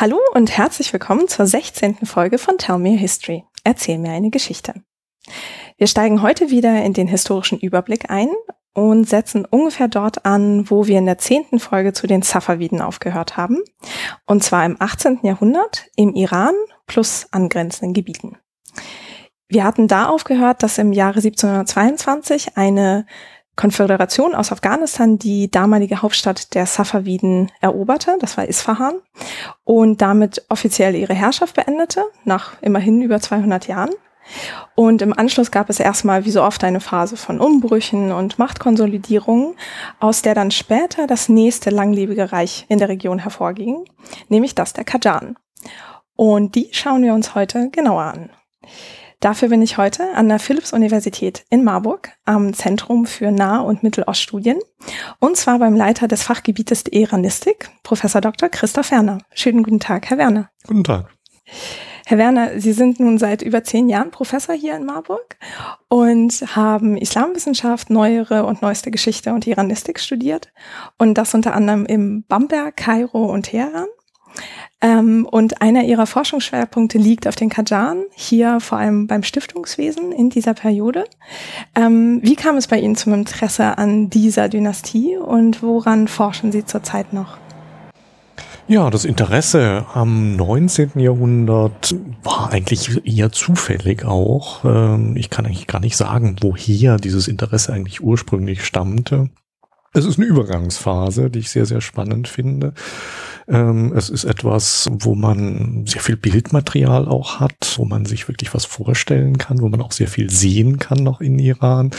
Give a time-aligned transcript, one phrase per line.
[0.00, 2.06] Hallo und herzlich willkommen zur 16.
[2.06, 3.44] Folge von Tell Me History.
[3.64, 4.72] Erzähl mir eine Geschichte.
[5.76, 8.30] Wir steigen heute wieder in den historischen Überblick ein
[8.72, 13.36] und setzen ungefähr dort an, wo wir in der zehnten Folge zu den Safaviden aufgehört
[13.36, 13.58] haben.
[14.24, 15.18] Und zwar im 18.
[15.22, 16.54] Jahrhundert im Iran
[16.86, 18.38] plus angrenzenden Gebieten.
[19.48, 23.04] Wir hatten da aufgehört, dass im Jahre 1722 eine
[23.60, 28.94] Konföderation aus Afghanistan die damalige Hauptstadt der Safaviden eroberte, das war Isfahan,
[29.64, 33.90] und damit offiziell ihre Herrschaft beendete, nach immerhin über 200 Jahren.
[34.76, 39.56] Und im Anschluss gab es erstmal wie so oft eine Phase von Umbrüchen und Machtkonsolidierungen,
[39.98, 43.84] aus der dann später das nächste langlebige Reich in der Region hervorging,
[44.30, 45.36] nämlich das der Kajan.
[46.16, 48.30] Und die schauen wir uns heute genauer an.
[49.20, 54.58] Dafür bin ich heute an der Philipps-Universität in Marburg am Zentrum für Nah- und Mitteloststudien
[55.18, 58.48] und zwar beim Leiter des Fachgebietes der Iranistik, Professor Dr.
[58.48, 59.18] Christoph Werner.
[59.34, 60.48] Schönen guten Tag, Herr Werner.
[60.66, 61.10] Guten Tag.
[62.06, 65.36] Herr Werner, Sie sind nun seit über zehn Jahren Professor hier in Marburg
[65.88, 70.50] und haben Islamwissenschaft, neuere und neueste Geschichte und Iranistik studiert
[70.96, 73.86] und das unter anderem im Bamberg, Kairo und Teheran.
[74.82, 80.30] Ähm, und einer ihrer Forschungsschwerpunkte liegt auf den Kajan, hier vor allem beim Stiftungswesen in
[80.30, 81.04] dieser Periode.
[81.74, 86.64] Ähm, wie kam es bei Ihnen zum Interesse an dieser Dynastie und woran forschen Sie
[86.64, 87.36] zurzeit noch?
[88.68, 90.92] Ja, das Interesse am 19.
[90.94, 91.92] Jahrhundert
[92.22, 94.64] war eigentlich eher zufällig auch.
[94.64, 99.28] Ähm, ich kann eigentlich gar nicht sagen, woher dieses Interesse eigentlich ursprünglich stammte.
[99.92, 102.74] Es ist eine Übergangsphase, die ich sehr, sehr spannend finde.
[103.48, 108.54] Ähm, es ist etwas, wo man sehr viel Bildmaterial auch hat, wo man sich wirklich
[108.54, 111.90] was vorstellen kann, wo man auch sehr viel sehen kann noch in Iran.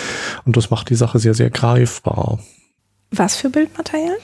[0.46, 2.40] Und das macht die Sache sehr, sehr greifbar.
[3.12, 4.18] Was für Bildmaterial?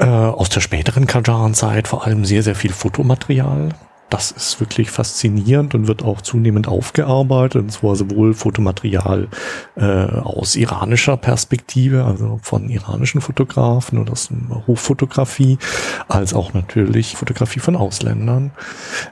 [0.00, 3.68] Äh, aus der späteren Kajan-Zeit vor allem sehr, sehr viel Fotomaterial
[4.10, 9.28] das ist wirklich faszinierend und wird auch zunehmend aufgearbeitet, und zwar sowohl Fotomaterial
[9.76, 14.30] äh, aus iranischer Perspektive, also von iranischen Fotografen oder aus
[14.66, 15.58] Hochfotografie,
[16.08, 18.52] als auch natürlich Fotografie von Ausländern.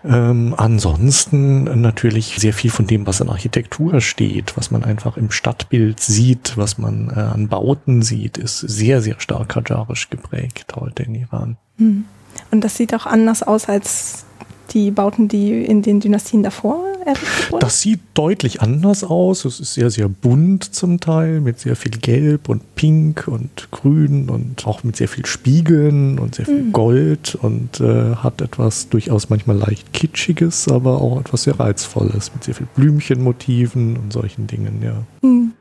[0.05, 5.31] Ähm, ansonsten natürlich sehr viel von dem, was in Architektur steht, was man einfach im
[5.31, 11.03] Stadtbild sieht, was man äh, an Bauten sieht, ist sehr, sehr stark kajarisch geprägt heute
[11.03, 11.57] in Iran.
[11.79, 12.05] Hm.
[12.51, 14.25] Und das sieht auch anders aus als
[14.73, 17.61] die Bauten, die in den Dynastien davor errichtet wurden?
[17.61, 19.45] Das sieht deutlich anders aus.
[19.45, 24.29] Es ist sehr, sehr bunt zum Teil, mit sehr viel Gelb und Pink und Grün
[24.29, 26.73] und auch mit sehr viel Spiegeln und sehr viel mhm.
[26.73, 32.45] Gold und äh, hat etwas durchaus manchmal leicht Kitschiges, aber auch etwas sehr Reizvolles mit
[32.45, 35.03] sehr viel Blümchenmotiven und solchen Dingen, ja.
[35.23, 35.53] Mhm.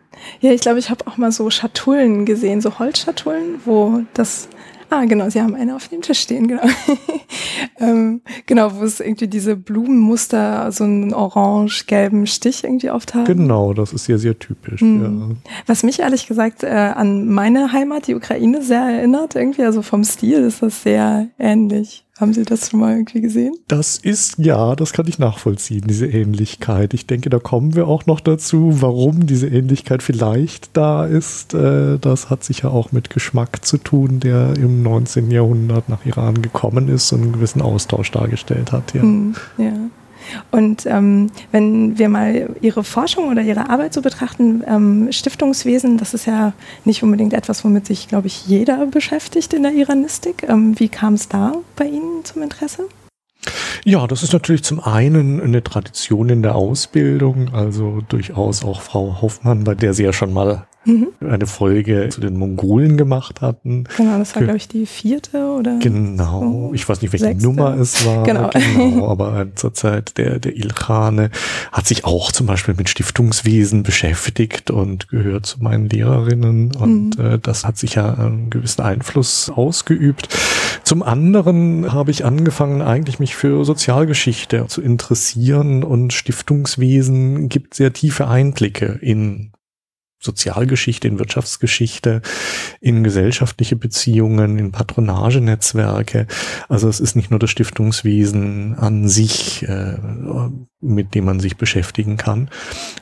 [0.42, 4.47] Ja, ich glaube, ich habe auch mal so Schatullen gesehen, so Holzschatullen, wo das
[4.94, 6.62] Ah, genau, Sie haben eine auf dem Tisch stehen, genau.
[7.80, 13.26] ähm, genau, wo es irgendwie diese Blumenmuster, so einen orange-gelben Stich irgendwie oft haben.
[13.26, 14.81] Genau, das ist ja sehr typisch.
[14.81, 15.38] Mhm.
[15.46, 15.52] Ja.
[15.66, 20.04] Was mich ehrlich gesagt äh, an meine Heimat, die Ukraine, sehr erinnert, irgendwie, also vom
[20.04, 22.03] Stil ist das sehr ähnlich.
[22.19, 23.56] Haben Sie das schon mal irgendwie gesehen?
[23.68, 26.94] Das ist, ja, das kann ich nachvollziehen, diese Ähnlichkeit.
[26.94, 31.56] Ich denke, da kommen wir auch noch dazu, warum diese Ähnlichkeit vielleicht da ist.
[31.56, 35.31] Äh, das hat sicher auch mit Geschmack zu tun, der im 19.
[35.31, 38.94] Jahrhundert nach Iran gekommen ist und einen gewissen Austausch dargestellt hat.
[38.94, 39.01] Ja.
[39.01, 39.74] Hm, ja.
[40.51, 46.13] Und ähm, wenn wir mal Ihre Forschung oder Ihre Arbeit so betrachten, ähm, Stiftungswesen, das
[46.13, 46.53] ist ja
[46.85, 50.44] nicht unbedingt etwas, womit sich, glaube ich, jeder beschäftigt in der Iranistik.
[50.47, 52.88] Ähm, wie kam es da bei Ihnen zum Interesse?
[53.83, 59.21] Ja, das ist natürlich zum einen eine Tradition in der Ausbildung, also durchaus auch Frau
[59.21, 61.09] Hoffmann, bei der Sie ja schon mal mhm.
[61.21, 63.85] eine Folge zu den Mongolen gemacht hatten.
[63.97, 65.79] Genau, das war, glaube ich, die vierte oder?
[65.79, 67.45] Genau, ich weiß nicht, welche sechste.
[67.45, 68.23] Nummer es war.
[68.23, 68.49] Genau.
[68.49, 71.29] genau aber zur Zeit der, der Ilkhane
[71.71, 76.75] hat sich auch zum Beispiel mit Stiftungswesen beschäftigt und gehört zu meinen Lehrerinnen.
[76.75, 77.25] Und mhm.
[77.25, 80.29] äh, das hat sich ja einen gewissen Einfluss ausgeübt.
[80.83, 87.94] Zum anderen habe ich angefangen, eigentlich mich für Sozialgeschichte zu interessieren und Stiftungswesen gibt sehr
[87.94, 89.51] tiefe Einblicke in
[90.24, 92.22] Sozialgeschichte, in Wirtschaftsgeschichte,
[92.80, 96.28] in gesellschaftliche Beziehungen, in Patronagenetzwerke.
[96.70, 99.98] Also es ist nicht nur das Stiftungswesen an sich, äh,
[100.80, 102.50] mit dem man sich beschäftigen kann.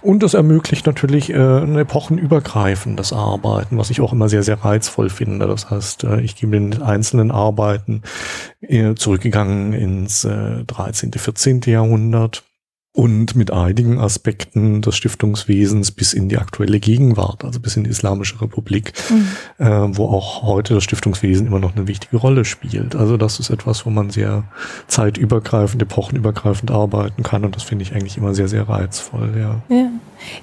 [0.02, 5.10] Und es ermöglicht natürlich äh, ein epochenübergreifendes Arbeiten, was ich auch immer sehr, sehr reizvoll
[5.10, 5.48] finde.
[5.48, 8.02] Das heißt, äh, ich gebe in einzelnen Arbeiten
[8.62, 11.62] äh, zurückgegangen ins äh, 13., 14.
[11.66, 12.44] Jahrhundert
[12.94, 17.90] und mit einigen Aspekten des Stiftungswesens bis in die aktuelle Gegenwart, also bis in die
[17.90, 19.66] Islamische Republik, mhm.
[19.66, 22.96] äh, wo auch heute das Stiftungswesen immer noch eine wichtige Rolle spielt.
[22.96, 24.44] Also das ist etwas, wo man sehr
[24.88, 29.32] zeitübergreifend, epochenübergreifend arbeiten kann und das finde ich eigentlich immer sehr, sehr reizvoll.
[29.40, 29.62] Ja.
[29.74, 29.90] ja.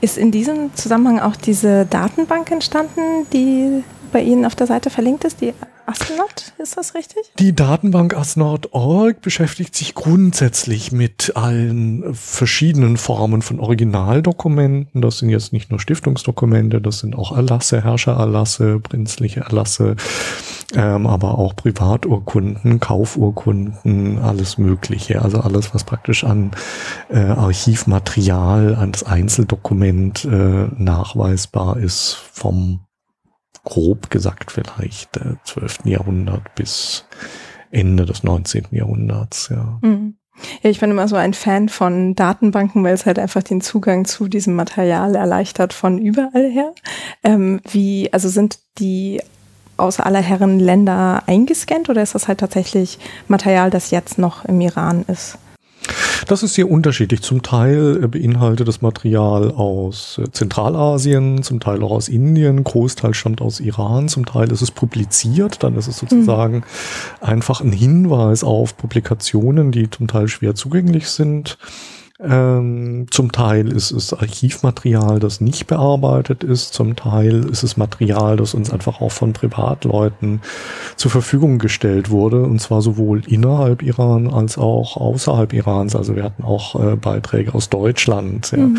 [0.01, 5.25] Ist in diesem Zusammenhang auch diese Datenbank entstanden, die bei Ihnen auf der Seite verlinkt
[5.25, 5.53] ist, die
[5.89, 7.33] Asnod, ist das richtig?
[7.39, 15.01] Die Datenbank Asnod.org beschäftigt sich grundsätzlich mit allen verschiedenen Formen von Originaldokumenten.
[15.01, 19.97] Das sind jetzt nicht nur Stiftungsdokumente, das sind auch Erlasse, Herrschererlasse, prinzliche Erlasse,
[20.75, 25.23] ähm, aber auch Privaturkunden, Kaufurkunden, alles Mögliche.
[25.23, 26.51] Also alles, was praktisch an
[27.09, 32.81] äh, Archivmaterial, an das Einzeldokument äh, nachweisbar ist vom
[33.65, 35.81] grob gesagt vielleicht äh, 12.
[35.85, 37.05] Jahrhundert bis
[37.71, 38.67] Ende des 19.
[38.71, 39.79] Jahrhunderts, ja.
[39.83, 40.15] Mhm.
[40.63, 44.05] Ja, ich bin immer so ein Fan von Datenbanken, weil es halt einfach den Zugang
[44.05, 46.73] zu diesem Material erleichtert von überall her.
[47.25, 49.21] Ähm, wie, also sind die
[49.77, 54.61] aus aller Herren Länder eingescannt oder ist das halt tatsächlich Material, das jetzt noch im
[54.61, 55.39] Iran ist?
[56.27, 57.23] Das ist sehr unterschiedlich.
[57.23, 63.15] Zum Teil äh, beinhaltet das Material aus äh, Zentralasien, zum Teil auch aus Indien, Großteil
[63.15, 66.63] stammt aus Iran, zum Teil ist es publiziert, dann ist es sozusagen mhm.
[67.21, 71.59] einfach ein Hinweis auf Publikationen, die zum Teil schwer zugänglich sind.
[72.21, 76.75] Ähm, zum Teil ist es Archivmaterial, das nicht bearbeitet ist.
[76.75, 80.41] Zum Teil ist es Material, das uns einfach auch von Privatleuten
[80.97, 82.43] zur Verfügung gestellt wurde.
[82.43, 85.95] Und zwar sowohl innerhalb Iran als auch außerhalb Irans.
[85.95, 88.79] Also wir hatten auch äh, Beiträge aus Deutschland, ja, mhm.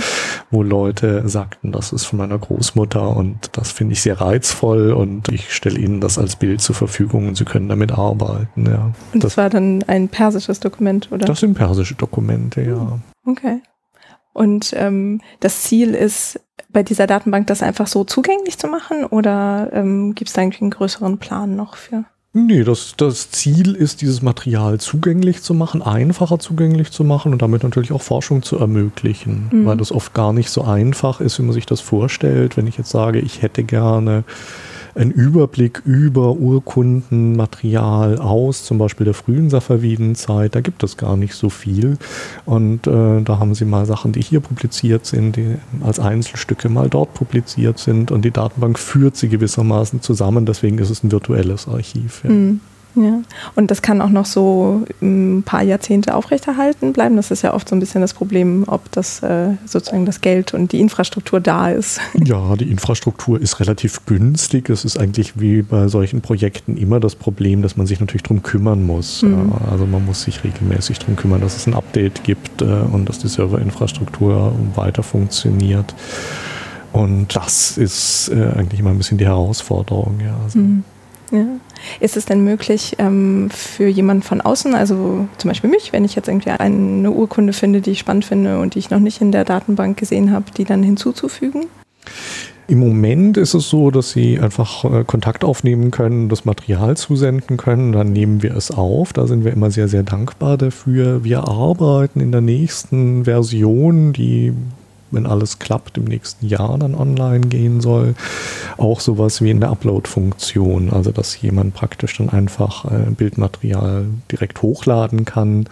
[0.52, 5.30] wo Leute sagten, das ist von meiner Großmutter und das finde ich sehr reizvoll und
[5.30, 8.66] ich stelle ihnen das als Bild zur Verfügung und sie können damit arbeiten.
[8.66, 8.92] Ja.
[9.14, 11.26] Und das, das war dann ein persisches Dokument, oder?
[11.26, 12.76] Das sind persische Dokumente, ja.
[12.76, 13.02] Mhm.
[13.30, 13.62] Okay.
[14.34, 16.40] Und ähm, das Ziel ist
[16.70, 20.62] bei dieser Datenbank, das einfach so zugänglich zu machen oder ähm, gibt es da eigentlich
[20.62, 22.06] einen größeren Plan noch für?
[22.32, 27.42] Nee, das, das Ziel ist, dieses Material zugänglich zu machen, einfacher zugänglich zu machen und
[27.42, 29.66] damit natürlich auch Forschung zu ermöglichen, mhm.
[29.66, 32.56] weil das oft gar nicht so einfach ist, wie man sich das vorstellt.
[32.56, 34.24] Wenn ich jetzt sage, ich hätte gerne
[35.00, 40.54] einen Überblick über Urkundenmaterial aus, zum Beispiel der frühen Safavidenzeit.
[40.56, 41.98] Da gibt es gar nicht so viel.
[42.46, 46.90] Und äh, da haben sie mal Sachen, die hier publiziert sind, die als Einzelstücke mal
[46.90, 48.12] dort publiziert sind.
[48.12, 50.46] Und die Datenbank führt sie gewissermaßen zusammen.
[50.46, 52.22] Deswegen ist es ein virtuelles Archiv.
[52.24, 52.30] Ja.
[52.32, 52.60] Mhm.
[52.96, 53.22] Ja,
[53.56, 57.16] und das kann auch noch so ein paar Jahrzehnte aufrechterhalten bleiben.
[57.18, 60.54] Das ist ja oft so ein bisschen das Problem, ob das äh, sozusagen das Geld
[60.54, 62.00] und die Infrastruktur da ist.
[62.30, 64.70] Ja, die Infrastruktur ist relativ günstig.
[64.70, 68.44] Es ist eigentlich wie bei solchen Projekten immer das Problem, dass man sich natürlich darum
[68.44, 69.24] kümmern muss.
[69.24, 69.52] Mhm.
[69.72, 73.20] Also man muss sich regelmäßig darum kümmern, dass es ein Update gibt äh, und dass
[73.20, 75.96] die Serverinfrastruktur weiter funktioniert.
[76.92, 80.20] Und das ist äh, eigentlich immer ein bisschen die Herausforderung.
[80.24, 80.38] Ja.
[80.44, 80.84] Also mhm.
[81.32, 81.46] Ja.
[82.00, 86.16] Ist es denn möglich ähm, für jemanden von außen, also zum Beispiel mich, wenn ich
[86.16, 89.32] jetzt irgendwie eine Urkunde finde, die ich spannend finde und die ich noch nicht in
[89.32, 91.68] der Datenbank gesehen habe, die dann hinzuzufügen?
[92.70, 97.58] Im Moment ist es so, dass Sie einfach äh, Kontakt aufnehmen können, das Material zusenden
[97.58, 99.12] können, dann nehmen wir es auf.
[99.12, 101.24] Da sind wir immer sehr, sehr dankbar dafür.
[101.24, 104.54] Wir arbeiten in der nächsten Version, die
[105.12, 108.16] wenn alles klappt, im nächsten Jahr dann online gehen soll.
[108.78, 114.62] Auch sowas wie in der Upload-Funktion, also dass jemand praktisch dann einfach äh, Bildmaterial direkt
[114.62, 115.66] hochladen kann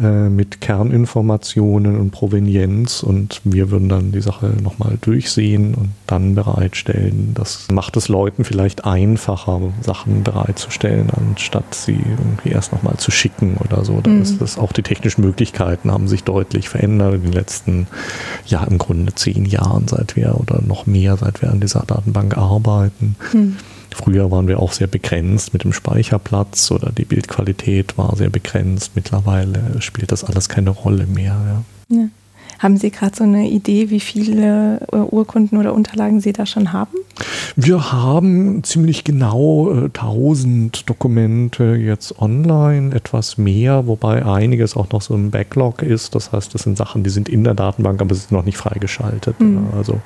[0.00, 6.34] äh, mit Kerninformationen und Provenienz und wir würden dann die Sache nochmal durchsehen und dann
[6.34, 7.32] bereitstellen.
[7.34, 13.56] Das macht es Leuten vielleicht einfacher, Sachen bereitzustellen, anstatt sie irgendwie erst nochmal zu schicken
[13.64, 14.00] oder so.
[14.00, 14.22] Da mhm.
[14.22, 17.86] ist das auch die technischen Möglichkeiten haben sich deutlich verändert in den letzten,
[18.46, 22.36] ja im Grunde zehn Jahren, seit wir oder noch mehr, seit wir an dieser Datenbank
[22.36, 23.16] arbeiten.
[23.32, 23.56] Mhm.
[23.98, 28.92] Früher waren wir auch sehr begrenzt mit dem Speicherplatz oder die Bildqualität war sehr begrenzt.
[28.94, 31.64] Mittlerweile spielt das alles keine Rolle mehr.
[31.88, 31.96] Ja.
[31.96, 32.08] Ja.
[32.58, 36.72] Haben Sie gerade so eine Idee, wie viele äh, Urkunden oder Unterlagen Sie da schon
[36.72, 36.96] haben?
[37.56, 45.02] Wir haben ziemlich genau äh, 1000 Dokumente jetzt online, etwas mehr, wobei einiges auch noch
[45.02, 46.14] so im Backlog ist.
[46.14, 48.56] Das heißt, das sind Sachen, die sind in der Datenbank, aber sie sind noch nicht
[48.56, 49.40] freigeschaltet.
[49.40, 49.68] Mhm.
[49.76, 50.00] Also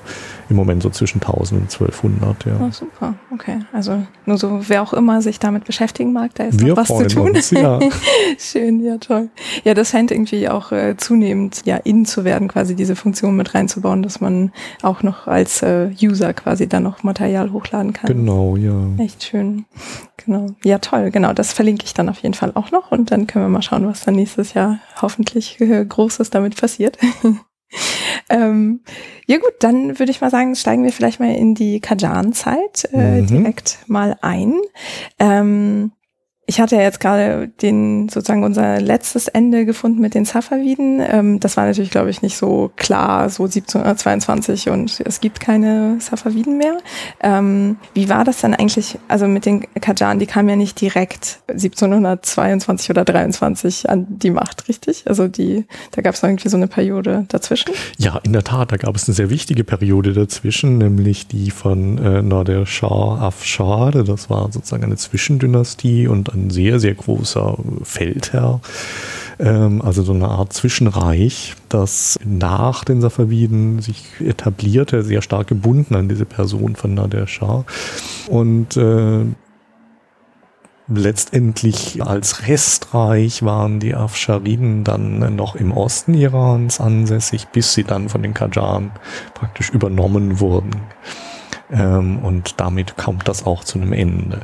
[0.48, 2.44] im Moment so zwischen 1000 und 1200.
[2.46, 2.52] Ja.
[2.60, 3.58] Oh, super, okay.
[3.72, 6.88] Also nur so, wer auch immer sich damit beschäftigen mag, da ist Wir noch was
[6.88, 7.32] zu tun.
[7.32, 7.78] Uns, ja.
[8.38, 9.28] Schön, ja toll.
[9.64, 13.54] Ja, das scheint irgendwie auch äh, zunehmend ja in zu werden, quasi diese Funktion mit
[13.54, 18.08] reinzubauen, dass man auch noch als äh, User quasi dann noch Material Material hochladen kann.
[18.08, 18.88] Genau, ja.
[18.98, 19.64] Echt schön.
[20.24, 20.46] Genau.
[20.64, 21.10] Ja, toll.
[21.10, 23.62] Genau, das verlinke ich dann auf jeden Fall auch noch und dann können wir mal
[23.62, 26.98] schauen, was dann nächstes Jahr hoffentlich äh, Großes damit passiert.
[28.28, 28.80] ähm,
[29.26, 33.22] ja gut, dann würde ich mal sagen, steigen wir vielleicht mal in die Kajan-Zeit äh,
[33.22, 33.26] mhm.
[33.26, 34.54] direkt mal ein.
[35.18, 35.92] Ähm,
[36.52, 41.00] ich hatte ja jetzt gerade den sozusagen unser letztes Ende gefunden mit den Safaviden.
[41.00, 45.96] Ähm, das war natürlich, glaube ich, nicht so klar, so 1722 und es gibt keine
[45.98, 46.76] Safaviden mehr.
[47.22, 48.98] Ähm, wie war das dann eigentlich?
[49.08, 54.68] Also mit den Kajan, die kamen ja nicht direkt 1722 oder 23 an die Macht,
[54.68, 55.04] richtig?
[55.06, 57.72] Also die, da gab es irgendwie so eine Periode dazwischen.
[57.96, 61.96] Ja, in der Tat, da gab es eine sehr wichtige Periode dazwischen, nämlich die von
[61.96, 63.92] äh, Nader Shah Afshar.
[63.92, 68.60] Das war sozusagen eine Zwischendynastie und ein sehr, sehr großer Feldherr,
[69.38, 75.94] ähm, also so eine Art Zwischenreich, das nach den Safaviden sich etablierte, sehr stark gebunden
[75.94, 77.64] an diese Person von Nader Shah.
[78.28, 79.24] Und äh,
[80.88, 88.08] letztendlich als Restreich waren die Afshariden dann noch im Osten Irans ansässig, bis sie dann
[88.08, 88.90] von den Qajan
[89.34, 90.70] praktisch übernommen wurden.
[91.72, 94.40] Ähm, und damit kommt das auch zu einem Ende.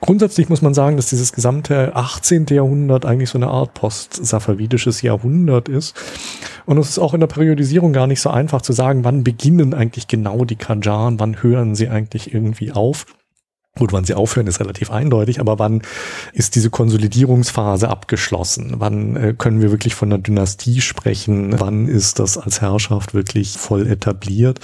[0.00, 2.46] Grundsätzlich muss man sagen, dass dieses gesamte 18.
[2.50, 5.96] Jahrhundert eigentlich so eine Art post-safavidisches Jahrhundert ist.
[6.64, 9.74] Und es ist auch in der Periodisierung gar nicht so einfach zu sagen, wann beginnen
[9.74, 13.06] eigentlich genau die Kajan, wann hören sie eigentlich irgendwie auf.
[13.78, 15.80] Gut, wann sie aufhören, ist relativ eindeutig, aber wann
[16.34, 18.74] ist diese Konsolidierungsphase abgeschlossen?
[18.76, 21.58] Wann äh, können wir wirklich von einer Dynastie sprechen?
[21.58, 24.60] Wann ist das als Herrschaft wirklich voll etabliert?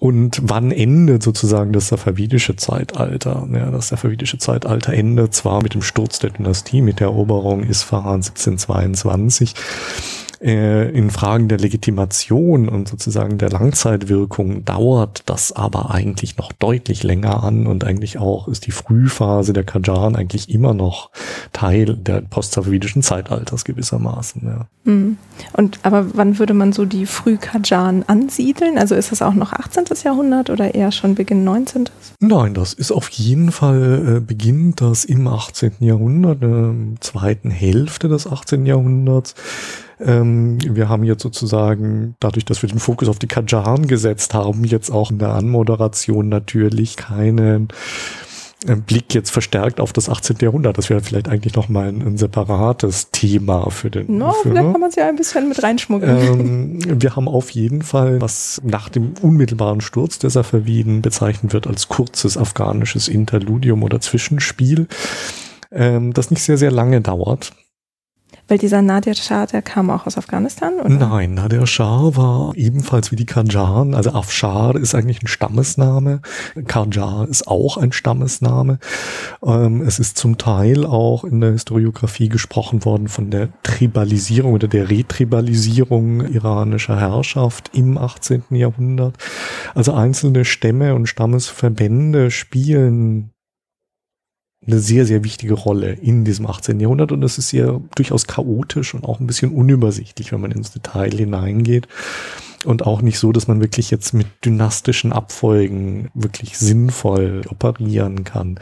[0.00, 3.48] Und wann endet sozusagen das safavidische Zeitalter?
[3.52, 8.22] Ja, das safavidische Zeitalter endet zwar mit dem Sturz der Dynastie, mit der Eroberung Isfahan
[8.22, 9.54] 1722,
[10.40, 17.02] äh, in Fragen der Legitimation und sozusagen der Langzeitwirkung dauert das aber eigentlich noch deutlich
[17.02, 21.10] länger an und eigentlich auch ist die Frühphase der Kajan eigentlich immer noch
[21.52, 24.42] Teil der postsafavidischen Zeitalters gewissermaßen.
[24.44, 24.66] Ja.
[24.84, 25.18] Mhm.
[25.52, 28.78] Und aber wann würde man so die Früh-Kajan ansiedeln?
[28.78, 29.84] Also ist das auch noch 18.
[30.04, 31.90] Jahrhundert oder eher schon Beginn 19.?
[32.20, 35.72] Nein, das ist auf jeden Fall äh, beginnt das im 18.
[35.80, 38.66] Jahrhundert, äh, zweiten Hälfte des 18.
[38.66, 39.34] Jahrhunderts.
[40.00, 44.64] Ähm, wir haben jetzt sozusagen, dadurch, dass wir den Fokus auf die Kajan gesetzt haben,
[44.64, 47.68] jetzt auch in der Anmoderation natürlich keinen
[48.66, 50.38] äh, Blick jetzt verstärkt auf das 18.
[50.40, 50.78] Jahrhundert.
[50.78, 54.18] Das wäre vielleicht eigentlich nochmal ein, ein separates Thema für den.
[54.18, 54.72] No, für, vielleicht ne?
[54.72, 56.80] kann man es ja ein bisschen mit reinschmuggeln.
[56.82, 61.68] Ähm, wir haben auf jeden Fall, was nach dem unmittelbaren Sturz der Safaviden bezeichnet wird
[61.68, 64.88] als kurzes afghanisches Interludium oder Zwischenspiel,
[65.70, 67.52] ähm, das nicht sehr, sehr lange dauert.
[68.48, 70.80] Weil dieser Nadir Shah, der kam auch aus Afghanistan?
[70.80, 70.88] Oder?
[70.88, 73.86] Nein, Nadir Shah war ebenfalls wie die Kanjar.
[73.92, 76.22] Also Afshar ist eigentlich ein Stammesname.
[76.66, 78.78] Kanjar ist auch ein Stammesname.
[79.44, 84.66] Ähm, es ist zum Teil auch in der Historiografie gesprochen worden von der Tribalisierung oder
[84.66, 88.44] der Retribalisierung iranischer Herrschaft im 18.
[88.50, 89.16] Jahrhundert.
[89.74, 93.30] Also einzelne Stämme und Stammesverbände spielen
[94.66, 96.80] eine sehr, sehr wichtige Rolle in diesem 18.
[96.80, 100.72] Jahrhundert und es ist ja durchaus chaotisch und auch ein bisschen unübersichtlich, wenn man ins
[100.72, 101.88] Detail hineingeht.
[102.64, 108.58] Und auch nicht so, dass man wirklich jetzt mit dynastischen Abfolgen wirklich sinnvoll operieren kann.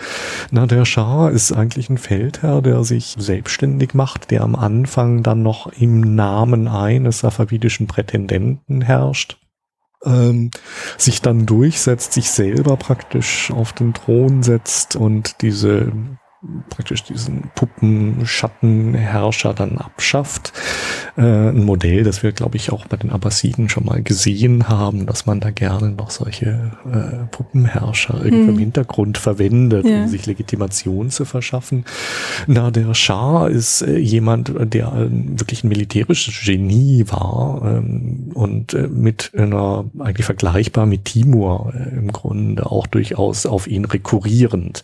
[0.50, 5.42] Na, der Schah ist eigentlich ein Feldherr, der sich selbstständig macht, der am Anfang dann
[5.42, 9.38] noch im Namen eines safavidischen Prätendenten herrscht
[10.04, 10.50] ähm,
[10.98, 15.92] sich dann durchsetzt, sich selber praktisch auf den Thron setzt und diese
[16.68, 20.52] praktisch diesen Puppen-Schattenherrscher dann abschafft.
[21.16, 25.06] Äh, ein Modell, das wir, glaube ich, auch bei den Abbasiden schon mal gesehen haben,
[25.06, 28.50] dass man da gerne noch solche äh, Puppenherrscher hm.
[28.50, 30.02] im Hintergrund verwendet, ja.
[30.02, 31.84] um sich Legitimation zu verschaffen.
[32.46, 38.88] Na, der Schah ist äh, jemand, der wirklich ein militärisches Genie war ähm, und äh,
[38.88, 44.82] mit einer, eigentlich vergleichbar mit Timur äh, im Grunde auch durchaus auf ihn rekurrierend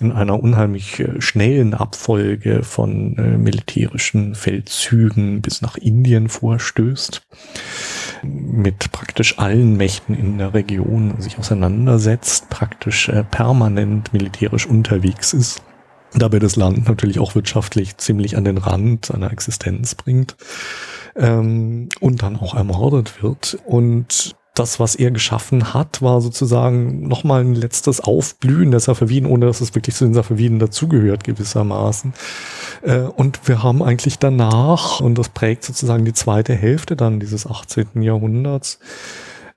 [0.00, 7.22] in einer unheimlich äh, schnellen Abfolge von äh, militärischen Feldzügen bis nach Indien vorstößt,
[8.22, 15.62] mit praktisch allen Mächten in der Region sich auseinandersetzt, praktisch äh, permanent militärisch unterwegs ist
[16.12, 20.36] dabei das Land natürlich auch wirtschaftlich ziemlich an den Rand seiner Existenz bringt
[21.16, 23.58] ähm, und dann auch ermordet wird.
[23.64, 29.46] Und das, was er geschaffen hat, war sozusagen nochmal ein letztes Aufblühen der Safaviden, ohne
[29.46, 32.12] dass es wirklich zu den Safaviden dazugehört gewissermaßen.
[32.82, 37.46] Äh, und wir haben eigentlich danach, und das prägt sozusagen die zweite Hälfte dann dieses
[37.46, 38.02] 18.
[38.02, 38.78] Jahrhunderts,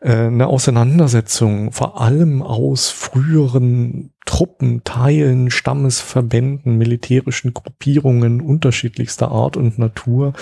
[0.09, 10.33] eine Auseinandersetzung vor allem aus früheren Truppen, Teilen, Stammesverbänden, militärischen Gruppierungen unterschiedlichster Art und Natur,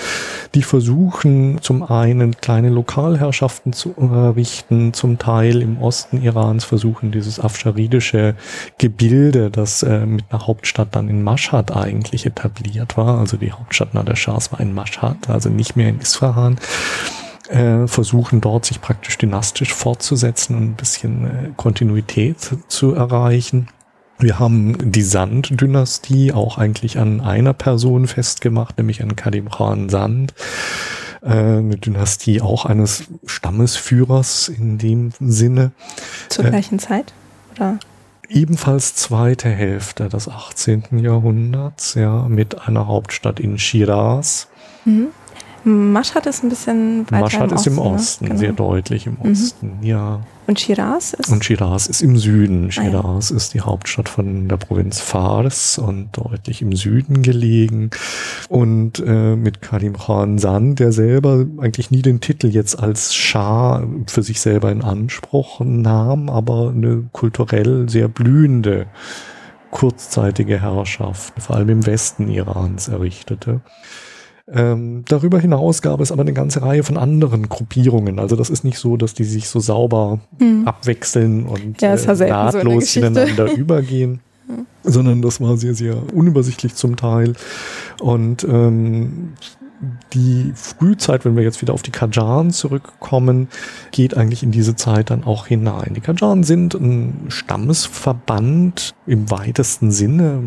[0.54, 7.40] die versuchen zum einen kleine Lokalherrschaften zu errichten, zum Teil im Osten Irans versuchen dieses
[7.40, 8.36] afscharidische
[8.78, 13.96] Gebilde, das äh, mit einer Hauptstadt dann in Mashhad eigentlich etabliert war, also die Hauptstadt
[13.96, 16.58] Nader Shahs war in Mashhad, also nicht mehr in Isfahan,
[17.52, 23.68] äh, versuchen dort sich praktisch dynastisch fortzusetzen und ein bisschen äh, Kontinuität zu erreichen.
[24.20, 30.34] Wir haben die Sand-Dynastie auch eigentlich an einer Person festgemacht, nämlich an Kadim Khan Sand.
[31.22, 35.72] Äh, eine Dynastie auch eines Stammesführers in dem Sinne.
[36.30, 37.14] Zur gleichen Zeit?
[37.56, 37.80] Oder?
[38.30, 41.00] Ebenfalls zweite Hälfte des 18.
[41.00, 44.48] Jahrhunderts, ja, mit einer Hauptstadt in Shiraz.
[44.86, 45.08] Mhm.
[45.64, 47.82] Mashhad ist ein bisschen weiter Mashhad im ist im ne?
[47.82, 48.40] Osten, genau.
[48.40, 49.32] sehr deutlich im mhm.
[49.32, 49.86] Osten, mhm.
[49.86, 50.22] ja.
[50.48, 51.32] Und Shiraz ist?
[51.32, 52.72] Und Shiraz ist im Süden.
[52.72, 53.38] Shiraz ah, ja.
[53.38, 57.92] ist die Hauptstadt von der Provinz Fars und deutlich im Süden gelegen.
[58.50, 63.88] Und äh, mit Kadim Khan San, der selber eigentlich nie den Titel jetzt als Schah
[64.08, 68.88] für sich selber in Anspruch nahm, aber eine kulturell sehr blühende
[69.70, 73.62] kurzzeitige Herrschaft, vor allem im Westen Irans errichtete.
[74.48, 78.20] Ähm, darüber hinaus gab es aber eine ganze Reihe von anderen Gruppierungen.
[78.20, 80.68] Also das ist nicht so, dass die sich so sauber hm.
[80.68, 84.20] abwechseln und ja, äh, nahtlos so ineinander übergehen.
[84.84, 87.34] Sondern das war sehr, sehr unübersichtlich zum Teil.
[88.02, 89.34] Und ähm,
[90.14, 93.48] die Frühzeit, wenn wir jetzt wieder auf die Kajan zurückkommen,
[93.92, 95.94] geht eigentlich in diese Zeit dann auch hinein.
[95.96, 100.44] Die Kajan sind ein Stammesverband im weitesten Sinne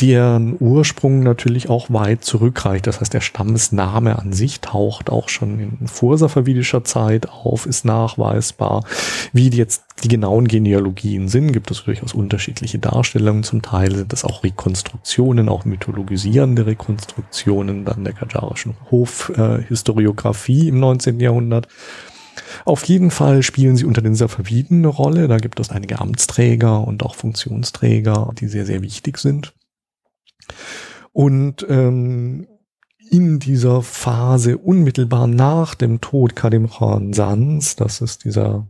[0.00, 2.86] deren Ursprung natürlich auch weit zurückreicht.
[2.86, 8.84] Das heißt, der Stammesname an sich taucht auch schon in vorsafavidischer Zeit auf, ist nachweisbar.
[9.32, 13.42] Wie jetzt die genauen Genealogien sind, gibt es durchaus unterschiedliche Darstellungen.
[13.42, 20.80] Zum Teil sind es auch Rekonstruktionen, auch mythologisierende Rekonstruktionen dann der kajarischen Hofhistoriographie äh, im
[20.80, 21.20] 19.
[21.20, 21.68] Jahrhundert.
[22.66, 25.26] Auf jeden Fall spielen sie unter den Safaviden eine Rolle.
[25.26, 29.54] Da gibt es einige Amtsträger und auch Funktionsträger, die sehr, sehr wichtig sind.
[31.12, 32.46] Und ähm,
[33.10, 38.66] in dieser Phase unmittelbar nach dem Tod Kadim Khan Sans, das ist dieser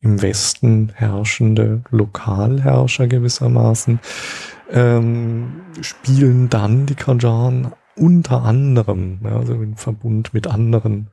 [0.00, 4.00] im Westen herrschende Lokalherrscher gewissermaßen,
[4.70, 11.10] ähm, spielen dann die Kajan unter anderem, also im Verbund mit anderen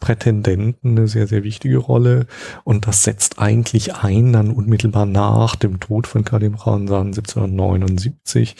[0.00, 2.26] Prätendenten eine sehr, sehr wichtige Rolle.
[2.64, 8.56] Und das setzt eigentlich ein, dann unmittelbar nach dem Tod von Kadim Khansan 1779,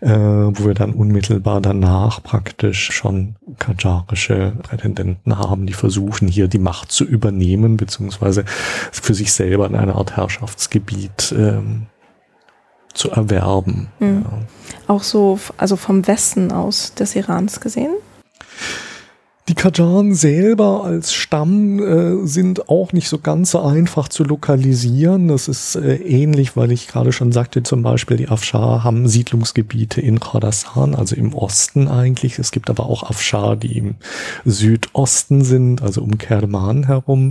[0.00, 6.58] äh, wo wir dann unmittelbar danach praktisch schon kajarische Prätendenten haben, die versuchen hier die
[6.58, 11.86] Macht zu übernehmen, beziehungsweise für sich selber in eine Art Herrschaftsgebiet ähm,
[12.96, 13.88] zu erwerben.
[13.98, 14.24] Mhm.
[14.24, 14.38] Ja.
[14.88, 17.94] Auch so, also vom Westen aus des Irans gesehen?
[19.48, 25.28] Die Kajan selber als Stamm äh, sind auch nicht so ganz so einfach zu lokalisieren.
[25.28, 30.00] Das ist äh, ähnlich, weil ich gerade schon sagte, zum Beispiel die Afshar haben Siedlungsgebiete
[30.00, 32.40] in Khorasan, also im Osten eigentlich.
[32.40, 33.94] Es gibt aber auch Afshar, die im
[34.44, 37.30] Südosten sind, also um Kerman herum.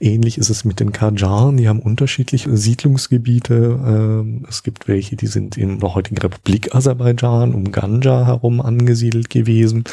[0.00, 4.24] Ähnlich ist es mit den Kajan, die haben unterschiedliche Siedlungsgebiete.
[4.34, 9.30] Äh, es gibt welche, die sind in der heutigen Republik Aserbaidschan, um Ganja herum angesiedelt
[9.30, 9.84] gewesen.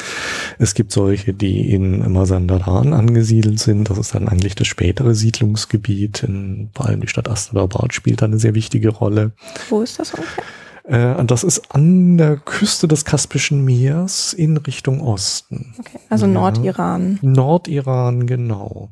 [0.57, 3.89] Es gibt solche, die die in Mazandaran angesiedelt sind.
[3.89, 6.23] Das ist dann eigentlich das spätere Siedlungsgebiet.
[6.23, 9.31] In, vor allem die Stadt Astadabad spielt da eine sehr wichtige Rolle.
[9.69, 10.43] Wo ist das ungefähr?
[10.83, 15.73] Äh, das ist an der Küste des Kaspischen Meers in Richtung Osten.
[15.79, 16.31] Okay, also ja.
[16.31, 17.19] Nordiran.
[17.21, 18.89] Nordiran, genau.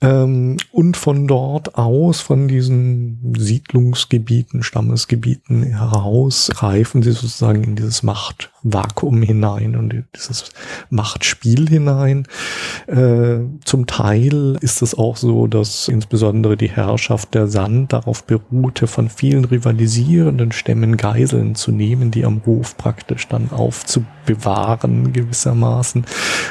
[0.00, 8.02] Ähm, und von dort aus, von diesen Siedlungsgebieten, Stammesgebieten heraus, greifen sie sozusagen in dieses
[8.62, 10.50] Machtvakuum hinein und dieses
[10.90, 12.26] Machtspiel hinein.
[12.86, 18.86] Äh, zum Teil ist es auch so, dass insbesondere die Herrschaft der Sand darauf beruhte,
[18.86, 26.04] von vielen rivalisierenden Stämmen Geiseln zu nehmen, die am Hof praktisch dann aufzubewahren gewissermaßen,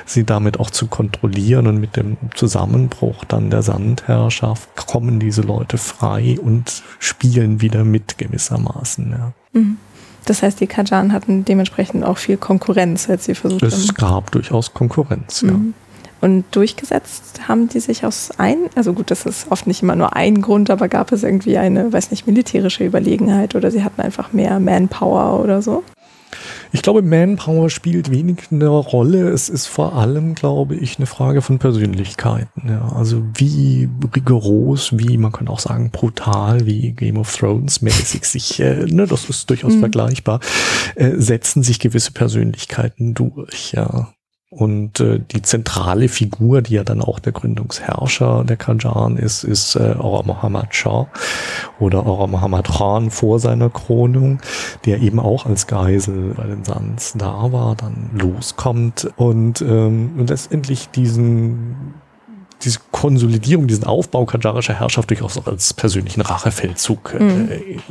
[0.06, 5.42] sie damit auch zu kontrollieren und mit dem Zusammenbruch dann an der Sandherrschaft kommen diese
[5.42, 9.12] Leute frei und spielen wieder mit gewissermaßen.
[9.12, 9.34] Ja.
[9.54, 9.78] Mhm.
[10.26, 13.70] Das heißt, die Kajan hatten dementsprechend auch viel Konkurrenz, als sie versucht haben.
[13.70, 15.50] Es gab durchaus Konkurrenz, mhm.
[15.50, 15.56] ja.
[16.22, 20.18] Und durchgesetzt haben die sich aus ein, also gut, das ist oft nicht immer nur
[20.18, 24.34] ein Grund, aber gab es irgendwie eine, weiß nicht, militärische Überlegenheit oder sie hatten einfach
[24.34, 25.84] mehr Manpower oder so?
[26.72, 29.30] Ich glaube, Manpower spielt wenig eine Rolle.
[29.30, 32.70] Es ist vor allem, glaube ich, eine Frage von Persönlichkeiten.
[32.70, 32.92] Ja.
[32.94, 38.60] Also wie rigoros, wie man kann auch sagen brutal, wie Game of Thrones mäßig sich,
[38.60, 39.80] äh, ne, das ist durchaus mhm.
[39.80, 40.40] vergleichbar,
[40.96, 43.72] äh, setzen sich gewisse Persönlichkeiten durch.
[43.72, 44.14] Ja.
[44.60, 49.78] Und äh, die zentrale Figur, die ja dann auch der Gründungsherrscher der Kajan ist, ist
[49.78, 51.08] äh, Aura Muhammad Shah
[51.80, 54.40] oder Aura Muhammad Khan vor seiner Krönung,
[54.84, 60.90] der eben auch als Geisel bei den Sans da war, dann loskommt und, ähm, letztendlich
[60.90, 61.94] diesen
[62.62, 67.82] diese Konsolidierung, diesen Aufbau kajarischer Herrschaft durchaus auch als persönlichen Rachefeldzug äh, mhm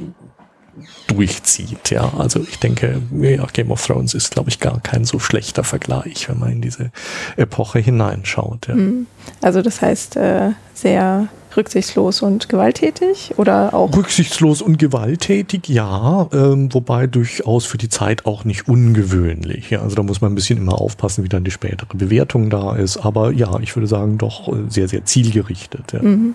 [1.06, 1.90] durchzieht.
[1.90, 5.64] Ja, also ich denke, ja, Game of Thrones ist, glaube ich, gar kein so schlechter
[5.64, 6.90] Vergleich, wenn man in diese
[7.36, 8.68] Epoche hineinschaut.
[8.68, 8.74] Ja.
[8.74, 9.06] Mhm.
[9.40, 13.94] Also das heißt äh, sehr rücksichtslos und gewalttätig oder auch?
[13.94, 19.70] Rücksichtslos und gewalttätig, ja, ähm, wobei durchaus für die Zeit auch nicht ungewöhnlich.
[19.70, 19.82] Ja.
[19.82, 22.98] Also da muss man ein bisschen immer aufpassen, wie dann die spätere Bewertung da ist.
[22.98, 25.92] Aber ja, ich würde sagen, doch äh, sehr, sehr zielgerichtet.
[25.92, 26.02] Ja.
[26.02, 26.34] Mhm.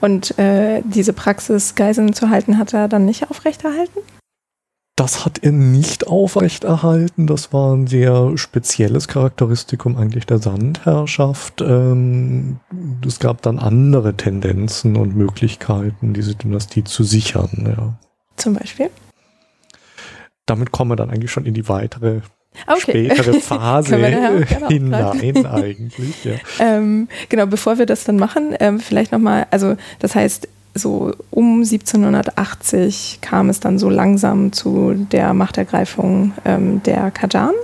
[0.00, 4.00] Und äh, diese Praxis, Geiseln zu halten, hat er dann nicht aufrechterhalten?
[4.96, 7.26] Das hat er nicht aufrechterhalten.
[7.26, 11.60] Das war ein sehr spezielles Charakteristikum eigentlich der Sandherrschaft.
[11.60, 12.60] Ähm,
[13.06, 17.74] es gab dann andere Tendenzen und Möglichkeiten, diese Dynastie zu sichern.
[17.76, 17.98] Ja.
[18.36, 18.88] Zum Beispiel?
[20.46, 22.22] Damit kommen wir dann eigentlich schon in die weitere
[22.66, 23.10] okay.
[23.10, 23.96] spätere Phase
[24.68, 26.24] hinein eigentlich.
[26.24, 26.34] Ja.
[26.58, 31.62] Ähm, genau, bevor wir das dann machen, ähm, vielleicht nochmal, also das heißt, so um
[31.62, 37.54] 1780 kam es dann so langsam zu der Machtergreifung ähm, der Kajan.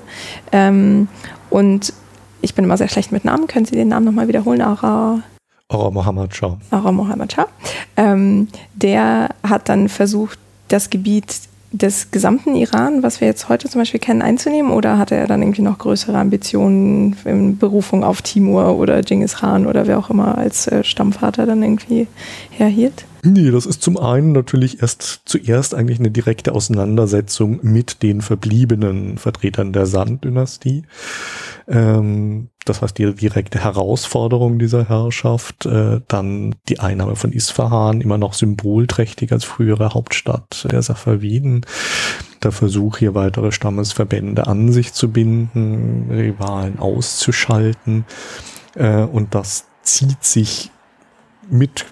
[0.50, 1.08] Ähm,
[1.50, 1.92] und
[2.40, 3.46] ich bin immer sehr schlecht mit Namen.
[3.46, 4.62] Können Sie den Namen nochmal wiederholen?
[4.62, 5.22] Ara
[5.68, 6.58] Ara Mohammed Shah.
[6.70, 7.46] Ara Mohammed Shah.
[7.96, 11.34] Ähm, der hat dann versucht, das Gebiet
[11.72, 14.70] des gesamten Iran, was wir jetzt heute zum Beispiel kennen, einzunehmen?
[14.70, 19.66] Oder hatte er dann irgendwie noch größere Ambitionen in Berufung auf Timur oder Genghis Khan
[19.66, 22.06] oder wer auch immer als äh, Stammvater dann irgendwie
[22.50, 23.06] herhielt?
[23.24, 29.16] Nee, das ist zum einen natürlich erst zuerst eigentlich eine direkte Auseinandersetzung mit den verbliebenen
[29.16, 30.82] Vertretern der Sand-Dynastie.
[31.68, 38.18] Ähm, das heißt, die direkte Herausforderung dieser Herrschaft, äh, dann die Einnahme von Isfahan, immer
[38.18, 41.66] noch symbolträchtig als frühere Hauptstadt der Safaviden.
[42.42, 48.04] Der Versuch, hier weitere Stammesverbände an sich zu binden, Rivalen auszuschalten.
[48.74, 50.70] Äh, und das zieht sich
[51.50, 51.86] mit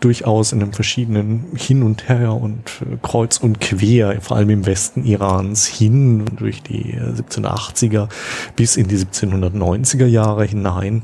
[0.00, 4.66] durchaus in einem verschiedenen Hin und Her und äh, Kreuz und Quer, vor allem im
[4.66, 8.08] Westen Irans hin durch die 1780er
[8.56, 11.02] bis in die 1790er Jahre hinein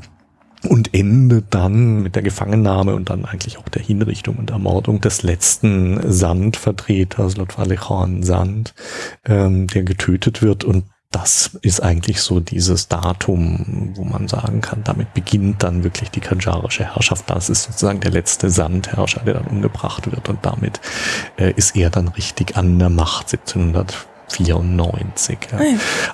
[0.69, 5.23] und endet dann mit der Gefangennahme und dann eigentlich auch der Hinrichtung und Ermordung des
[5.23, 8.73] letzten Sandvertreters, Lotfale Khan Sand,
[9.25, 14.83] ähm, der getötet wird und das ist eigentlich so dieses Datum, wo man sagen kann,
[14.85, 17.29] damit beginnt dann wirklich die kanjarische Herrschaft.
[17.29, 20.79] Das ist sozusagen der letzte Sandherrscher, der dann umgebracht wird und damit
[21.37, 25.37] äh, ist er dann richtig an der Macht 1794.
[25.51, 25.59] Ja.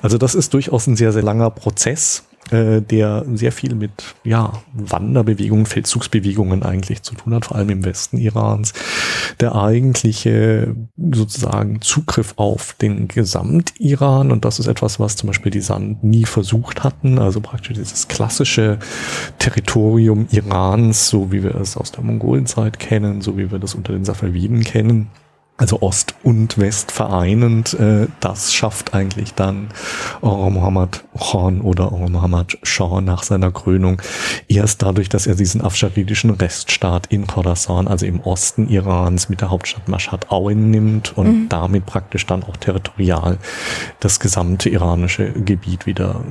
[0.01, 4.53] Also das ist durchaus ein sehr, sehr langer Prozess äh, der sehr viel mit ja,
[4.73, 8.73] Wanderbewegungen, Feldzugsbewegungen eigentlich zu tun hat, vor allem im Westen Irans.
[9.39, 10.75] Der eigentliche
[11.11, 16.25] sozusagen Zugriff auf den Gesamt-Iran und das ist etwas, was zum Beispiel die Sand nie
[16.25, 18.79] versucht hatten, also praktisch dieses klassische
[19.39, 23.93] Territorium Irans, so wie wir es aus der Mongolenzeit kennen, so wie wir das unter
[23.93, 25.09] den Safaviden kennen
[25.57, 29.69] also Ost und West vereinend, äh, das schafft eigentlich dann
[30.21, 33.99] Aura Muhammad Khan oder Aura Muhammad Shah nach seiner Krönung
[34.47, 39.49] erst dadurch, dass er diesen afscharidischen Reststaat in Khorasan, also im Osten Irans mit der
[39.49, 41.49] Hauptstadt Mashhad einnimmt und mhm.
[41.49, 43.39] damit praktisch dann auch territorial
[43.99, 46.23] das gesamte iranische Gebiet wieder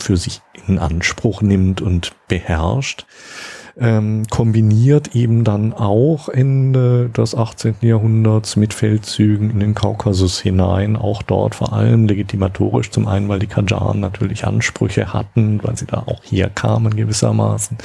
[0.00, 3.06] für sich in Anspruch nimmt und beherrscht
[3.80, 7.76] ähm, kombiniert eben dann auch Ende des 18.
[7.80, 12.90] Jahrhunderts mit Feldzügen in den Kaukasus hinein, auch dort vor allem legitimatorisch.
[12.90, 17.78] Zum einen, weil die Kajaren natürlich Ansprüche hatten, weil sie da auch herkamen gewissermaßen,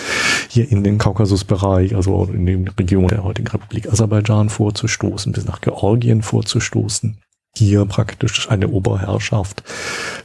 [0.49, 5.61] hier in den Kaukasusbereich, also in die Region der heutigen Republik Aserbaidschan vorzustoßen, bis nach
[5.61, 7.17] Georgien vorzustoßen
[7.55, 9.63] hier praktisch eine Oberherrschaft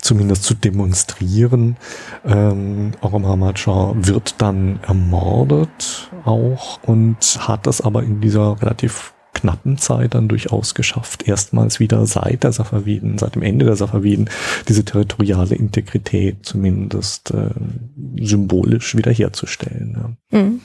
[0.00, 1.76] zumindest zu demonstrieren.
[2.24, 2.92] Ähm,
[3.54, 10.28] Shah wird dann ermordet auch und hat das aber in dieser relativ knappen Zeit dann
[10.28, 14.28] durchaus geschafft, erstmals wieder seit der Safaviden, seit dem Ende der Safaviden,
[14.66, 17.50] diese territoriale Integrität zumindest äh,
[18.20, 20.16] symbolisch wiederherzustellen.
[20.32, 20.38] Ja.
[20.40, 20.60] Mhm.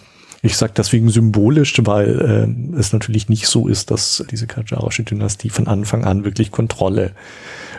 [0.45, 5.49] Ich sage deswegen symbolisch, weil äh, es natürlich nicht so ist, dass diese kajarische Dynastie
[5.49, 7.13] von Anfang an wirklich Kontrolle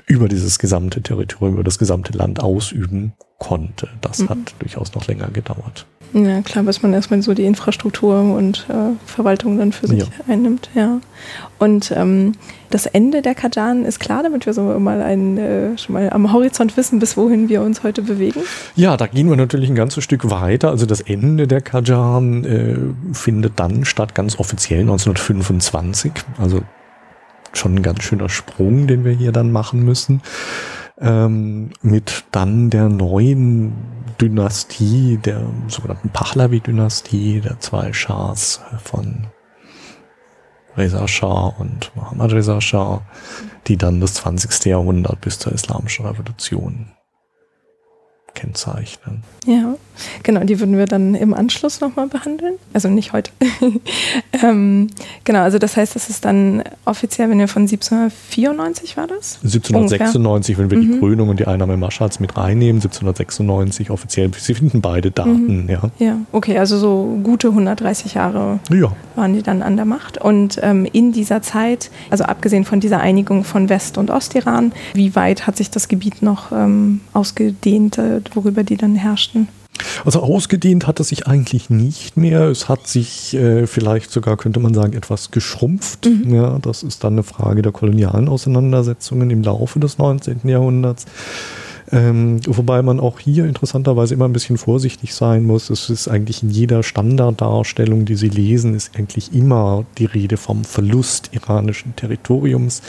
[0.06, 3.88] über dieses gesamte Territorium, über das gesamte Land ausüben konnte.
[4.00, 4.28] Das mhm.
[4.30, 5.86] hat durchaus noch länger gedauert.
[6.14, 10.06] Ja, klar, bis man erstmal so die Infrastruktur und äh, Verwaltung dann für sich ja.
[10.28, 11.00] einnimmt, ja.
[11.58, 12.34] Und ähm,
[12.70, 16.32] das Ende der Kajan ist klar, damit wir so mal ein, äh, schon mal am
[16.32, 18.42] Horizont wissen, bis wohin wir uns heute bewegen.
[18.76, 20.70] Ja, da gehen wir natürlich ein ganzes Stück weiter.
[20.70, 22.76] Also das Ende der Kajan äh,
[23.12, 26.12] findet dann statt, ganz offiziell 1925.
[26.38, 26.62] Also
[27.56, 30.22] schon ein ganz schöner Sprung, den wir hier dann machen müssen.
[31.00, 33.72] Ähm, mit dann der neuen
[34.20, 39.26] Dynastie, der sogenannten Pahlavi-Dynastie, der zwei Schahs von
[40.76, 43.02] Reza Shah und Muhammad Reza Shah,
[43.66, 44.66] die dann das 20.
[44.66, 46.92] Jahrhundert bis zur Islamischen Revolution
[48.34, 49.22] kennzeichnen.
[49.46, 49.74] Ja,
[50.22, 52.54] genau, die würden wir dann im Anschluss nochmal behandeln.
[52.72, 53.30] Also nicht heute.
[54.42, 54.88] ähm,
[55.24, 59.38] genau, also das heißt, das ist dann offiziell, wenn wir von 1794 war das?
[59.42, 60.58] 1796, Ungefähr.
[60.58, 60.92] wenn wir mhm.
[60.92, 64.30] die Krönung und die Einnahme Maschads mit reinnehmen, 1796 offiziell.
[64.36, 65.68] Sie finden beide Daten, mhm.
[65.68, 65.82] ja.
[65.98, 68.92] Ja, okay, also so gute 130 Jahre ja.
[69.14, 70.18] waren die dann an der Macht.
[70.18, 75.14] Und ähm, in dieser Zeit, also abgesehen von dieser Einigung von West- und Ostiran, wie
[75.14, 77.98] weit hat sich das Gebiet noch ähm, ausgedehnt?
[78.30, 79.48] Äh, worüber die dann herrschten?
[80.04, 82.42] Also ausgedehnt hat es sich eigentlich nicht mehr.
[82.42, 86.06] Es hat sich äh, vielleicht sogar, könnte man sagen, etwas geschrumpft.
[86.06, 86.34] Mhm.
[86.34, 90.40] Ja, das ist dann eine Frage der kolonialen Auseinandersetzungen im Laufe des 19.
[90.44, 91.06] Jahrhunderts.
[91.94, 95.70] Ähm, wobei man auch hier interessanterweise immer ein bisschen vorsichtig sein muss.
[95.70, 100.64] Es ist eigentlich in jeder Standarddarstellung, die Sie lesen, ist eigentlich immer die Rede vom
[100.64, 102.82] Verlust iranischen Territoriums,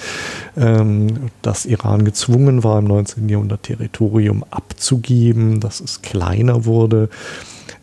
[0.57, 3.29] ähm, dass Iran gezwungen war, im 19.
[3.29, 7.09] Jahrhundert Territorium abzugeben, dass es kleiner wurde.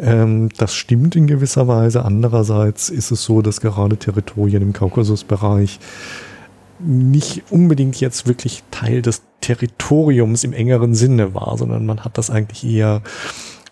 [0.00, 2.04] Ähm, das stimmt in gewisser Weise.
[2.04, 5.78] Andererseits ist es so, dass gerade Territorien im Kaukasusbereich
[6.84, 12.30] nicht unbedingt jetzt wirklich Teil des Territoriums im engeren Sinne war, sondern man hat das
[12.30, 13.02] eigentlich eher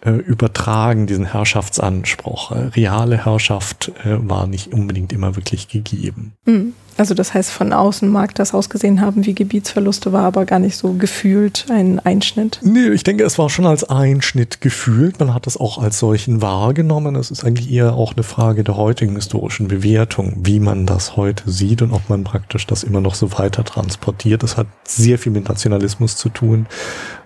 [0.04, 2.52] äh, übertragen, diesen Herrschaftsanspruch.
[2.52, 6.32] Äh, reale Herrschaft äh, war nicht unbedingt immer wirklich gegeben.
[6.46, 6.74] Mhm.
[7.00, 10.76] Also das heißt, von außen mag das ausgesehen haben wie Gebietsverluste, war aber gar nicht
[10.76, 12.60] so gefühlt ein Einschnitt.
[12.62, 15.18] Nee, ich denke, es war schon als Einschnitt gefühlt.
[15.18, 17.16] Man hat es auch als solchen wahrgenommen.
[17.16, 21.50] Es ist eigentlich eher auch eine Frage der heutigen historischen Bewertung, wie man das heute
[21.50, 24.42] sieht und ob man praktisch das immer noch so weiter transportiert.
[24.42, 26.66] Das hat sehr viel mit Nationalismus zu tun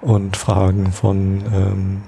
[0.01, 2.03] und Fragen von, ähm,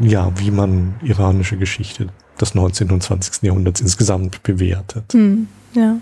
[0.00, 2.90] ja, wie man iranische Geschichte des 19.
[2.90, 3.42] und 20.
[3.42, 5.14] Jahrhunderts insgesamt bewertet.
[5.14, 5.96] Hm, ja.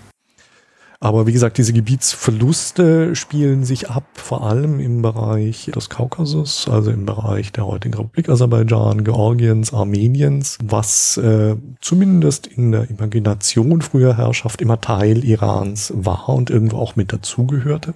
[1.03, 6.91] Aber wie gesagt, diese Gebietsverluste spielen sich ab, vor allem im Bereich des Kaukasus, also
[6.91, 14.15] im Bereich der heutigen Republik Aserbaidschan, Georgiens, Armeniens, was äh, zumindest in der Imagination früher
[14.15, 17.95] Herrschaft immer Teil Irans war und irgendwo auch mit dazugehörte.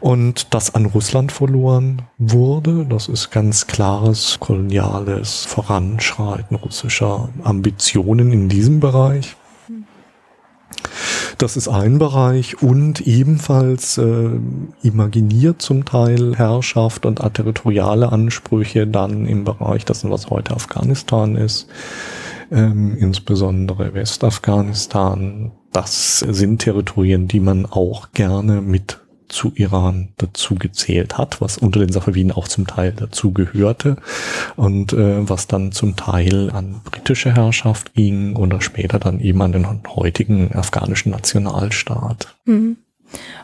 [0.00, 8.48] Und das an Russland verloren wurde, das ist ganz klares koloniales Voranschreiten russischer Ambitionen in
[8.48, 9.36] diesem Bereich.
[11.38, 14.30] Das ist ein Bereich und ebenfalls äh,
[14.82, 21.68] imaginiert zum Teil Herrschaft und territoriale Ansprüche dann im Bereich dessen, was heute Afghanistan ist,
[22.50, 25.52] ähm, insbesondere Westafghanistan.
[25.72, 28.99] Das sind Territorien, die man auch gerne mit
[29.30, 33.96] zu Iran dazu gezählt hat, was unter den Safaviden auch zum Teil dazu gehörte
[34.56, 39.52] und äh, was dann zum Teil an britische Herrschaft ging oder später dann eben an
[39.52, 42.34] den heutigen afghanischen Nationalstaat.
[42.44, 42.76] Mhm.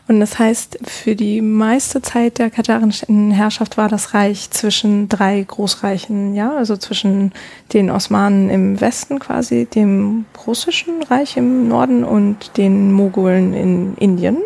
[0.07, 5.43] Und das heißt, für die meiste Zeit der katarischen Herrschaft war das Reich zwischen drei
[5.45, 7.33] Großreichen, ja, also zwischen
[7.73, 14.37] den Osmanen im Westen quasi, dem russischen Reich im Norden und den Mogulen in Indien.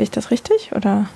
[0.00, 1.10] Sehe ich das richtig oder?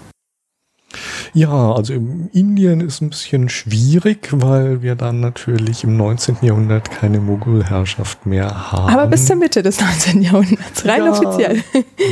[1.32, 6.38] Ja, also in Indien ist ein bisschen schwierig, weil wir dann natürlich im 19.
[6.42, 8.92] Jahrhundert keine Mogulherrschaft mehr haben.
[8.92, 10.22] Aber bis zur Mitte des 19.
[10.22, 11.62] Jahrhunderts, rein ja, offiziell.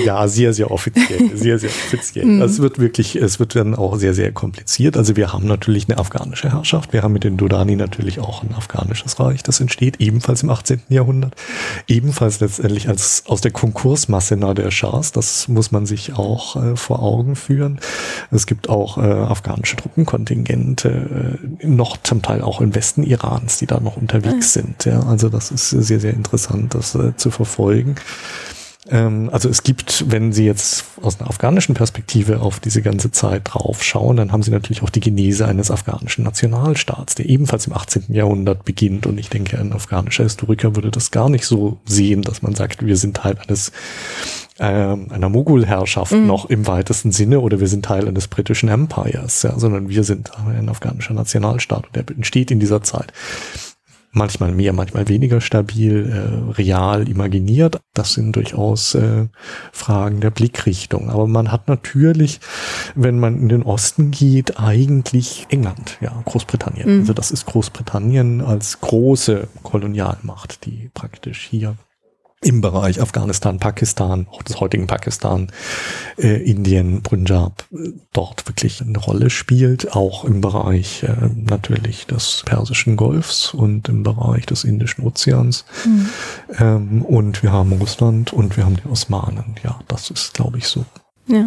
[0.05, 2.27] Ja, sehr, sehr offiziell, sehr, sehr offiziell.
[2.27, 2.43] Mhm.
[2.43, 4.97] Es wird wirklich, es wird dann auch sehr, sehr kompliziert.
[4.97, 6.93] Also wir haben natürlich eine afghanische Herrschaft.
[6.93, 10.83] Wir haben mit den Dodani natürlich auch ein afghanisches Reich, das entsteht ebenfalls im 18.
[10.89, 11.35] Jahrhundert.
[11.87, 15.13] Ebenfalls letztendlich als aus der Konkursmasse der Schahs.
[15.13, 17.79] Das muss man sich auch äh, vor Augen führen.
[18.31, 23.67] Es gibt auch äh, afghanische Truppenkontingente, äh, noch zum Teil auch im Westen Irans, die
[23.67, 24.61] da noch unterwegs mhm.
[24.61, 24.85] sind.
[24.87, 27.97] Ja, also das ist sehr, sehr interessant, das äh, zu verfolgen.
[28.89, 33.43] Ähm, also es gibt, wenn Sie jetzt aus einer afghanischen Perspektive auf diese ganze Zeit
[33.45, 37.75] drauf schauen, dann haben Sie natürlich auch die Genese eines afghanischen Nationalstaats, der ebenfalls im
[37.75, 38.07] 18.
[38.09, 39.07] Jahrhundert beginnt.
[39.07, 42.85] Und ich denke, ein afghanischer Historiker würde das gar nicht so sehen, dass man sagt,
[42.85, 43.71] wir sind Teil eines
[44.59, 46.27] äh, einer Mogulherrschaft mhm.
[46.27, 50.31] noch im weitesten Sinne oder wir sind Teil eines britischen Empires, ja, sondern wir sind
[50.47, 53.13] ein afghanischer Nationalstaat und der entsteht in dieser Zeit
[54.13, 57.81] manchmal mehr, manchmal weniger stabil, äh, real imaginiert.
[57.95, 59.27] Das sind durchaus äh,
[59.73, 61.11] Fragen der Blickrichtung.
[61.11, 62.41] Aber man hat natürlich,
[62.95, 66.95] wenn man in den Osten geht, eigentlich England, ja, Großbritannien.
[66.95, 67.01] Mhm.
[67.01, 71.77] Also das ist Großbritannien als große Kolonialmacht, die praktisch hier
[72.43, 75.51] im Bereich Afghanistan, Pakistan, auch des heutigen Pakistan,
[76.19, 81.15] äh, Indien, Punjab, äh, dort wirklich eine Rolle spielt, auch im Bereich äh,
[81.49, 85.65] natürlich des Persischen Golfs und im Bereich des Indischen Ozeans.
[85.85, 86.09] Mhm.
[86.59, 89.55] Ähm, und wir haben Russland und wir haben die Osmanen.
[89.63, 90.85] Ja, das ist, glaube ich, so.
[91.29, 91.47] Ja.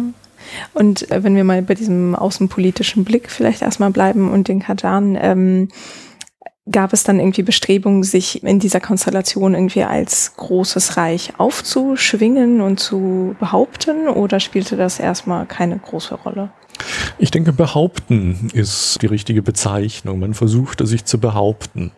[0.72, 5.18] Und äh, wenn wir mal bei diesem außenpolitischen Blick vielleicht erstmal bleiben und den Kajan,
[5.20, 5.68] ähm,
[6.70, 12.80] gab es dann irgendwie Bestrebungen, sich in dieser Konstellation irgendwie als großes Reich aufzuschwingen und
[12.80, 16.50] zu behaupten oder spielte das erstmal keine große Rolle?
[17.18, 20.18] Ich denke, behaupten ist die richtige Bezeichnung.
[20.18, 21.92] Man versuchte sich zu behaupten.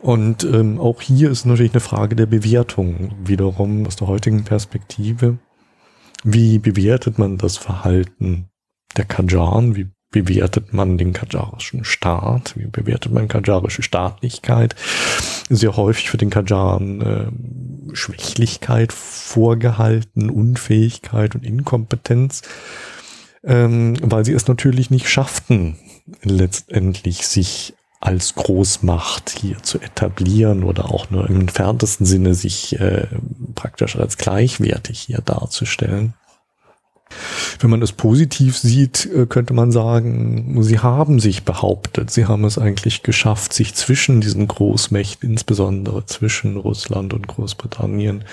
[0.00, 5.38] Und ähm, auch hier ist natürlich eine Frage der Bewertung wiederum aus der heutigen Perspektive.
[6.24, 8.48] Wie bewertet man das Verhalten
[8.96, 9.76] der Kajan?
[9.76, 12.54] Wie bewertet man den kajarischen Staat?
[12.56, 14.74] Wie bewertet man kajarische Staatlichkeit?
[15.48, 22.42] Sehr häufig für den Kajaren äh, Schwächlichkeit vorgehalten, Unfähigkeit und Inkompetenz,
[23.44, 25.76] ähm, weil sie es natürlich nicht schafften,
[26.22, 33.06] letztendlich sich als Großmacht hier zu etablieren oder auch nur im entferntesten Sinne sich äh,
[33.54, 36.14] praktisch als gleichwertig hier darzustellen.
[37.58, 42.10] Wenn man es positiv sieht, äh, könnte man sagen, sie haben sich behauptet.
[42.10, 48.24] Sie haben es eigentlich geschafft, sich zwischen diesen Großmächten, insbesondere zwischen Russland und Großbritannien,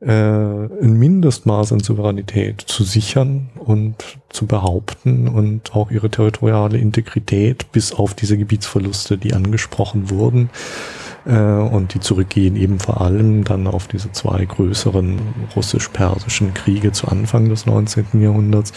[0.00, 3.96] äh, ein Mindestmaß an Souveränität zu sichern und
[4.28, 10.50] zu behaupten und auch ihre territoriale Integrität bis auf diese Gebietsverluste, die angesprochen wurden,
[11.28, 15.18] äh, und die zurückgehen eben vor allem dann auf diese zwei größeren
[15.54, 18.06] russisch-persischen Kriege zu Anfang des 19.
[18.20, 18.72] Jahrhunderts,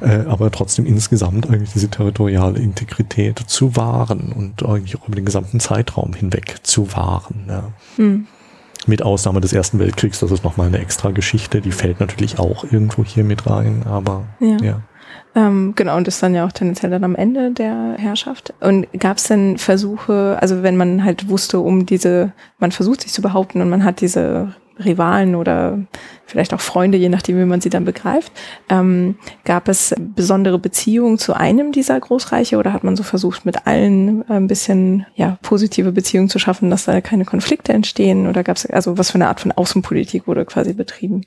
[0.00, 5.26] äh, aber trotzdem insgesamt eigentlich diese territoriale Integrität zu wahren und eigentlich auch über den
[5.26, 7.44] gesamten Zeitraum hinweg zu wahren.
[7.48, 7.64] Ja.
[7.96, 8.26] Hm.
[8.86, 12.64] Mit Ausnahme des Ersten Weltkriegs, das ist nochmal eine extra Geschichte, die fällt natürlich auch
[12.64, 14.56] irgendwo hier mit rein, aber ja.
[14.62, 14.82] ja.
[15.34, 18.52] Ähm, genau, und ist dann ja auch tendenziell dann am Ende der Herrschaft.
[18.60, 23.12] Und gab es denn Versuche, also wenn man halt wusste, um diese, man versucht sich
[23.12, 25.78] zu behaupten und man hat diese Rivalen oder
[26.26, 28.32] vielleicht auch Freunde, je nachdem, wie man sie dann begreift.
[28.68, 33.66] Ähm, gab es besondere Beziehungen zu einem dieser Großreiche oder hat man so versucht, mit
[33.66, 38.26] allen ein bisschen ja, positive Beziehungen zu schaffen, dass da keine Konflikte entstehen?
[38.26, 41.24] Oder gab es, also was für eine Art von Außenpolitik wurde quasi betrieben?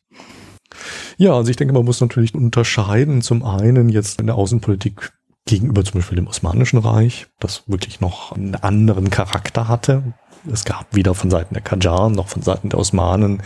[1.17, 3.21] Ja, also ich denke, man muss natürlich unterscheiden.
[3.21, 5.11] Zum einen jetzt in der Außenpolitik
[5.45, 10.13] gegenüber zum Beispiel dem Osmanischen Reich, das wirklich noch einen anderen Charakter hatte.
[10.51, 13.41] Es gab weder von Seiten der Kajaren noch von Seiten der Osmanen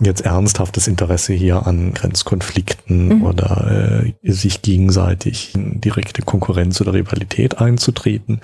[0.00, 3.22] jetzt ernsthaftes Interesse hier an Grenzkonflikten mhm.
[3.22, 8.40] oder äh, sich gegenseitig in direkte Konkurrenz oder Rivalität einzutreten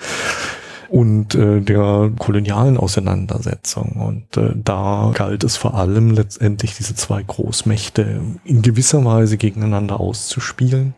[0.89, 3.91] und äh, der kolonialen Auseinandersetzung.
[3.93, 9.99] Und äh, da galt es vor allem letztendlich diese zwei Großmächte in gewisser Weise gegeneinander
[9.99, 10.95] auszuspielen.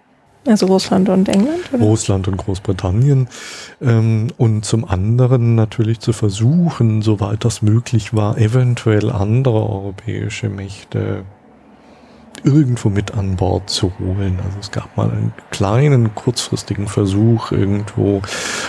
[0.48, 1.72] Also Russland und England?
[1.72, 1.84] Oder?
[1.84, 3.28] Russland und Großbritannien.
[3.82, 11.26] Ähm, und zum anderen natürlich zu versuchen, soweit das möglich war, eventuell andere europäische Mächte
[12.44, 14.40] irgendwo mit an Bord zu holen.
[14.44, 18.22] Also es gab mal einen kleinen, kurzfristigen Versuch, irgendwo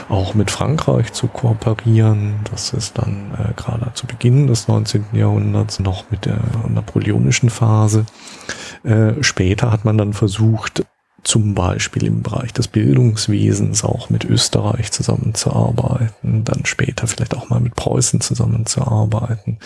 [0.09, 2.35] auch mit Frankreich zu kooperieren.
[2.51, 5.07] Das ist dann äh, gerade zu Beginn des 19.
[5.13, 8.05] Jahrhunderts noch mit der napoleonischen Phase.
[8.85, 10.85] Äh, später hat man dann versucht,
[11.25, 17.61] zum Beispiel im Bereich des Bildungswesens auch mit Österreich zusammenzuarbeiten, dann später vielleicht auch mal
[17.61, 19.59] mit Preußen zusammenzuarbeiten,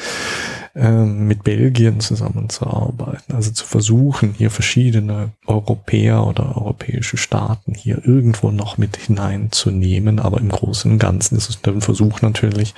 [0.74, 8.50] äh, mit Belgien zusammenzuarbeiten, also zu versuchen, hier verschiedene Europäer oder europäische Staaten hier irgendwo
[8.50, 12.74] noch mit hineinzunehmen, aber im Großen und Ganzen ist es ein Versuch natürlich,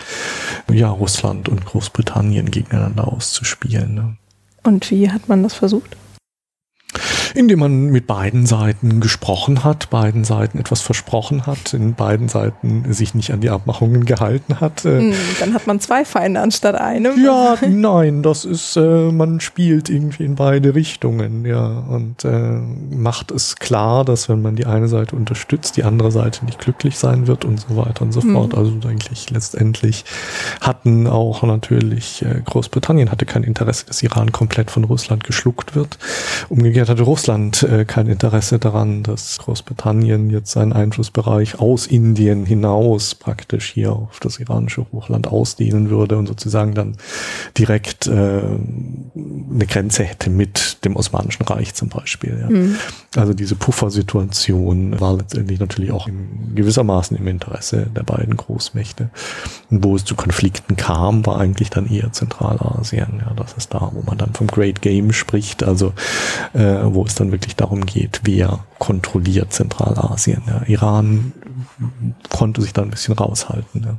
[0.72, 3.94] ja, Russland und Großbritannien gegeneinander auszuspielen.
[3.94, 4.16] Ne?
[4.62, 5.96] Und wie hat man das versucht?
[7.34, 12.92] Indem man mit beiden Seiten gesprochen hat, beiden Seiten etwas versprochen hat, in beiden Seiten
[12.92, 14.84] sich nicht an die Abmachungen gehalten hat.
[14.84, 15.00] Äh.
[15.00, 17.24] Hm, dann hat man zwei Feinde anstatt einem.
[17.24, 22.58] Ja, nein, das ist, äh, man spielt irgendwie in beide Richtungen, ja, und äh,
[22.90, 26.98] macht es klar, dass wenn man die eine Seite unterstützt, die andere Seite nicht glücklich
[26.98, 28.32] sein wird und so weiter und so mhm.
[28.34, 28.54] fort.
[28.56, 30.04] Also eigentlich letztendlich
[30.60, 35.98] hatten auch natürlich äh, Großbritannien hatte kein Interesse, dass Iran komplett von Russland geschluckt wird.
[36.48, 43.14] Umgekehrt hatte Russland äh, kein Interesse daran, dass Großbritannien jetzt seinen Einflussbereich aus Indien hinaus
[43.14, 46.96] praktisch hier auf das iranische Hochland ausdehnen würde und sozusagen dann
[47.56, 52.38] direkt äh, eine Grenze hätte mit dem Osmanischen Reich zum Beispiel.
[52.40, 52.50] Ja.
[52.50, 52.76] Mhm.
[53.16, 59.10] Also diese Puffersituation war letztendlich natürlich auch in gewissermaßen im Interesse der beiden Großmächte.
[59.70, 63.22] Und wo es zu Konflikten kam, war eigentlich dann eher Zentralasien.
[63.24, 65.92] Ja, das ist da, wo man dann vom Great Game spricht, also
[66.52, 70.42] äh, wo es dann wirklich darum geht, wer kontrolliert Zentralasien.
[70.46, 70.62] Ja.
[70.66, 71.32] Iran
[72.30, 73.82] konnte sich da ein bisschen raushalten.
[73.84, 73.96] Ja.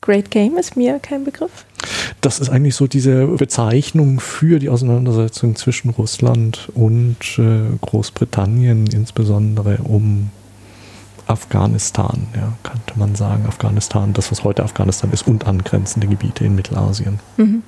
[0.00, 1.64] Great Game ist mir kein Begriff.
[2.20, 9.78] Das ist eigentlich so diese Bezeichnung für die Auseinandersetzung zwischen Russland und äh, Großbritannien, insbesondere
[9.84, 10.30] um
[11.26, 13.46] Afghanistan, ja, könnte man sagen.
[13.46, 17.20] Afghanistan, das, was heute Afghanistan ist, und angrenzende Gebiete in Mittelasien.
[17.36, 17.62] Mhm.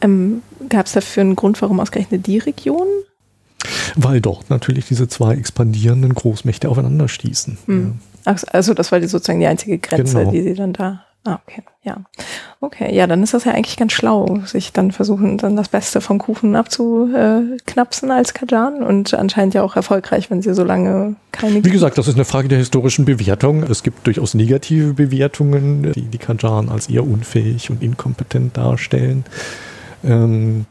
[0.00, 2.86] Ähm, Gab es dafür einen Grund, warum ausgerechnet die Region?
[3.96, 7.58] Weil dort natürlich diese zwei expandierenden Großmächte aufeinander stießen.
[7.66, 7.98] Mhm.
[8.26, 8.36] Ja.
[8.52, 10.30] Also das war die, sozusagen die einzige Grenze, genau.
[10.30, 11.98] die sie dann da Ah, okay, ja.
[12.60, 16.00] Okay, ja, dann ist das ja eigentlich ganz schlau, sich dann versuchen, dann das Beste
[16.00, 21.62] vom Kuchen abzuknapsen als Kajan und anscheinend ja auch erfolgreich, wenn sie so lange keine.
[21.62, 23.64] Wie gesagt, das ist eine Frage der historischen Bewertung.
[23.64, 29.24] Es gibt durchaus negative Bewertungen, die die Kajan als eher unfähig und inkompetent darstellen.
[30.02, 30.64] Ähm,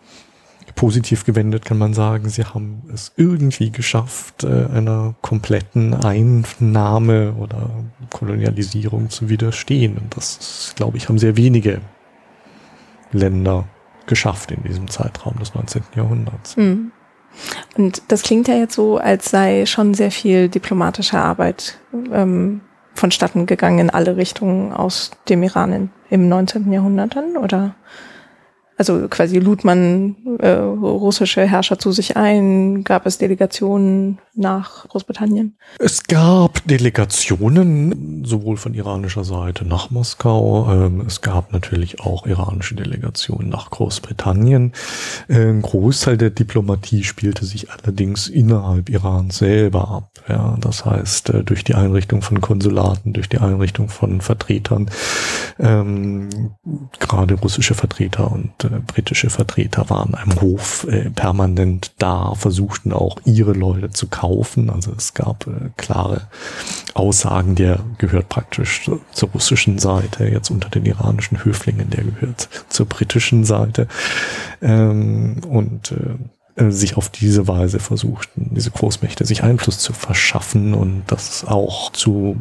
[0.79, 7.69] positiv gewendet kann man sagen, sie haben es irgendwie geschafft, äh, einer kompletten Einnahme oder
[8.09, 9.97] Kolonialisierung zu widerstehen.
[9.97, 11.81] Und das, glaube ich, haben sehr wenige
[13.11, 13.65] Länder
[14.05, 15.81] geschafft in diesem Zeitraum des 19.
[15.97, 16.55] Jahrhunderts.
[16.55, 16.93] Mhm.
[17.75, 21.77] Und das klingt ja jetzt so, als sei schon sehr viel diplomatische Arbeit
[22.13, 22.61] ähm,
[22.95, 26.71] vonstatten gegangen in alle Richtungen aus dem Iran in, im 19.
[26.71, 27.75] Jahrhundert dann, oder?
[28.79, 35.57] Also quasi lud man äh, russische Herrscher zu sich ein, gab es Delegationen nach Großbritannien?
[35.79, 40.71] Es gab Delegationen sowohl von iranischer Seite nach Moskau.
[40.71, 44.71] Ähm, es gab natürlich auch iranische Delegationen nach Großbritannien.
[45.27, 50.23] Äh, ein Großteil der Diplomatie spielte sich allerdings innerhalb Irans selber ab.
[50.29, 54.89] Ja, das heißt, äh, durch die Einrichtung von Konsulaten, durch die Einrichtung von Vertretern,
[55.59, 56.51] ähm,
[56.99, 63.17] gerade russische Vertreter und äh, britische Vertreter waren am Hof äh, permanent da, versuchten auch
[63.25, 64.69] ihre Leute zu kaufen.
[64.69, 66.21] Also es gab äh, klare
[66.93, 72.85] Aussagen, der gehört praktisch zur, russischen Seite, jetzt unter den iranischen Höflingen, der gehört zur
[72.85, 73.87] britischen Seite.
[74.61, 75.93] Ähm, und
[76.55, 82.35] sich auf diese Weise versuchten, diese Großmächte sich Einfluss zu verschaffen und das auch zu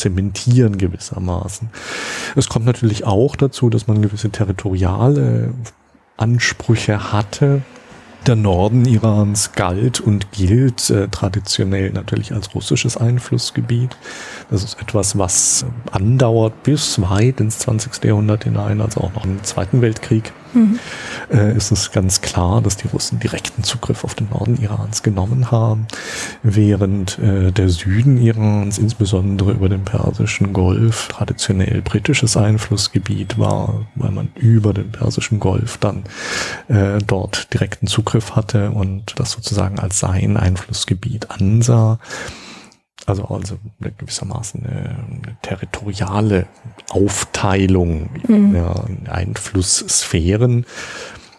[0.00, 1.68] zementieren gewissermaßen.
[2.36, 5.54] Es kommt natürlich auch dazu, dass man gewisse territoriale
[6.16, 7.62] Ansprüche hatte.
[8.26, 13.96] Der Norden Irans galt und gilt äh, traditionell natürlich als russisches Einflussgebiet.
[14.50, 18.04] Das ist etwas, was andauert bis weit ins 20.
[18.04, 20.78] Jahrhundert hinein, also auch noch im Zweiten Weltkrieg mhm.
[21.30, 25.50] äh, ist es ganz klar, dass die Russen direkten Zugriff auf den Norden Irans genommen
[25.50, 25.86] haben,
[26.42, 34.10] während äh, der Süden Irans, insbesondere über den Persischen Golf, traditionell britisches Einflussgebiet war, weil
[34.10, 36.04] man über den Persischen Golf dann
[36.68, 41.98] äh, dort direkten Zugriff hatte und das sozusagen als sein Einflussgebiet ansah.
[43.06, 46.46] Also, also gewissermaßen eine, eine territoriale
[46.90, 48.54] Aufteilung, mhm.
[48.54, 50.66] ja, Einflusssphären.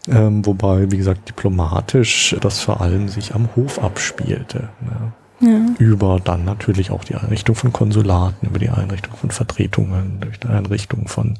[0.07, 4.69] Ähm, wobei, wie gesagt, diplomatisch das vor allem sich am Hof abspielte.
[4.81, 5.13] Ja.
[5.43, 5.59] Ja.
[5.79, 10.47] Über dann natürlich auch die Einrichtung von Konsulaten, über die Einrichtung von Vertretungen, durch die
[10.47, 11.39] Einrichtung von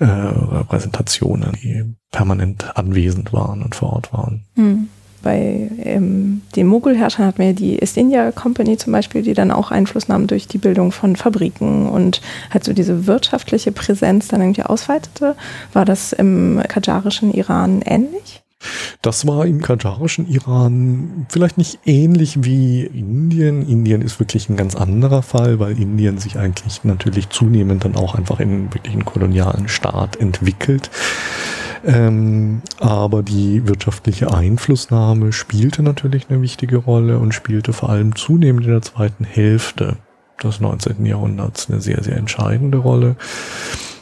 [0.00, 4.44] äh, Repräsentationen, die permanent anwesend waren und vor Ort waren.
[4.54, 4.88] Mhm
[5.22, 9.50] bei ähm, den Mogulherrschern hat man ja die East India Company zum Beispiel, die dann
[9.50, 12.20] auch Einfluss nahm durch die Bildung von Fabriken und
[12.50, 15.36] halt so diese wirtschaftliche Präsenz dann irgendwie ausweitete.
[15.72, 18.42] War das im kajarischen Iran ähnlich?
[19.00, 23.68] Das war im kajarischen Iran vielleicht nicht ähnlich wie Indien.
[23.68, 28.14] Indien ist wirklich ein ganz anderer Fall, weil Indien sich eigentlich natürlich zunehmend dann auch
[28.14, 30.90] einfach in wirklich einen kolonialen Staat entwickelt.
[31.84, 38.66] Ähm, aber die wirtschaftliche Einflussnahme spielte natürlich eine wichtige Rolle und spielte vor allem zunehmend
[38.66, 39.96] in der zweiten Hälfte
[40.42, 41.04] des 19.
[41.06, 43.16] Jahrhunderts eine sehr, sehr entscheidende Rolle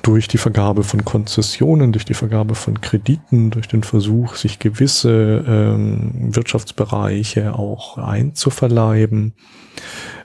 [0.02, 5.44] durch die Vergabe von Konzessionen, durch die Vergabe von Krediten, durch den Versuch, sich gewisse
[5.46, 9.34] ähm, Wirtschaftsbereiche auch einzuverleiben.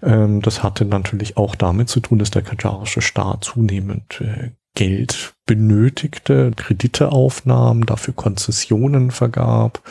[0.01, 5.34] Ähm, das hatte natürlich auch damit zu tun, dass der kajarische Staat zunehmend äh, Geld
[5.45, 9.82] benötigte, Kredite aufnahm, dafür Konzessionen vergab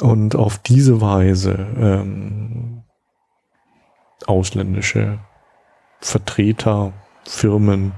[0.00, 2.82] und auf diese Weise ähm,
[4.26, 5.18] ausländische
[6.00, 6.92] Vertreter,
[7.24, 7.92] Firmen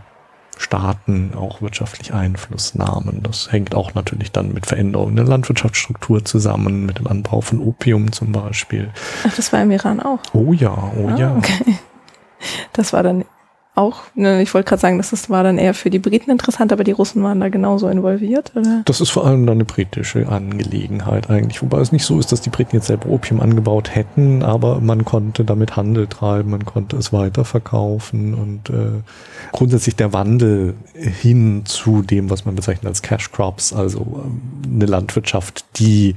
[0.57, 3.23] Staaten auch wirtschaftlich Einfluss nahmen.
[3.23, 8.13] Das hängt auch natürlich dann mit Veränderungen der Landwirtschaftsstruktur zusammen, mit dem Anbau von Opium
[8.13, 8.91] zum Beispiel.
[9.27, 10.21] Ach, das war im Iran auch.
[10.33, 11.37] Oh ja, oh ah, ja.
[11.37, 11.79] Okay.
[12.73, 13.25] Das war dann
[13.77, 16.85] auch, ne, ich wollte gerade sagen, das war dann eher für die Briten interessant, aber
[16.85, 18.83] die Russen waren da genauso involviert, oder?
[18.85, 22.41] Das ist vor allem dann eine britische Angelegenheit eigentlich, wobei es nicht so ist, dass
[22.41, 26.97] die Briten jetzt selber Opium angebaut hätten, aber man konnte damit Handel treiben, man konnte
[26.97, 29.03] es weiterverkaufen und äh,
[29.51, 34.87] grundsätzlich der Wandel hin zu dem, was man bezeichnet als Cash Crops, also äh, eine
[34.87, 36.15] Landwirtschaft, die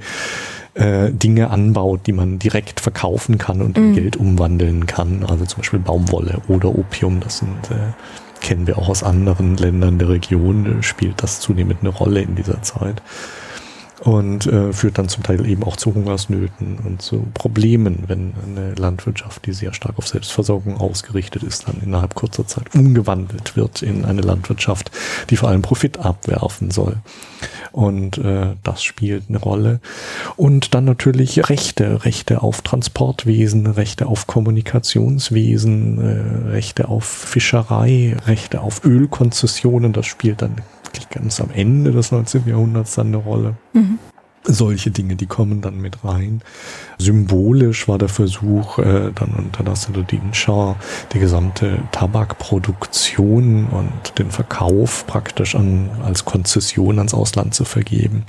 [0.77, 3.95] äh, Dinge anbaut, die man direkt verkaufen kann und in mhm.
[3.95, 5.23] Geld umwandeln kann.
[5.27, 7.93] Also zum Beispiel Baumwolle oder Opium, das sind, äh,
[8.41, 12.61] kennen wir auch aus anderen Ländern der Region, spielt das zunehmend eine Rolle in dieser
[12.61, 13.01] Zeit
[14.01, 18.75] und äh, führt dann zum Teil eben auch zu Hungersnöten und zu Problemen, wenn eine
[18.75, 24.05] Landwirtschaft, die sehr stark auf Selbstversorgung ausgerichtet ist, dann innerhalb kurzer Zeit umgewandelt wird in
[24.05, 24.91] eine Landwirtschaft,
[25.29, 26.97] die vor allem Profit abwerfen soll.
[27.71, 29.79] Und äh, das spielt eine Rolle.
[30.35, 38.61] Und dann natürlich Rechte, Rechte auf Transportwesen, Rechte auf Kommunikationswesen, äh, Rechte auf Fischerei, Rechte
[38.61, 40.55] auf Ölkonzessionen, das spielt dann
[41.09, 42.47] ganz am Ende des 19.
[42.47, 43.55] Jahrhunderts dann eine Rolle.
[43.73, 43.99] Mhm.
[44.49, 46.41] Solche Dinge, die kommen dann mit rein.
[46.97, 50.77] Symbolisch war der Versuch, äh, dann unter Nasruddin Shah
[51.11, 58.23] die gesamte Tabakproduktion und den Verkauf praktisch an, als Konzession ans Ausland zu vergeben,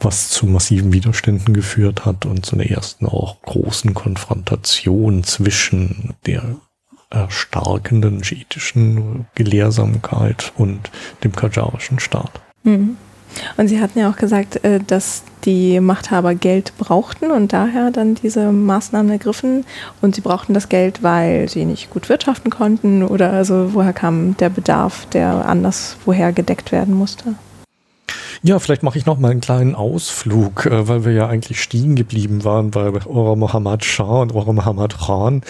[0.00, 6.56] was zu massiven Widerständen geführt hat und zu einer ersten auch großen Konfrontation zwischen der
[7.12, 10.90] erstarkenden schiitischen Gelehrsamkeit und
[11.22, 12.40] dem kajarischen Staat.
[12.64, 12.96] Mhm.
[13.56, 18.14] Und Sie hatten ja auch gesagt, äh, dass die Machthaber Geld brauchten und daher dann
[18.14, 19.64] diese Maßnahmen ergriffen.
[20.00, 24.36] Und sie brauchten das Geld, weil sie nicht gut wirtschaften konnten oder also woher kam
[24.36, 27.34] der Bedarf, der anders woher gedeckt werden musste?
[28.44, 31.94] Ja, vielleicht mache ich noch mal einen kleinen Ausflug, äh, weil wir ja eigentlich stehen
[31.94, 35.42] geblieben waren bei Ora Mohammad Shah und Ora Mohammad Khan.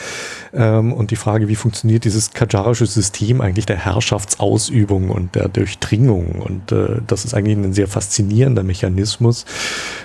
[0.52, 6.42] Ähm, und die Frage, wie funktioniert dieses kajarische System eigentlich der Herrschaftsausübung und der Durchdringung?
[6.42, 9.46] Und äh, das ist eigentlich ein sehr faszinierender Mechanismus.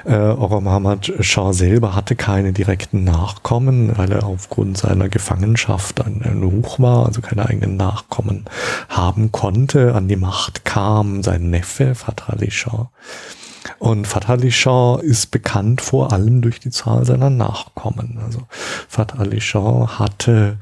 [0.06, 6.22] Äh, Ora Mohammad Shah selber hatte keine direkten Nachkommen, weil er aufgrund seiner Gefangenschaft ein,
[6.24, 8.46] ein Hoch war, also keine eigenen Nachkommen
[8.88, 9.94] haben konnte.
[9.94, 12.77] An die Macht kam sein Neffe, Fatah Ali Shah
[13.80, 18.20] und Fatah Ali Shah ist bekannt vor allem durch die Zahl seiner Nachkommen.
[18.24, 18.42] Also
[18.88, 20.58] Fatah Ali Shah hatte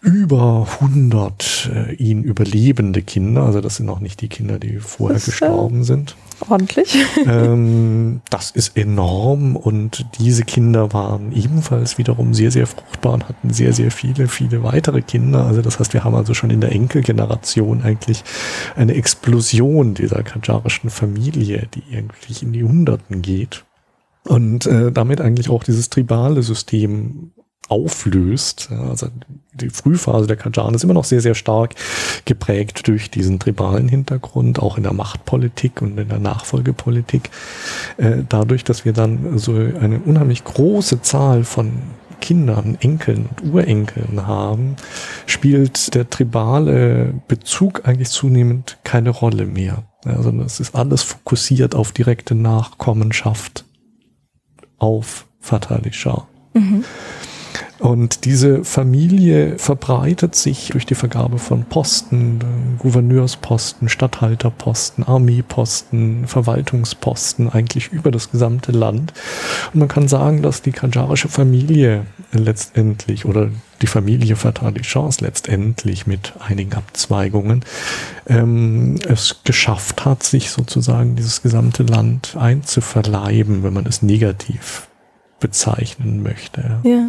[0.00, 3.44] über 100 äh, ihn überlebende Kinder.
[3.44, 6.16] Also das sind auch nicht die Kinder, die vorher das, gestorben äh, sind.
[6.48, 6.94] Ordentlich.
[7.26, 13.50] Ähm, das ist enorm und diese Kinder waren ebenfalls wiederum sehr, sehr fruchtbar und hatten
[13.50, 15.46] sehr, sehr viele, viele weitere Kinder.
[15.46, 18.24] Also das heißt, wir haben also schon in der Enkelgeneration eigentlich
[18.76, 23.64] eine Explosion dieser kajarischen Familie, die irgendwie in die Hunderten geht.
[24.26, 27.32] Und äh, damit eigentlich auch dieses tribale System
[27.68, 28.70] auflöst.
[28.70, 29.08] Also
[29.54, 31.74] die Frühphase der Kajan ist immer noch sehr, sehr stark
[32.24, 37.30] geprägt durch diesen tribalen Hintergrund, auch in der Machtpolitik und in der Nachfolgepolitik.
[37.96, 41.72] Äh, dadurch, dass wir dann so eine unheimlich große Zahl von
[42.20, 44.76] Kindern, Enkeln und Urenkeln haben,
[45.26, 49.84] spielt der tribale Bezug eigentlich zunehmend keine Rolle mehr.
[50.04, 53.64] Also es ist alles fokussiert auf direkte Nachkommenschaft
[54.78, 56.26] auf Fatali Shah.
[56.54, 56.84] Mhm.
[57.78, 62.38] Und diese Familie verbreitet sich durch die Vergabe von Posten,
[62.78, 69.12] Gouverneursposten, Statthalterposten, Armeeposten, Verwaltungsposten eigentlich über das gesamte Land.
[69.72, 73.50] Und man kann sagen, dass die kanjarische Familie letztendlich oder
[73.82, 77.64] die Familie Fatah Chance letztendlich mit einigen Abzweigungen
[78.26, 84.88] ähm, es geschafft hat, sich sozusagen dieses gesamte Land einzuverleiben, wenn man es negativ
[85.40, 86.80] bezeichnen möchte.
[86.84, 87.08] Ja.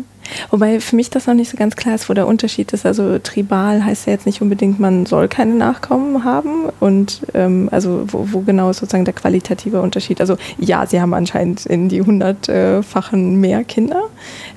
[0.49, 2.85] Wobei für mich das noch nicht so ganz klar ist, wo der Unterschied ist.
[2.85, 6.65] Also tribal heißt ja jetzt nicht unbedingt, man soll keine Nachkommen haben.
[6.79, 10.21] Und ähm, also wo, wo, genau ist sozusagen der qualitative Unterschied?
[10.21, 14.03] Also ja, sie haben anscheinend in die hundertfachen mehr Kinder.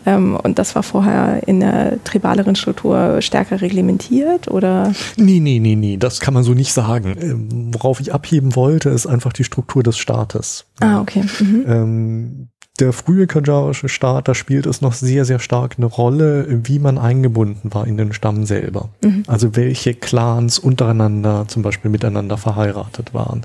[0.06, 4.92] Ähm, und das war vorher in der tribaleren Struktur stärker reglementiert oder?
[5.16, 7.16] Nee, nee, nee, nee, das kann man so nicht sagen.
[7.20, 10.66] Ähm, worauf ich abheben wollte, ist einfach die Struktur des Staates.
[10.80, 11.24] Ah, okay.
[11.40, 12.48] Mhm.
[12.78, 16.96] Der frühe kajarische Staat, da spielt es noch sehr, sehr stark eine Rolle, wie man
[16.96, 18.90] eingebunden war in den Stamm selber.
[19.02, 19.24] Mhm.
[19.26, 23.42] Also welche Clans untereinander zum Beispiel miteinander verheiratet waren.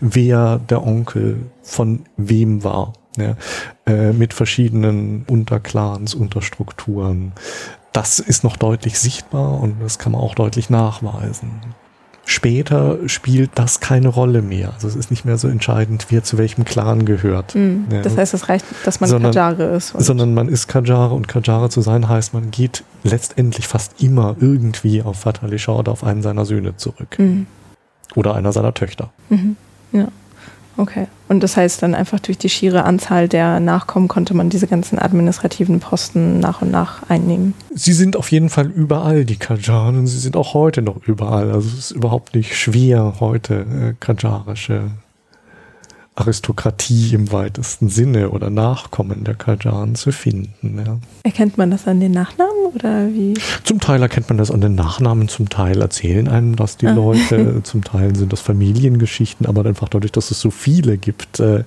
[0.00, 2.94] Wer der Onkel von wem war.
[3.18, 3.36] Ja,
[3.84, 7.32] äh, mit verschiedenen Unterclans, Unterstrukturen.
[7.92, 11.60] Das ist noch deutlich sichtbar und das kann man auch deutlich nachweisen.
[12.24, 14.72] Später spielt das keine Rolle mehr.
[14.74, 17.54] Also es ist nicht mehr so entscheidend, wer zu welchem Clan gehört.
[17.54, 17.86] Mhm.
[17.90, 18.02] Ja.
[18.02, 19.88] Das heißt, es reicht, dass man sondern, Kajare ist.
[19.98, 25.02] Sondern man ist Kajare und Kajare zu sein heißt, man geht letztendlich fast immer irgendwie
[25.02, 27.18] auf Fatali Shah oder auf einen seiner Söhne zurück.
[27.18, 27.46] Mhm.
[28.14, 29.10] Oder einer seiner Töchter.
[29.28, 29.56] Mhm.
[29.92, 30.08] Ja.
[30.76, 31.06] Okay.
[31.28, 34.98] Und das heißt dann einfach durch die schiere Anzahl der Nachkommen konnte man diese ganzen
[34.98, 37.54] administrativen Posten nach und nach einnehmen.
[37.74, 40.06] Sie sind auf jeden Fall überall, die Kajanen.
[40.06, 41.50] Sie sind auch heute noch überall.
[41.50, 44.90] Also es ist überhaupt nicht schwer, heute äh, kajarische
[46.14, 50.82] Aristokratie im weitesten Sinne oder Nachkommen der Kajan zu finden.
[50.84, 50.98] Ja.
[51.22, 53.34] Erkennt man das an den Nachnamen oder wie?
[53.64, 56.92] Zum Teil erkennt man das an den Nachnamen, zum Teil erzählen einem das die ah.
[56.92, 61.64] Leute, zum Teil sind das Familiengeschichten, aber einfach dadurch, dass es so viele gibt, äh,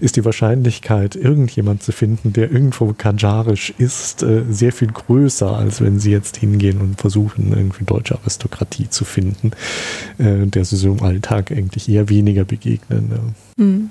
[0.00, 5.80] ist die Wahrscheinlichkeit, irgendjemand zu finden, der irgendwo kajarisch ist, äh, sehr viel größer, als
[5.80, 9.52] wenn sie jetzt hingehen und versuchen, irgendwie deutsche Aristokratie zu finden,
[10.18, 13.34] äh, der sie so im Alltag eigentlich eher weniger begegnen.
[13.56, 13.64] Ja.
[13.64, 13.90] Hm.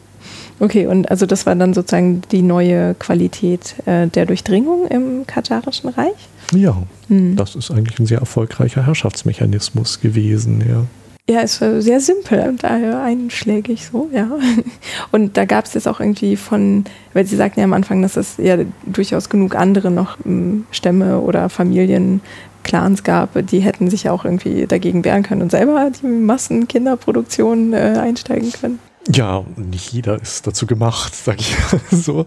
[0.59, 5.89] Okay, und also das war dann sozusagen die neue Qualität äh, der Durchdringung im katarischen
[5.89, 6.29] Reich?
[6.53, 7.35] Ja, hm.
[7.35, 10.85] das ist eigentlich ein sehr erfolgreicher Herrschaftsmechanismus gewesen, ja.
[11.29, 14.29] Ja, es war sehr simpel, daher einschlägig so, ja.
[15.11, 16.83] Und da gab es jetzt auch irgendwie von,
[17.13, 21.21] weil Sie sagten ja am Anfang, dass es ja durchaus genug andere noch ähm, Stämme
[21.21, 22.19] oder Familien
[22.63, 27.97] Clans gab, die hätten sich auch irgendwie dagegen wehren können und selber die Massenkinderproduktion äh,
[28.01, 28.79] einsteigen können.
[29.11, 31.55] Ja, nicht jeder ist dazu gemacht, sag ich
[31.91, 32.25] so.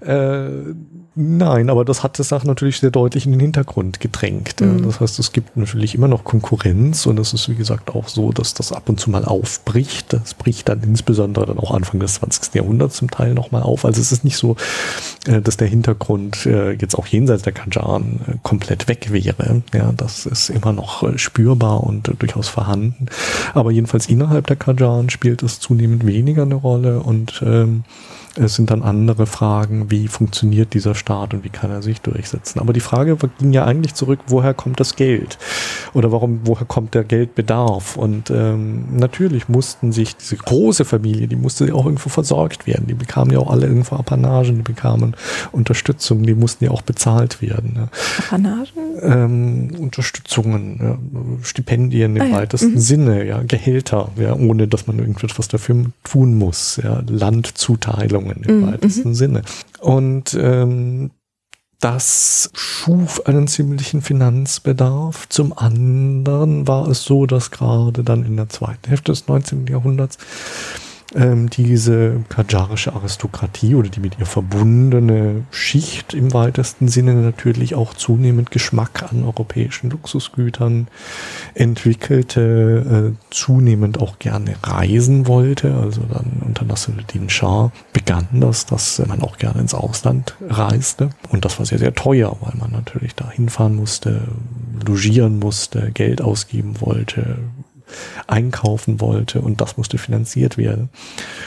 [0.00, 0.74] Äh,
[1.18, 4.60] Nein, aber das hat die Sache natürlich sehr deutlich in den Hintergrund gedrängt.
[4.60, 4.82] Mhm.
[4.82, 8.32] Das heißt, es gibt natürlich immer noch Konkurrenz und es ist wie gesagt auch so,
[8.32, 10.12] dass das ab und zu mal aufbricht.
[10.12, 12.54] Das bricht dann insbesondere dann auch Anfang des 20.
[12.54, 13.86] Jahrhunderts zum Teil nochmal auf.
[13.86, 14.56] Also es ist nicht so,
[15.26, 19.62] äh, dass der Hintergrund äh, jetzt auch jenseits der Kajan äh, komplett weg wäre.
[19.72, 23.06] Ja, das ist immer noch spürbar und durchaus vorhanden.
[23.54, 27.84] Aber jedenfalls innerhalb der Kajan spielt es zunehmend weniger eine Rolle und ähm,
[28.36, 32.60] es sind dann andere Fragen, wie funktioniert dieser Staat und wie kann er sich durchsetzen.
[32.60, 35.38] Aber die Frage ging ja eigentlich zurück, woher kommt das Geld?
[35.94, 37.96] Oder warum, woher kommt der Geldbedarf?
[37.96, 42.86] Und ähm, natürlich mussten sich diese große Familie, die musste auch irgendwo versorgt werden.
[42.86, 45.16] Die bekamen ja auch alle irgendwo Apanagen, die bekamen
[45.52, 47.72] Unterstützung, die mussten ja auch bezahlt werden.
[47.76, 47.88] Ja.
[48.18, 48.82] Apanagen?
[49.02, 50.98] Ähm, Unterstützungen, ja,
[51.42, 52.36] Stipendien im ah, ja.
[52.36, 52.80] weitesten mhm.
[52.80, 58.60] Sinne, ja, Gehälter, ja, ohne dass man irgendetwas dafür tun muss, ja, Landzuteilung Verhandlungen im
[58.60, 58.72] mhm.
[58.72, 59.42] weitesten Sinne.
[59.80, 61.10] Und ähm,
[61.80, 65.28] das schuf einen ziemlichen Finanzbedarf.
[65.28, 69.66] Zum anderen war es so, dass gerade dann in der zweiten Hälfte des 19.
[69.66, 70.16] Jahrhunderts
[71.16, 77.94] ähm, diese kajarische Aristokratie oder die mit ihr verbundene Schicht im weitesten Sinne natürlich auch
[77.94, 80.88] zunehmend Geschmack an europäischen Luxusgütern
[81.54, 85.74] entwickelte, äh, zunehmend auch gerne reisen wollte.
[85.74, 91.10] Also dann unter Nasruddin Shah begann das, dass man auch gerne ins Ausland reiste.
[91.30, 94.22] Und das war sehr, sehr teuer, weil man natürlich da hinfahren musste,
[94.86, 97.38] logieren musste, Geld ausgeben wollte,
[98.26, 100.90] einkaufen wollte und das musste finanziert werden.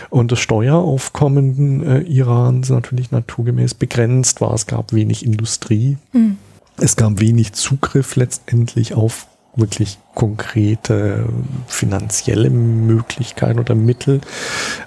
[0.09, 4.53] Und das Steueraufkommen äh, Irans natürlich naturgemäß begrenzt war.
[4.53, 5.97] Es gab wenig Industrie.
[6.13, 6.37] Mhm.
[6.77, 9.27] Es gab wenig Zugriff letztendlich auf
[9.59, 11.25] wirklich konkrete
[11.67, 14.21] finanzielle Möglichkeiten oder Mittel,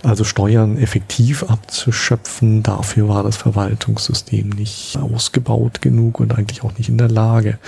[0.03, 2.63] also Steuern effektiv abzuschöpfen.
[2.63, 7.59] Dafür war das Verwaltungssystem nicht ausgebaut genug und eigentlich auch nicht in der Lage.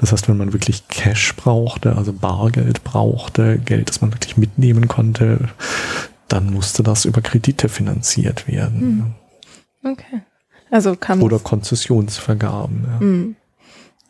[0.00, 4.86] Das heißt, wenn man wirklich Cash brauchte, also Bargeld brauchte, Geld, das man wirklich mitnehmen
[4.86, 5.48] konnte,
[6.28, 9.14] dann musste das über Kredite finanziert werden.
[9.82, 9.92] Hm.
[9.92, 10.22] Okay.
[10.70, 12.84] Also kam oder Konzessionsvergaben.
[12.84, 13.00] Ja.
[13.00, 13.36] Hm.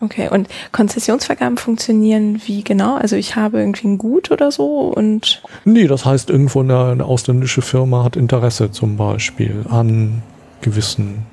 [0.01, 2.96] Okay, und Konzessionsvergaben funktionieren wie genau?
[2.96, 5.42] Also ich habe irgendwie ein Gut oder so und.
[5.64, 10.22] Nee, das heißt, irgendwo eine, eine ausländische Firma hat Interesse zum Beispiel an
[10.61, 11.26] gewissen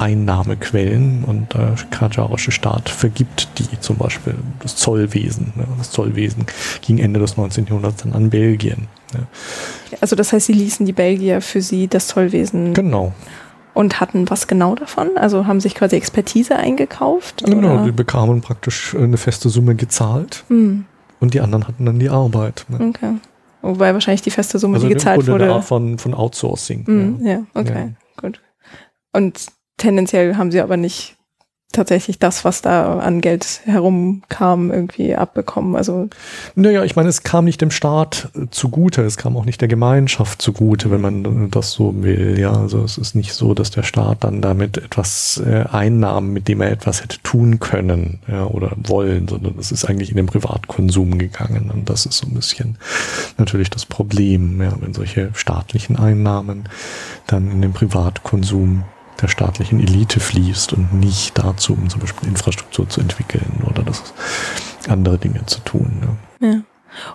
[0.00, 5.52] Einnahmequellen und der kajarische Staat vergibt die, zum Beispiel das Zollwesen.
[5.54, 5.66] Ne?
[5.78, 6.46] Das Zollwesen
[6.80, 7.66] ging Ende des 19.
[7.66, 8.88] Jahrhunderts dann an Belgien.
[9.12, 9.26] Ne?
[10.00, 12.72] Also das heißt, sie ließen die Belgier für sie das Zollwesen.
[12.72, 13.12] Genau.
[13.72, 15.10] Und hatten was genau davon?
[15.16, 17.44] Also haben sich quasi Expertise eingekauft?
[17.44, 17.84] Genau, oder?
[17.84, 20.84] die bekamen praktisch eine feste Summe gezahlt hm.
[21.20, 22.66] und die anderen hatten dann die Arbeit.
[22.68, 22.88] Ne?
[22.88, 23.14] Okay.
[23.62, 25.44] Wobei wahrscheinlich die feste Summe, also die gezahlt wurde.
[25.44, 26.84] Eine Art von, von Outsourcing.
[26.86, 27.32] Mm, ja.
[27.32, 28.20] ja, okay, ja.
[28.20, 28.40] gut.
[29.12, 29.46] Und
[29.76, 31.16] tendenziell haben sie aber nicht
[31.72, 35.76] tatsächlich das, was da an Geld herumkam, irgendwie abbekommen.
[35.76, 36.08] Also
[36.56, 39.68] naja, ich meine, es kam nicht dem Staat äh, zugute, es kam auch nicht der
[39.68, 42.38] Gemeinschaft zugute, wenn man das so will.
[42.38, 46.48] Ja, also es ist nicht so, dass der Staat dann damit etwas äh, einnahm, mit
[46.48, 50.26] dem er etwas hätte tun können ja, oder wollen, sondern es ist eigentlich in den
[50.26, 51.70] Privatkonsum gegangen.
[51.72, 52.78] Und das ist so ein bisschen
[53.38, 56.68] natürlich das Problem, ja, wenn solche staatlichen Einnahmen
[57.28, 58.84] dann in den Privatkonsum
[59.20, 64.02] der staatlichen Elite fließt und nicht dazu, um zum Beispiel Infrastruktur zu entwickeln oder das
[64.88, 66.16] andere Dinge zu tun.
[66.40, 66.48] Ne?
[66.48, 66.60] Ja.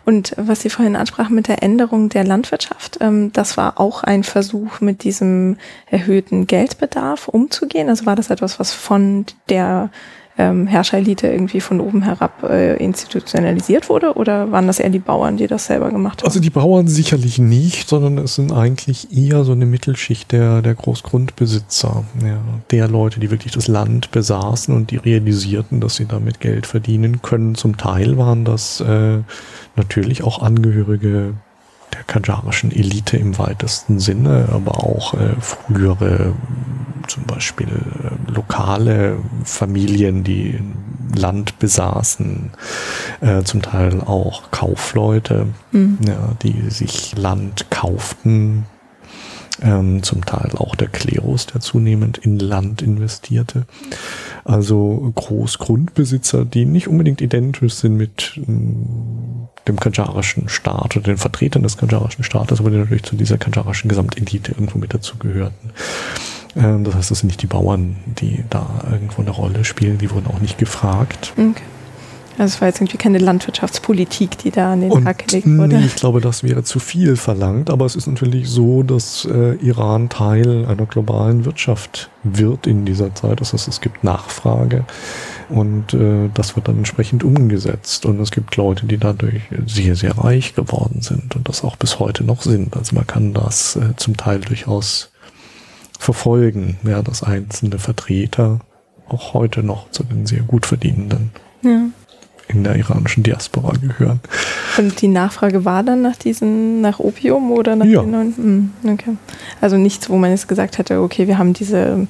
[0.06, 4.24] Und was Sie vorhin ansprachen mit der Änderung der Landwirtschaft, ähm, das war auch ein
[4.24, 7.89] Versuch, mit diesem erhöhten Geldbedarf umzugehen.
[7.89, 9.89] Also war das etwas, was von der
[10.38, 15.38] ähm, Herrscherelite irgendwie von oben herab äh, institutionalisiert wurde oder waren das eher die Bauern,
[15.38, 16.27] die das selber gemacht haben?
[16.27, 20.75] Also die Bauern sicherlich nicht, sondern es sind eigentlich eher so eine Mittelschicht der, der
[20.75, 22.38] Großgrundbesitzer, ja,
[22.71, 27.21] der Leute, die wirklich das Land besaßen und die realisierten, dass sie damit Geld verdienen
[27.21, 27.55] können.
[27.55, 29.19] Zum Teil waren das äh,
[29.77, 31.36] natürlich auch Angehörige
[31.95, 36.33] der kajarischen Elite im weitesten Sinne, aber auch äh, frühere
[37.07, 40.59] zum Beispiel äh, lokale Familien, die
[41.15, 42.51] Land besaßen,
[43.21, 45.99] äh, zum Teil auch Kaufleute, mhm.
[46.05, 48.65] ja, die sich Land kauften,
[49.61, 53.65] ähm, zum Teil auch der Klerus, der zunehmend in Land investierte.
[54.43, 61.63] Also Großgrundbesitzer, die nicht unbedingt identisch sind mit ähm, dem kanjarischen Staat oder den Vertretern
[61.63, 65.72] des kanjarischen Staates, aber die natürlich zu dieser kanjarischen Gesamtelite irgendwo mit dazugehörten.
[66.55, 70.11] Ähm, das heißt, das sind nicht die Bauern, die da irgendwo eine Rolle spielen, die
[70.11, 71.34] wurden auch nicht gefragt.
[71.34, 71.63] Okay.
[72.38, 75.79] Also es war jetzt irgendwie keine Landwirtschaftspolitik, die da an den und Tag gelegt wurde.
[75.86, 80.09] Ich glaube, das wäre zu viel verlangt, aber es ist natürlich so, dass äh, Iran
[80.09, 83.39] Teil einer globalen Wirtschaft wird in dieser Zeit.
[83.39, 84.83] Das heißt, es gibt Nachfrage
[85.49, 88.05] und äh, das wird dann entsprechend umgesetzt.
[88.05, 91.99] Und es gibt Leute, die dadurch sehr, sehr reich geworden sind und das auch bis
[91.99, 92.75] heute noch sind.
[92.75, 95.11] Also man kann das äh, zum Teil durchaus
[95.97, 98.59] verfolgen, ja, dass einzelne Vertreter
[99.07, 101.31] auch heute noch zu den sehr gut verdienenden
[101.65, 101.89] ja.
[102.47, 104.19] In der iranischen Diaspora gehören.
[104.77, 108.01] Und die Nachfrage war dann nach diesen, nach Opium oder nach ja.
[108.01, 108.35] den neuen?
[108.35, 109.17] Hm, okay.
[109.61, 112.07] Also nichts, wo man jetzt gesagt hätte, okay, wir haben diese,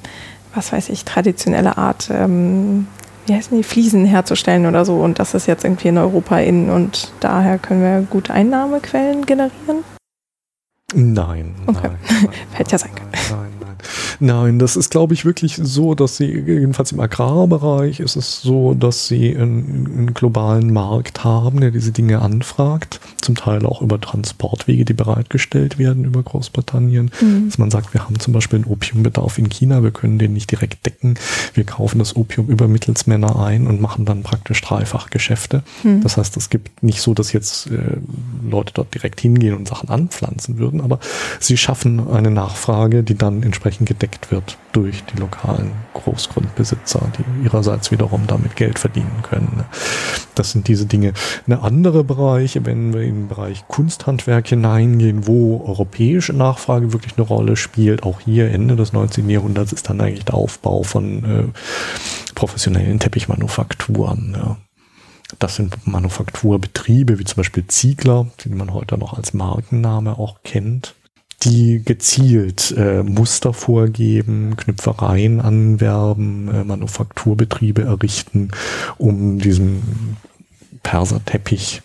[0.53, 2.88] was weiß ich, traditionelle Art, ähm,
[3.25, 6.69] wie heißen die, Fliesen herzustellen oder so und das ist jetzt irgendwie in Europa in
[6.69, 9.83] und daher können wir gute Einnahmequellen generieren?
[10.93, 11.55] Nein.
[11.65, 11.79] Okay.
[11.83, 13.09] Nein, nein, Hätte ja sein können.
[13.31, 13.65] Nein,
[14.19, 18.73] Nein, das ist, glaube ich, wirklich so, dass sie, jedenfalls im Agrarbereich ist es so,
[18.73, 23.99] dass sie einen, einen, globalen Markt haben, der diese Dinge anfragt, zum Teil auch über
[23.99, 27.11] Transportwege, die bereitgestellt werden über Großbritannien.
[27.19, 27.45] Mhm.
[27.47, 30.51] Dass man sagt, wir haben zum Beispiel einen Opiumbedarf in China, wir können den nicht
[30.51, 31.15] direkt decken,
[31.53, 35.63] wir kaufen das Opium über Mittelsmänner ein und machen dann praktisch dreifach Geschäfte.
[35.83, 36.01] Mhm.
[36.01, 37.97] Das heißt, es gibt nicht so, dass jetzt äh,
[38.49, 40.99] Leute dort direkt hingehen und Sachen anpflanzen würden, aber
[41.39, 47.91] sie schaffen eine Nachfrage, die dann entsprechend gedeckt wird durch die lokalen Großgrundbesitzer, die ihrerseits
[47.91, 49.63] wiederum damit Geld verdienen können.
[50.36, 51.13] Das sind diese Dinge.
[51.47, 57.26] Eine andere Bereiche, wenn wir in den Bereich Kunsthandwerk hineingehen, wo europäische Nachfrage wirklich eine
[57.26, 59.30] Rolle spielt, auch hier Ende des 19.
[59.30, 61.43] Jahrhunderts ist dann eigentlich der Aufbau von äh,
[62.36, 64.36] professionellen Teppichmanufakturen.
[64.38, 64.57] Ja.
[65.39, 70.95] Das sind Manufakturbetriebe, wie zum Beispiel Ziegler, die man heute noch als Markenname auch kennt
[71.43, 78.51] die gezielt äh, Muster vorgeben, Knüpfereien anwerben, äh, Manufakturbetriebe errichten,
[78.97, 80.17] um diesen
[80.83, 81.81] Perserteppich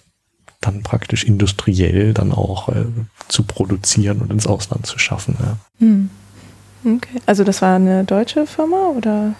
[0.60, 2.84] dann praktisch industriell dann auch äh,
[3.28, 5.36] zu produzieren und ins Ausland zu schaffen.
[5.40, 5.56] Ja.
[5.78, 6.10] Hm.
[6.84, 7.20] Okay.
[7.26, 9.34] Also das war eine deutsche Firma oder?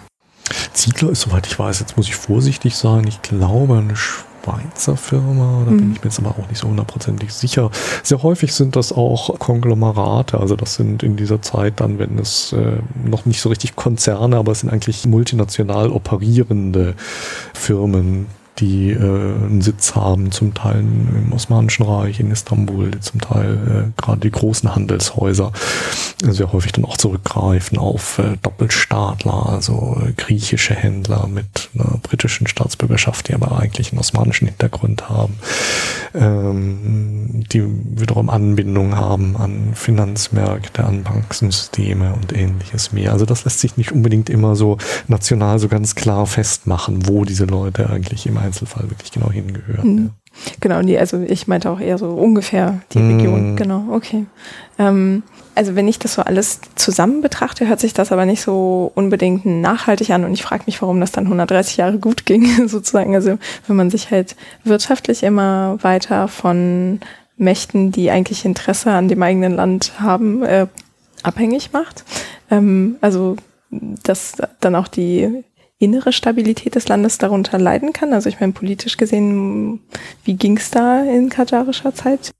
[0.73, 5.63] Ziegler ist, soweit ich weiß, jetzt muss ich vorsichtig sein, ich glaube eine Schweizer Firma,
[5.65, 5.77] da mhm.
[5.77, 7.69] bin ich mir jetzt aber auch nicht so hundertprozentig sicher.
[8.03, 12.53] Sehr häufig sind das auch Konglomerate, also das sind in dieser Zeit dann, wenn es
[12.53, 16.95] äh, noch nicht so richtig Konzerne, aber es sind eigentlich multinational operierende
[17.53, 18.27] Firmen,
[18.59, 24.01] die äh, einen Sitz haben, zum Teil im Osmanischen Reich, in Istanbul, zum Teil äh,
[24.01, 25.51] gerade die großen Handelshäuser
[26.23, 32.47] sehr häufig dann auch zurückgreifen auf äh, Doppelstaatler, also äh, griechische Händler mit einer britischen
[32.47, 35.37] Staatsbürgerschaft, die aber eigentlich einen osmanischen Hintergrund haben,
[36.13, 43.13] ähm, die wiederum Anbindung haben an Finanzmärkte, an Bankensysteme und ähnliches mehr.
[43.13, 44.77] Also das lässt sich nicht unbedingt immer so
[45.07, 49.95] national so ganz klar festmachen, wo diese Leute eigentlich im Einzelfall wirklich genau hingehören.
[49.95, 50.05] Mhm.
[50.05, 50.51] Ja.
[50.61, 53.17] Genau, nee, also ich meinte auch eher so ungefähr die mm.
[53.17, 53.55] Region.
[53.57, 54.25] Genau, okay.
[54.79, 55.23] Ähm,
[55.55, 59.45] also wenn ich das so alles zusammen betrachte, hört sich das aber nicht so unbedingt
[59.45, 63.13] nachhaltig an und ich frage mich, warum das dann 130 Jahre gut ging, sozusagen.
[63.15, 63.37] Also
[63.67, 67.01] wenn man sich halt wirtschaftlich immer weiter von
[67.37, 70.67] Mächten, die eigentlich Interesse an dem eigenen Land haben, äh,
[71.23, 72.05] abhängig macht.
[72.49, 73.35] Ähm, also
[73.71, 75.43] dass dann auch die
[75.81, 78.13] innere Stabilität des Landes darunter leiden kann?
[78.13, 79.79] Also ich meine, politisch gesehen,
[80.23, 82.31] wie ging es da in kajarischer Zeit?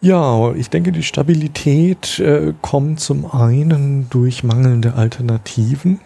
[0.00, 6.00] Ja, ich denke, die Stabilität äh, kommt zum einen durch mangelnde Alternativen.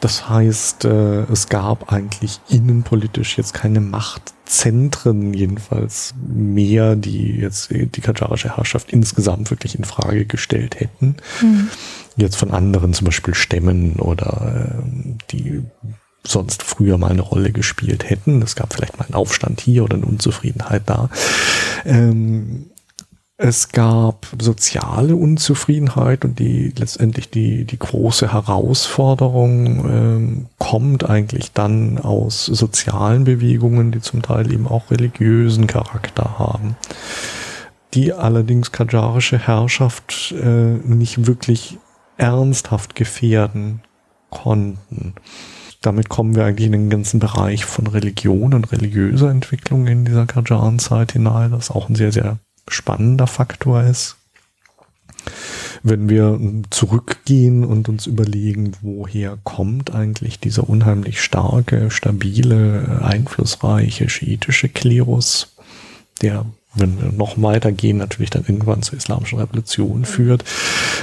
[0.00, 8.00] Das heißt, äh, es gab eigentlich innenpolitisch jetzt keine Machtzentren, jedenfalls mehr, die jetzt die
[8.00, 11.16] kajarische Herrschaft insgesamt wirklich in Frage gestellt hätten.
[11.40, 11.68] Mhm
[12.16, 15.62] jetzt von anderen, zum Beispiel Stämmen oder äh, die
[16.26, 18.40] sonst früher mal eine Rolle gespielt hätten.
[18.42, 21.10] Es gab vielleicht mal einen Aufstand hier oder eine Unzufriedenheit da.
[21.84, 22.70] Ähm,
[23.36, 31.98] es gab soziale Unzufriedenheit und die letztendlich die, die große Herausforderung ähm, kommt eigentlich dann
[31.98, 36.76] aus sozialen Bewegungen, die zum Teil eben auch religiösen Charakter haben,
[37.92, 41.78] die allerdings kajarische Herrschaft äh, nicht wirklich
[42.16, 43.82] ernsthaft gefährden
[44.30, 45.14] konnten.
[45.80, 50.26] Damit kommen wir eigentlich in den ganzen Bereich von Religion und religiöser Entwicklung in dieser
[50.26, 52.38] Kajan-Zeit hinein, das auch ein sehr, sehr
[52.68, 54.16] spannender Faktor ist.
[55.82, 56.40] Wenn wir
[56.70, 65.54] zurückgehen und uns überlegen, woher kommt eigentlich dieser unheimlich starke, stabile, einflussreiche schiitische Klerus,
[66.22, 70.44] der wenn wir noch weitergehen, natürlich dann irgendwann zur islamischen Revolution führt,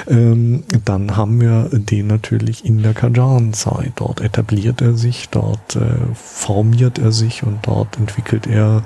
[0.08, 3.94] ähm, dann haben wir den natürlich in der Kajan-Zeit.
[3.96, 5.82] Dort etabliert er sich, dort äh,
[6.14, 8.84] formiert er sich und dort entwickelt er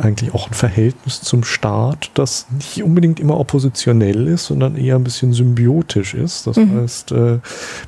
[0.00, 5.04] eigentlich auch ein Verhältnis zum Staat, das nicht unbedingt immer oppositionell ist, sondern eher ein
[5.04, 6.46] bisschen symbiotisch ist.
[6.46, 6.80] Das mhm.
[6.80, 7.38] heißt, äh,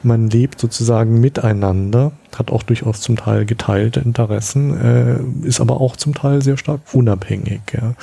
[0.02, 5.96] man lebt sozusagen miteinander hat auch durchaus zum Teil geteilte Interessen, äh, ist aber auch
[5.96, 7.60] zum Teil sehr stark unabhängig.
[7.72, 7.94] Ja.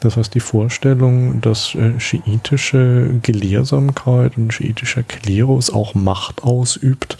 [0.00, 7.16] Das heißt, die Vorstellung, dass äh, schiitische Gelehrsamkeit und schiitischer Klerus auch Macht ausübt,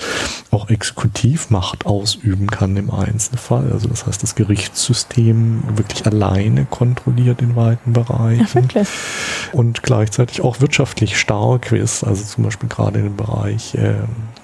[0.50, 3.70] auch Exekutivmacht ausüben kann im Einzelfall.
[3.72, 8.68] Also das heißt, das Gerichtssystem wirklich alleine kontrolliert in weiten Bereichen.
[8.74, 8.82] Ja,
[9.52, 12.04] und gleichzeitig auch wirtschaftlich stark ist.
[12.04, 13.94] Also zum Beispiel gerade im Bereich äh,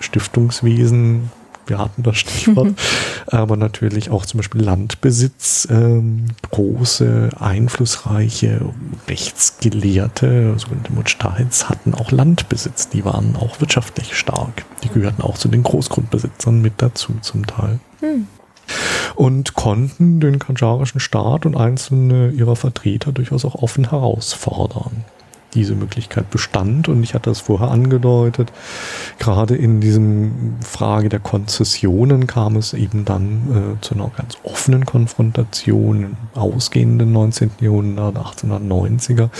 [0.00, 1.30] Stiftungswesen
[1.66, 2.74] wir hatten das Stichwort,
[3.26, 8.60] aber natürlich auch zum Beispiel Landbesitz, ähm, große, einflussreiche
[9.08, 14.64] Rechtsgelehrte, sogenannte Mujtahids, hatten auch Landbesitz, die waren auch wirtschaftlich stark.
[14.84, 17.80] Die gehörten auch zu den Großgrundbesitzern mit dazu zum Teil.
[18.00, 18.26] Hm.
[19.14, 25.04] Und konnten den kanjarischen Staat und einzelne ihrer Vertreter durchaus auch offen herausfordern
[25.54, 28.52] diese Möglichkeit bestand und ich hatte es vorher angedeutet,
[29.18, 34.84] gerade in diesem Frage der Konzessionen kam es eben dann äh, zu einer ganz offenen
[34.84, 37.50] Konfrontation im ausgehenden 19.
[37.60, 39.30] Jahrhundert, 1890er,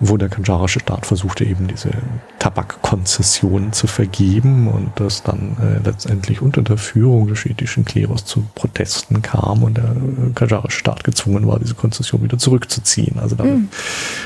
[0.00, 1.90] wo der kanjarische Staat versuchte eben diese
[2.38, 8.44] Tabakkonzessionen zu vergeben und das dann äh, letztendlich unter der Führung des schiitischen Klerus zu
[8.54, 13.68] Protesten kam und der äh, kanjarische Staat gezwungen war, diese Konzession wieder zurückzuziehen, also damit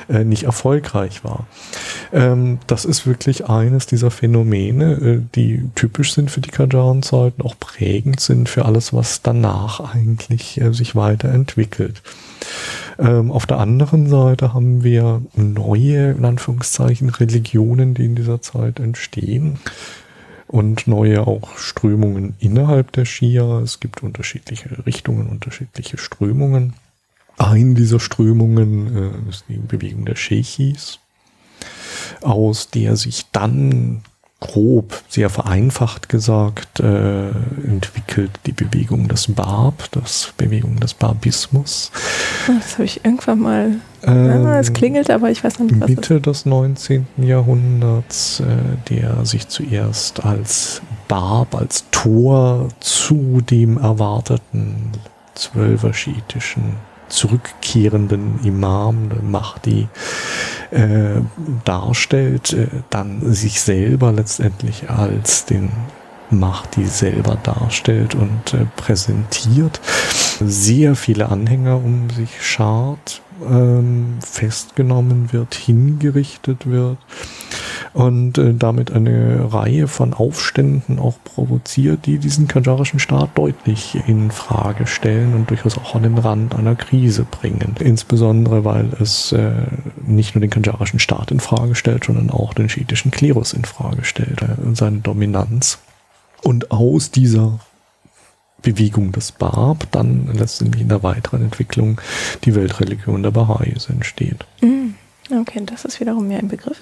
[0.09, 0.29] mhm.
[0.29, 1.47] nicht erfolgreich war war.
[2.13, 7.59] Ähm, das ist wirklich eines dieser Phänomene, äh, die typisch sind für die Kajaren-Zeiten, auch
[7.59, 12.03] prägend sind für alles, was danach eigentlich äh, sich weiterentwickelt.
[12.99, 18.81] Ähm, auf der anderen Seite haben wir neue, in Anführungszeichen, Religionen, die in dieser Zeit
[18.81, 19.59] entstehen
[20.47, 23.61] und neue auch Strömungen innerhalb der Schia.
[23.61, 26.73] Es gibt unterschiedliche Richtungen, unterschiedliche Strömungen.
[27.37, 30.99] Eine dieser Strömungen äh, ist die Bewegung der Sheikhis
[32.23, 34.03] aus der sich dann
[34.41, 41.91] grob, sehr vereinfacht gesagt, äh, entwickelt die Bewegung des Barb, das Bewegung des Barbismus.
[42.47, 43.71] Ah, das habe ich irgendwann mal.
[44.05, 47.09] Ähm, ja, es klingelt, aber ich weiß noch nicht, was Mitte des 19.
[47.17, 48.45] Jahrhunderts, äh,
[48.91, 54.93] der sich zuerst als Barb, als Tor zu dem erwarteten
[55.35, 56.75] zwölfer schiitischen
[57.09, 59.89] zurückkehrenden Imam, Mahdi,
[60.71, 61.21] äh,
[61.65, 65.71] darstellt, äh, dann sich selber letztendlich als den
[66.31, 69.81] Mahdi selber darstellt und äh, präsentiert,
[70.41, 76.99] sehr viele Anhänger um sich schart, ähm, festgenommen wird, hingerichtet wird
[77.93, 84.31] und äh, damit eine Reihe von Aufständen auch provoziert, die diesen kajarischen Staat deutlich in
[84.31, 87.75] Frage stellen und durchaus auch an den Rand einer Krise bringen.
[87.81, 89.53] Insbesondere, weil es äh,
[90.05, 94.05] nicht nur den kajarischen Staat in Frage stellt, sondern auch den schiitischen Klerus in Frage
[94.05, 95.79] stellt, äh, seine Dominanz.
[96.43, 97.59] Und aus dieser
[98.63, 102.01] Bewegung des Bab dann letztendlich in der weiteren Entwicklung
[102.45, 104.45] die Weltreligion der Baha'is entsteht.
[104.61, 104.95] Mhm.
[105.31, 106.81] Okay, das ist wiederum mehr ein Begriff.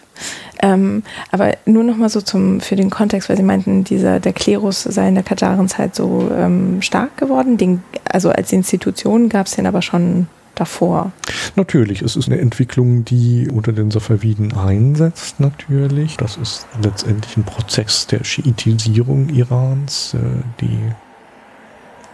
[0.62, 1.02] Ähm,
[1.32, 5.08] aber nur nochmal so zum, für den Kontext, weil Sie meinten, dieser, der Klerus sei
[5.08, 7.56] in der Kajarenzeit so ähm, stark geworden.
[7.56, 11.10] Den, also als Institution gab es den aber schon davor.
[11.56, 16.16] Natürlich, es ist eine Entwicklung, die unter den Safaviden einsetzt, natürlich.
[16.16, 20.18] Das ist letztendlich ein Prozess der Schiitisierung Irans, äh,
[20.60, 20.78] die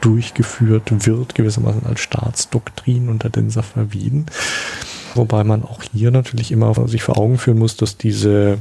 [0.02, 4.26] durchgeführt wird, gewissermaßen als Staatsdoktrin unter den Safaviden.
[5.14, 8.58] Wobei man auch hier natürlich immer sich vor Augen führen muss, dass diese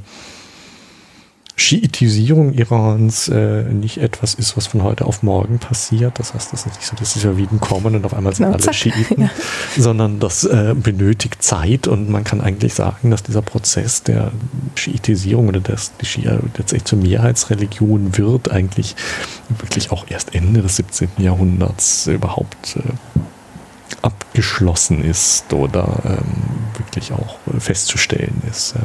[1.62, 6.18] Schiitisierung Irans äh, nicht etwas ist, was von heute auf morgen passiert.
[6.18, 8.56] Das heißt, das ist nicht so, dass die Javiden kommen und auf einmal sind genau,
[8.56, 8.74] alle zack.
[8.74, 9.30] Schiiten, ja.
[9.78, 14.32] sondern das äh, benötigt Zeit und man kann eigentlich sagen, dass dieser Prozess der
[14.74, 18.96] Schiitisierung oder dass die Schia letztendlich zur Mehrheitsreligion wird, eigentlich
[19.50, 21.10] wirklich auch erst Ende des 17.
[21.20, 23.20] Jahrhunderts überhaupt äh,
[24.02, 28.76] abgeschlossen ist oder ähm, wirklich auch festzustellen ist.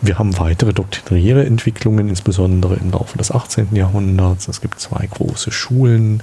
[0.00, 3.74] Wir haben weitere doktrinäre Entwicklungen, insbesondere im Laufe des 18.
[3.74, 4.48] Jahrhunderts.
[4.48, 6.22] Es gibt zwei große Schulen.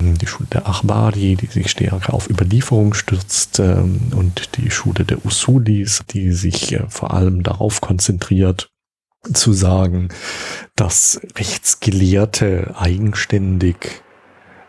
[0.00, 5.24] Die Schule der Achbari, die sich stärker auf Überlieferung stürzt, ähm, und die Schule der
[5.24, 8.68] Usulis, die sich äh, vor allem darauf konzentriert,
[9.32, 10.08] zu sagen,
[10.76, 14.02] dass Rechtsgelehrte eigenständig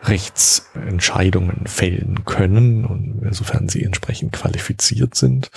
[0.08, 5.49] Rechtsentscheidungen fällen können und insofern sie entsprechend qualifiziert sind.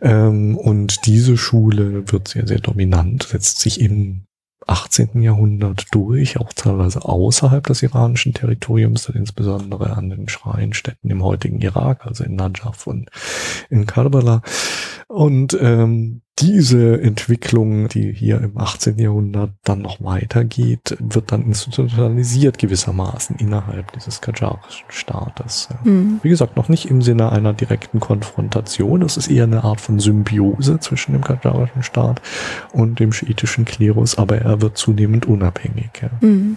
[0.00, 4.26] Ähm, und diese Schule wird sehr, sehr dominant, setzt sich im
[4.66, 5.22] 18.
[5.22, 12.06] Jahrhundert durch, auch teilweise außerhalb des iranischen Territoriums, insbesondere an den Schreinstätten im heutigen Irak,
[12.06, 13.10] also in Najaf und
[13.68, 14.42] in Karbala.
[15.08, 18.98] Und ähm, diese Entwicklung, die hier im 18.
[18.98, 25.68] Jahrhundert dann noch weitergeht, wird dann institutionalisiert gewissermaßen innerhalb dieses kajarischen Staates.
[25.84, 26.20] Mhm.
[26.22, 29.02] Wie gesagt, noch nicht im Sinne einer direkten Konfrontation.
[29.02, 32.22] Es ist eher eine Art von Symbiose zwischen dem kajarischen Staat
[32.72, 35.90] und dem schiitischen Klerus, aber er wird zunehmend unabhängig.
[36.00, 36.10] Ja.
[36.20, 36.56] Mhm.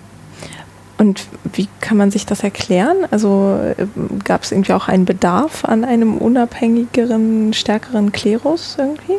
[0.97, 2.97] Und wie kann man sich das erklären?
[3.11, 3.85] Also äh,
[4.23, 9.17] gab es irgendwie auch einen Bedarf an einem unabhängigeren, stärkeren Klerus irgendwie?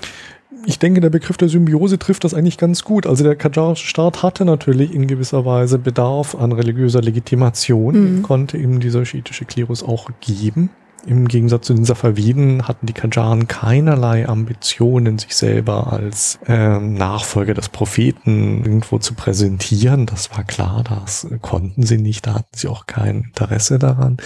[0.66, 3.06] Ich denke, der Begriff der Symbiose trifft das eigentlich ganz gut.
[3.06, 8.22] Also der kajarische Staat hatte natürlich in gewisser Weise Bedarf an religiöser Legitimation, mhm.
[8.22, 10.70] konnte ihm dieser schiitische Klerus auch geben.
[11.06, 17.52] Im Gegensatz zu den Safaviden hatten die Kajaren keinerlei Ambitionen, sich selber als ähm, Nachfolger
[17.52, 20.06] des Propheten irgendwo zu präsentieren.
[20.06, 24.16] Das war klar, das konnten sie nicht, da hatten sie auch kein Interesse daran.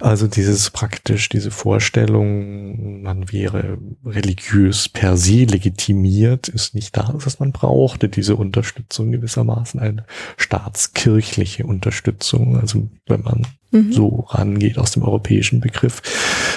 [0.00, 7.12] Also dieses praktisch, diese Vorstellung, man wäre religiös per se legitimiert, ist nicht da.
[7.12, 10.04] Das heißt, man brauchte diese Unterstützung gewissermaßen, eine
[10.36, 12.58] staatskirchliche Unterstützung.
[12.58, 13.92] Also wenn man mhm.
[13.92, 16.02] so rangeht aus dem europäischen Begriff,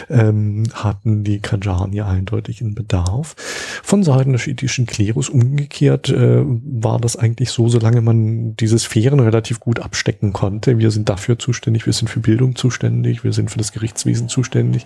[0.10, 3.36] ähm, hatten die Kajani eindeutig einen Bedarf.
[3.84, 9.20] Von Seiten des schiitischen Klerus umgekehrt äh, war das eigentlich so, solange man diese Sphären
[9.20, 10.78] relativ gut abstecken konnte.
[10.78, 14.86] Wir sind dafür zuständig, wir sind für Bildung zuständig, wir sind für das Gerichtswesen zuständig.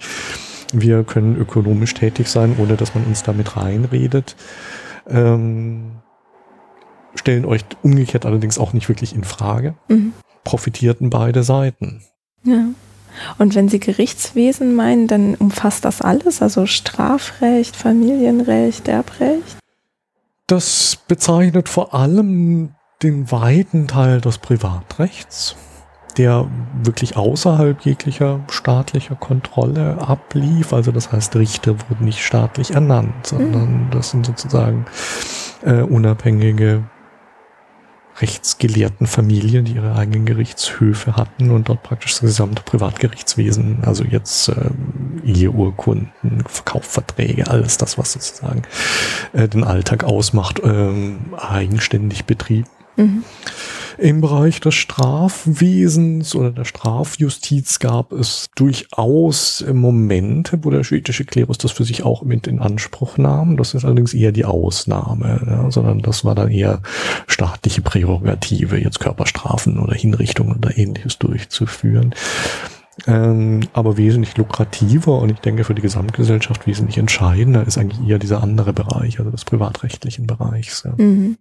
[0.74, 4.36] Wir können ökonomisch tätig sein, ohne dass man uns damit reinredet.
[5.08, 6.00] Ähm,
[7.16, 9.76] stellen euch umgekehrt allerdings auch nicht wirklich in Frage.
[9.88, 10.14] Mhm.
[10.44, 12.02] Profitierten beide Seiten.
[12.44, 12.66] Ja.
[13.38, 19.58] Und wenn Sie Gerichtswesen meinen, dann umfasst das alles, also Strafrecht, Familienrecht, Erbrecht?
[20.48, 22.72] Das bezeichnet vor allem
[23.02, 25.56] den weiten Teil des Privatrechts,
[26.18, 26.48] der
[26.82, 30.74] wirklich außerhalb jeglicher staatlicher Kontrolle ablief.
[30.74, 33.92] Also das heißt, Richter wurden nicht staatlich ernannt, sondern mhm.
[33.92, 34.86] das sind sozusagen
[35.64, 36.84] äh, unabhängige
[38.22, 44.50] rechtsgelehrten Familien, die ihre eigenen Gerichtshöfe hatten und dort praktisch das gesamte Privatgerichtswesen, also jetzt
[44.50, 44.70] äh,
[45.26, 48.64] Eheurkunden, Verkaufverträge, alles das, was sozusagen
[49.34, 52.70] äh, den Alltag ausmacht, ähm, eigenständig betrieben.
[52.96, 53.24] Mhm.
[53.98, 61.58] Im Bereich des Strafwesens oder der Strafjustiz gab es durchaus Momente, wo der schiitische Klerus
[61.58, 63.58] das für sich auch mit in Anspruch nahm.
[63.58, 66.82] Das ist allerdings eher die Ausnahme, ja, sondern das war dann eher
[67.28, 72.16] staatliche Prärogative, jetzt Körperstrafen oder Hinrichtungen oder ähnliches durchzuführen.
[73.08, 78.20] Ähm, aber wesentlich lukrativer und ich denke für die Gesamtgesellschaft wesentlich entscheidender ist eigentlich eher
[78.20, 80.84] dieser andere Bereich, also des privatrechtlichen Bereichs.
[80.84, 80.94] Ja.
[80.98, 81.38] Mhm.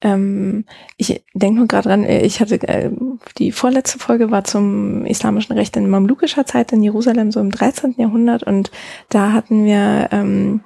[0.00, 0.64] Ähm,
[0.96, 2.90] ich denke nur gerade dran, ich hatte äh,
[3.38, 7.94] die vorletzte Folge war zum islamischen Recht in mamlukischer Zeit in Jerusalem, so im 13.
[7.98, 8.70] Jahrhundert und
[9.08, 10.60] da hatten wir ähm,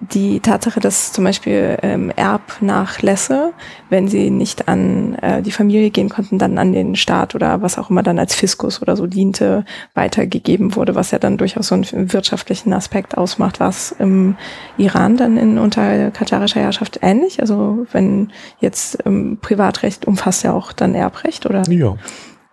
[0.00, 3.52] die Tatsache, dass zum Beispiel ähm, Erbnachlässe,
[3.90, 7.76] wenn sie nicht an äh, die Familie gehen konnten, dann an den Staat oder was
[7.76, 11.74] auch immer dann als Fiskus oder so diente, weitergegeben wurde, was ja dann durchaus so
[11.74, 13.60] einen wirtschaftlichen Aspekt ausmacht.
[13.60, 14.36] War es im
[14.78, 17.40] Iran dann in unter katarischer Herrschaft ähnlich?
[17.40, 21.62] Also wenn jetzt ähm, Privatrecht umfasst ja auch dann Erbrecht oder?
[21.68, 21.96] Ja.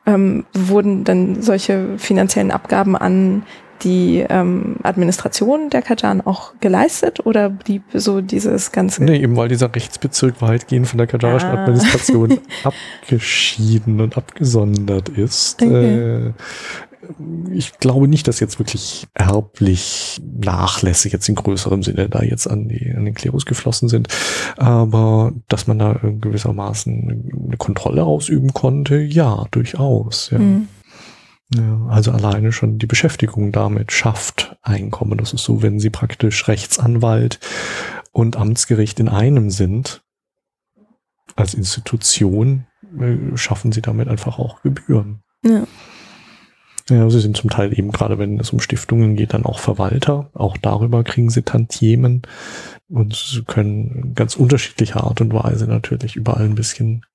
[0.05, 3.43] Ähm, wurden dann solche finanziellen Abgaben an
[3.83, 9.03] die ähm, Administration der Kajan auch geleistet oder blieb so dieses ganze?
[9.03, 11.63] Nee, eben weil dieser Rechtsbezirk weitgehend von der kajanischen ah.
[11.63, 15.61] Administration abgeschieden und abgesondert ist.
[15.61, 16.27] Okay.
[16.27, 16.33] Äh,
[17.51, 22.67] ich glaube nicht, dass jetzt wirklich erblich Nachlässe jetzt in größerem Sinne da jetzt an,
[22.67, 24.07] die, an den Klerus geflossen sind,
[24.57, 30.31] aber dass man da gewissermaßen eine Kontrolle ausüben konnte, ja, durchaus.
[30.31, 30.39] Ja.
[30.39, 30.67] Mhm.
[31.55, 35.17] Ja, also alleine schon die Beschäftigung damit schafft Einkommen.
[35.17, 37.39] Das ist so, wenn Sie praktisch Rechtsanwalt
[38.11, 40.03] und Amtsgericht in einem sind,
[41.35, 42.65] als Institution,
[42.99, 45.23] äh, schaffen Sie damit einfach auch Gebühren.
[45.43, 45.65] Ja.
[46.89, 50.29] Ja, sie sind zum Teil eben gerade, wenn es um Stiftungen geht, dann auch Verwalter.
[50.33, 52.21] Auch darüber kriegen sie Tantiemen
[52.87, 57.05] und sie können ganz unterschiedlicher Art und Weise natürlich überall ein bisschen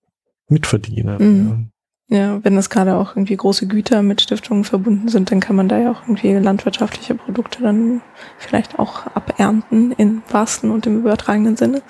[0.49, 1.19] mitverdienen.
[1.19, 1.72] Mhm.
[2.13, 5.69] Ja, wenn das gerade auch irgendwie große Güter mit Stiftungen verbunden sind, dann kann man
[5.69, 8.03] da ja auch irgendwie landwirtschaftliche Produkte dann
[8.37, 11.81] vielleicht auch abernten im wahrsten und im übertragenen Sinne.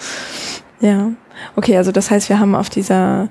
[0.80, 1.10] Ja,
[1.56, 3.30] okay, also das heißt, wir haben auf dieser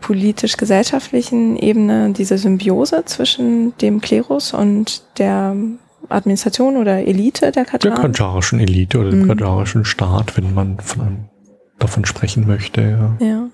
[0.00, 5.54] politisch-gesellschaftlichen Ebene diese Symbiose zwischen dem Klerus und der
[6.08, 7.92] Administration oder Elite der Katar.
[7.92, 9.28] Der katarischen Elite oder dem mhm.
[9.28, 11.28] katarischen Staat, wenn man von einem,
[11.78, 13.14] davon sprechen möchte.
[13.20, 13.26] Ja.
[13.26, 13.48] ja.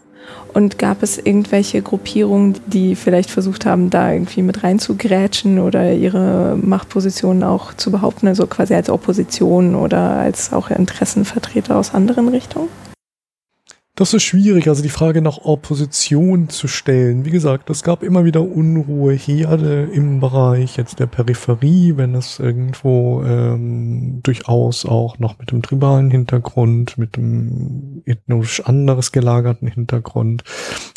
[0.55, 6.57] Und gab es irgendwelche Gruppierungen, die vielleicht versucht haben, da irgendwie mit reinzugrätschen oder ihre
[6.61, 12.69] Machtpositionen auch zu behaupten, also quasi als Opposition oder als auch Interessenvertreter aus anderen Richtungen?
[13.99, 17.25] Das ist schwierig, also die Frage nach Opposition zu stellen.
[17.25, 22.39] Wie gesagt, es gab immer wieder Unruhe, Herde im Bereich jetzt der Peripherie, wenn es
[22.39, 30.45] irgendwo ähm, durchaus auch noch mit dem tribalen Hintergrund, mit dem ethnisch anderes gelagerten Hintergrund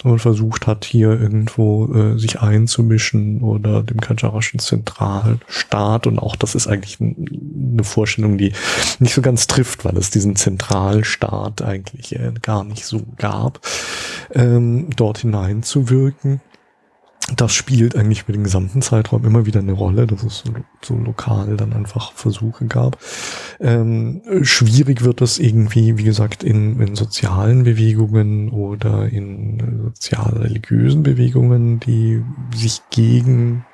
[0.03, 6.53] und versucht hat, hier irgendwo äh, sich einzumischen oder dem kajarischen Zentralstaat und auch das
[6.53, 8.53] ist eigentlich eine Vorstellung, die
[8.99, 13.61] nicht so ganz trifft, weil es diesen Zentralstaat eigentlich äh, gar nicht so gab,
[14.33, 16.41] ähm, dort hineinzuwirken.
[17.35, 20.95] Das spielt eigentlich für den gesamten Zeitraum immer wieder eine Rolle, dass es so, so
[20.95, 22.97] lokal dann einfach Versuche gab.
[23.59, 31.79] Ähm, schwierig wird das irgendwie, wie gesagt, in, in sozialen Bewegungen oder in sozial-religiösen Bewegungen,
[31.79, 32.23] die
[32.53, 33.65] sich gegen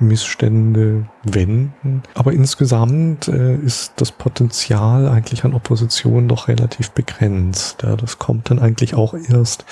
[0.00, 2.02] Missstände wenden.
[2.14, 7.82] Aber insgesamt äh, ist das Potenzial eigentlich an Opposition doch relativ begrenzt.
[7.82, 9.64] Ja, das kommt dann eigentlich auch erst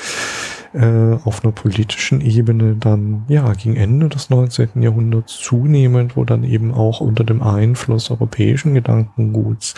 [0.73, 4.83] äh, auf einer politischen Ebene dann, ja, gegen Ende des 19.
[4.83, 9.75] Jahrhunderts zunehmend, wo dann eben auch unter dem Einfluss europäischen Gedankenguts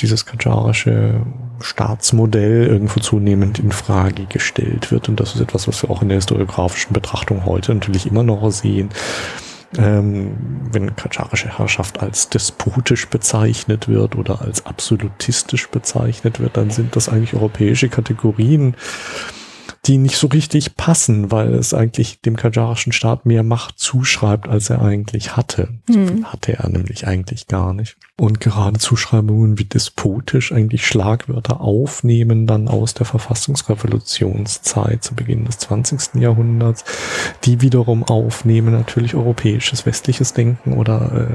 [0.00, 1.20] dieses kajarische
[1.60, 5.08] Staatsmodell irgendwo zunehmend in Frage gestellt wird.
[5.08, 8.50] Und das ist etwas, was wir auch in der historiografischen Betrachtung heute natürlich immer noch
[8.50, 8.90] sehen
[9.76, 10.36] ähm,
[10.72, 17.08] wenn katscharische Herrschaft als despotisch bezeichnet wird oder als absolutistisch bezeichnet wird, dann sind das
[17.08, 18.74] eigentlich europäische Kategorien,
[19.86, 24.70] die nicht so richtig passen, weil es eigentlich dem kajarischen Staat mehr Macht zuschreibt, als
[24.70, 25.68] er eigentlich hatte.
[25.88, 26.26] So hm.
[26.26, 27.96] hatte er nämlich eigentlich gar nicht.
[28.16, 35.58] Und gerade Zuschreibungen wie despotisch eigentlich Schlagwörter aufnehmen dann aus der Verfassungsrevolutionszeit zu Beginn des
[35.58, 36.20] 20.
[36.20, 36.84] Jahrhunderts,
[37.44, 41.30] die wiederum aufnehmen natürlich europäisches westliches Denken oder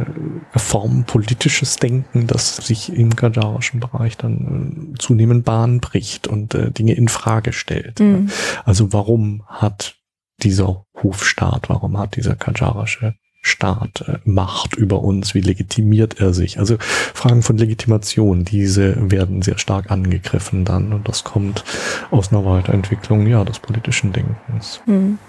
[0.53, 6.53] äh, Formen politisches Denken, das sich im kajarischen Bereich dann äh, zunehmend Bahn bricht und
[6.53, 8.01] äh, Dinge in Frage stellt.
[8.01, 8.29] Mhm.
[8.65, 9.95] Also warum hat
[10.41, 15.33] dieser Hofstaat, warum hat dieser kajarische Staat äh, macht über uns?
[15.33, 16.59] Wie legitimiert er sich?
[16.59, 21.63] Also Fragen von Legitimation, diese werden sehr stark angegriffen dann und das kommt
[22.09, 24.81] aus einer Weiterentwicklung ja des politischen Denkens.
[24.85, 25.19] Hm.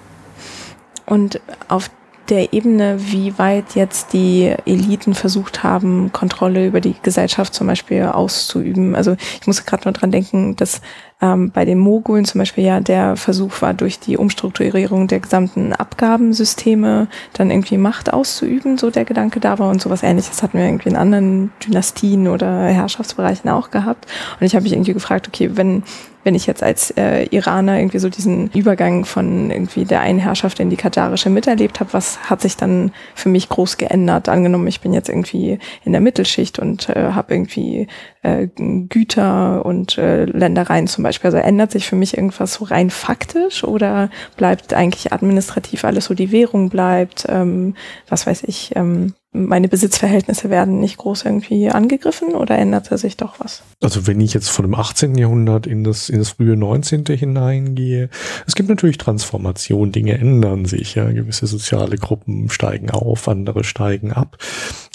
[1.06, 1.90] Und auf
[2.28, 8.02] der Ebene, wie weit jetzt die Eliten versucht haben, Kontrolle über die Gesellschaft zum Beispiel
[8.04, 8.94] auszuüben.
[8.96, 10.80] Also ich muss gerade nur dran denken, dass
[11.20, 15.72] ähm, bei den Mogulen zum Beispiel ja der Versuch war, durch die Umstrukturierung der gesamten
[15.72, 20.64] Abgabensysteme dann irgendwie Macht auszuüben, so der Gedanke da war und sowas ähnliches hatten wir
[20.64, 24.06] irgendwie in anderen Dynastien oder Herrschaftsbereichen auch gehabt.
[24.40, 25.82] Und ich habe mich irgendwie gefragt, okay, wenn
[26.24, 30.58] wenn ich jetzt als äh, Iraner irgendwie so diesen Übergang von irgendwie der einen Herrschaft
[30.58, 34.28] in die kadarische miterlebt habe, was hat sich dann für mich groß geändert?
[34.28, 37.86] Angenommen, ich bin jetzt irgendwie in der Mittelschicht und äh, habe irgendwie
[38.22, 41.28] äh, Güter und äh, Ländereien zum Beispiel.
[41.28, 46.14] Also ändert sich für mich irgendwas so rein faktisch oder bleibt eigentlich administrativ alles so
[46.14, 47.26] die Währung bleibt?
[47.28, 47.74] Ähm,
[48.08, 48.72] was weiß ich?
[48.74, 53.62] Ähm, meine Besitzverhältnisse werden nicht groß irgendwie angegriffen oder änderte sich doch was?
[53.82, 55.16] Also wenn ich jetzt von dem 18.
[55.16, 57.04] Jahrhundert in das, in das frühe 19.
[57.06, 58.08] hineingehe,
[58.46, 64.12] es gibt natürlich Transformationen, Dinge ändern sich, ja, gewisse soziale Gruppen steigen auf, andere steigen
[64.12, 64.38] ab,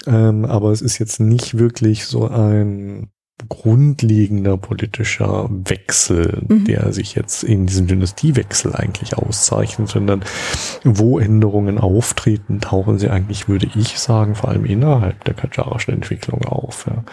[0.06, 3.10] ähm, aber es ist jetzt nicht wirklich so ein
[3.48, 6.64] grundlegender politischer Wechsel, mhm.
[6.64, 10.24] der sich jetzt in diesem Dynastiewechsel eigentlich auszeichnet, sondern
[10.84, 16.44] wo Änderungen auftreten, tauchen sie eigentlich, würde ich sagen, vor allem innerhalb der kajarischen Entwicklung
[16.44, 16.86] auf.
[16.86, 17.04] Ja.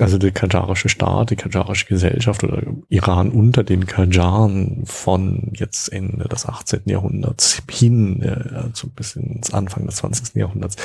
[0.00, 6.28] Also der kajarische Staat, die kajarische Gesellschaft oder Iran unter den Kajaren von jetzt Ende
[6.28, 6.82] des 18.
[6.84, 8.22] Jahrhunderts hin,
[8.54, 10.36] also bis ins Anfang des 20.
[10.36, 10.76] Jahrhunderts,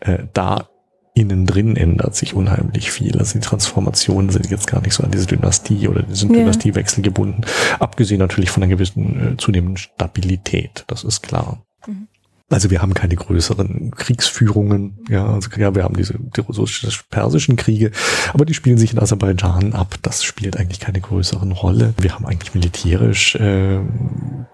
[0.00, 0.68] äh, da
[1.16, 3.18] innen drin ändert sich unheimlich viel.
[3.18, 6.40] Also die Transformationen sind jetzt gar nicht so an diese Dynastie oder diesen ja.
[6.40, 7.40] Dynastiewechsel gebunden.
[7.78, 10.84] Abgesehen natürlich von einer gewissen äh, zunehmenden Stabilität.
[10.88, 11.64] Das ist klar.
[11.86, 12.08] Mhm.
[12.48, 17.90] Also wir haben keine größeren Kriegsführungen, ja, also ja, wir haben diese die russisch-persischen Kriege,
[18.32, 19.96] aber die spielen sich in Aserbaidschan ab.
[20.02, 21.94] Das spielt eigentlich keine größeren Rolle.
[21.98, 23.80] Wir haben eigentlich militärisch äh,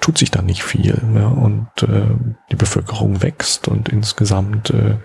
[0.00, 2.06] tut sich da nicht viel, ja, und äh,
[2.50, 4.96] die Bevölkerung wächst und insgesamt äh,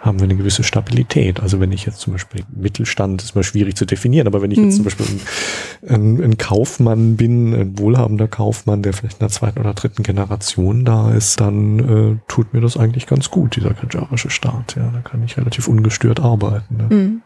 [0.00, 1.40] haben wir eine gewisse Stabilität.
[1.40, 4.58] Also wenn ich jetzt zum Beispiel Mittelstand ist mal schwierig zu definieren, aber wenn ich
[4.58, 4.84] jetzt zum mhm.
[4.84, 9.74] Beispiel ein, ein, ein Kaufmann bin, ein wohlhabender Kaufmann, der vielleicht in der zweiten oder
[9.74, 14.74] dritten Generation da ist, dann äh, tut mir das eigentlich ganz gut, dieser kajarische Staat.
[14.74, 16.76] Ja, da kann ich relativ ungestört arbeiten.
[16.78, 16.86] Ne?
[16.88, 17.22] Mhm.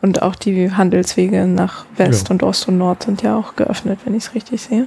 [0.00, 2.32] Und auch die Handelswege nach West ja.
[2.32, 4.86] und Ost und Nord sind ja auch geöffnet, wenn ich es richtig sehe.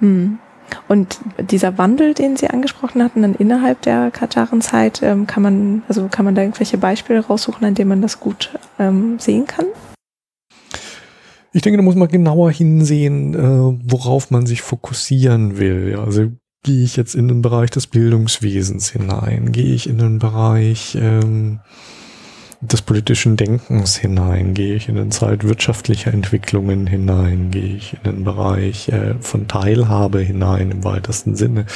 [0.00, 0.38] Mhm.
[0.86, 1.18] Und
[1.50, 6.26] dieser Wandel, den Sie angesprochen hatten, dann innerhalb der Katarenzeit, ähm, kann man, also kann
[6.26, 9.66] man da irgendwelche Beispiele raussuchen, an denen man das gut ähm, sehen kann?
[11.52, 15.98] Ich denke, da muss man genauer hinsehen, äh, worauf man sich fokussieren will.
[16.04, 16.32] Also
[16.64, 19.52] gehe ich jetzt in den Bereich des Bildungswesens hinein?
[19.52, 21.60] Gehe ich in den Bereich ähm,
[22.70, 24.54] des politischen Denkens hinein?
[24.54, 27.50] Gehe ich in den Zeit wirtschaftlicher Entwicklungen hinein?
[27.50, 31.66] Gehe ich in den Bereich äh, von Teilhabe hinein im weitesten Sinne?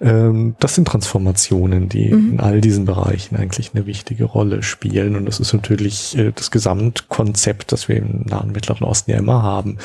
[0.00, 2.32] Ähm, das sind Transformationen, die mhm.
[2.32, 5.16] in all diesen Bereichen eigentlich eine wichtige Rolle spielen.
[5.16, 9.42] Und das ist natürlich äh, das Gesamtkonzept, das wir im Nahen Mittleren Osten ja immer
[9.42, 9.78] haben.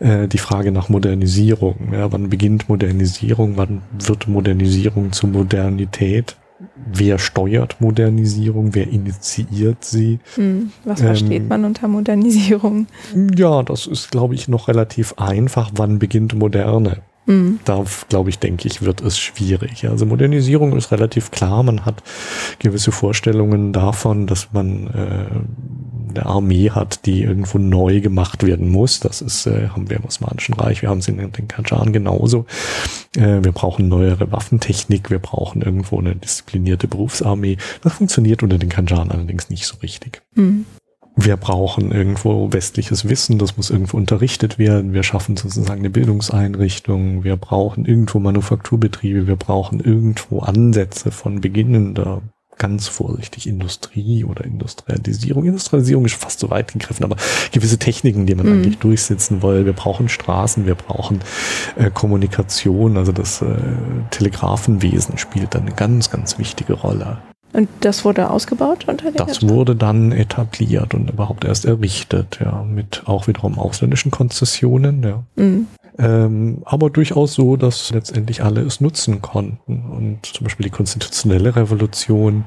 [0.00, 1.92] Äh, die Frage nach Modernisierung.
[1.92, 3.56] Ja, wann beginnt Modernisierung?
[3.56, 6.36] Wann wird Modernisierung zur Modernität?
[6.74, 10.18] Wer steuert Modernisierung, wer initiiert sie.
[10.34, 12.86] Hm, was versteht ähm, man unter Modernisierung?
[13.36, 15.70] Ja, das ist, glaube ich, noch relativ einfach.
[15.74, 17.02] Wann beginnt Moderne?
[17.64, 19.88] Da, glaube ich, denke ich, wird es schwierig.
[19.88, 21.62] Also Modernisierung ist relativ klar.
[21.62, 22.02] Man hat
[22.58, 29.00] gewisse Vorstellungen davon, dass man äh, eine Armee hat, die irgendwo neu gemacht werden muss.
[29.00, 32.44] Das ist, äh, haben wir im Osmanischen Reich, wir haben es in den Kajaren genauso.
[33.16, 37.56] Äh, wir brauchen neuere Waffentechnik, wir brauchen irgendwo eine disziplinierte Berufsarmee.
[37.82, 40.22] Das funktioniert unter den Kajaren allerdings nicht so richtig.
[40.34, 40.66] Mhm
[41.16, 47.22] wir brauchen irgendwo westliches Wissen, das muss irgendwo unterrichtet werden, wir schaffen sozusagen eine Bildungseinrichtung,
[47.22, 52.22] wir brauchen irgendwo Manufakturbetriebe, wir brauchen irgendwo Ansätze von beginnender,
[52.58, 55.44] ganz vorsichtig Industrie oder Industrialisierung.
[55.44, 57.16] Industrialisierung ist fast so weit gegriffen, aber
[57.52, 58.52] gewisse Techniken, die man mhm.
[58.52, 59.66] eigentlich durchsetzen will.
[59.66, 61.20] Wir brauchen Straßen, wir brauchen
[61.76, 63.56] äh, Kommunikation, also das äh,
[64.10, 67.18] Telegrafenwesen spielt dann eine ganz, ganz wichtige Rolle.
[67.54, 72.64] Und das wurde ausgebaut unter den Das wurde dann etabliert und überhaupt erst errichtet, ja,
[72.64, 75.22] mit auch wiederum ausländischen Konzessionen, ja.
[75.36, 75.68] Mhm.
[75.96, 79.84] Ähm, aber durchaus so, dass letztendlich alle es nutzen konnten.
[79.88, 82.44] Und zum Beispiel die konstitutionelle Revolution,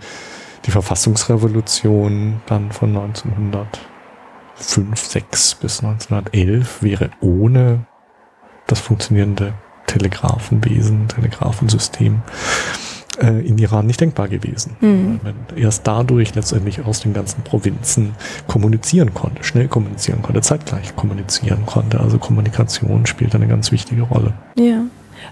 [0.66, 7.86] die Verfassungsrevolution dann von 1905, 6 bis 1911 wäre ohne
[8.68, 9.54] das funktionierende
[9.86, 12.24] Telegrafenwesen, Telegrafensystem
[13.22, 14.76] äh, in Iran nicht denkbar gewesen.
[14.80, 15.20] Mhm.
[15.24, 18.12] Weil man erst dadurch letztendlich aus den ganzen Provinzen
[18.48, 22.00] kommunizieren konnte, schnell kommunizieren konnte, zeitgleich kommunizieren konnte.
[22.00, 24.34] Also Kommunikation spielt eine ganz wichtige Rolle.
[24.58, 24.84] Ja.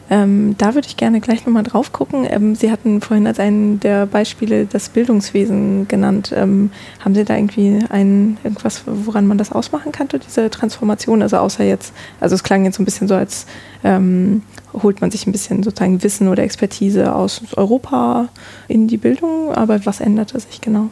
[0.09, 2.25] Ähm, da würde ich gerne gleich nochmal drauf gucken.
[2.29, 6.33] Ähm, Sie hatten vorhin als einen der Beispiele das Bildungswesen genannt.
[6.35, 11.21] Ähm, haben Sie da irgendwie ein, irgendwas, woran man das ausmachen könnte, diese Transformation?
[11.21, 13.45] Also außer jetzt, also es klang jetzt so ein bisschen so, als
[13.83, 14.43] ähm,
[14.81, 18.29] holt man sich ein bisschen sozusagen Wissen oder Expertise aus Europa
[18.67, 20.89] in die Bildung, aber was änderte sich genau?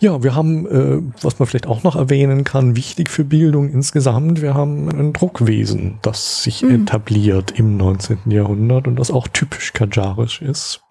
[0.00, 4.42] Ja, wir haben, äh, was man vielleicht auch noch erwähnen kann, wichtig für Bildung insgesamt,
[4.42, 6.82] wir haben ein Druckwesen, das sich mhm.
[6.82, 8.18] etabliert im 19.
[8.30, 10.82] Jahrhundert und das auch typisch kajarisch ist.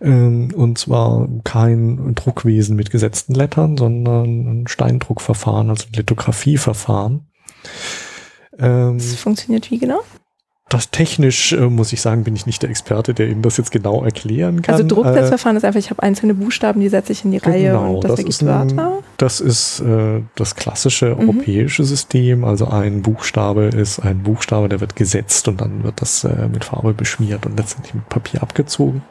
[0.00, 7.26] Ähm, und zwar kein Druckwesen mit gesetzten Lettern, sondern ein Steindruckverfahren, also ein Lithografieverfahren.
[8.58, 10.00] Ähm, das funktioniert wie genau?
[10.68, 13.70] Das technisch, äh, muss ich sagen, bin ich nicht der Experte, der Ihnen das jetzt
[13.70, 14.74] genau erklären kann.
[14.74, 17.54] Also Drucksatzverfahren äh, ist einfach, ich habe einzelne Buchstaben, die setze ich in die genau,
[17.54, 18.98] Reihe und das, das ergibt Wörter.
[19.16, 21.20] Das ist äh, das klassische mhm.
[21.20, 22.44] europäische System.
[22.44, 26.64] Also ein Buchstabe ist ein Buchstabe, der wird gesetzt und dann wird das äh, mit
[26.64, 29.02] Farbe beschmiert und letztendlich mit Papier abgezogen.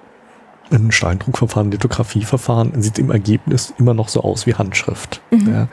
[0.71, 5.21] Ein Steindruckverfahren, Lithografieverfahren sieht im Ergebnis immer noch so aus wie Handschrift.
[5.31, 5.53] Mhm.
[5.53, 5.67] Ja.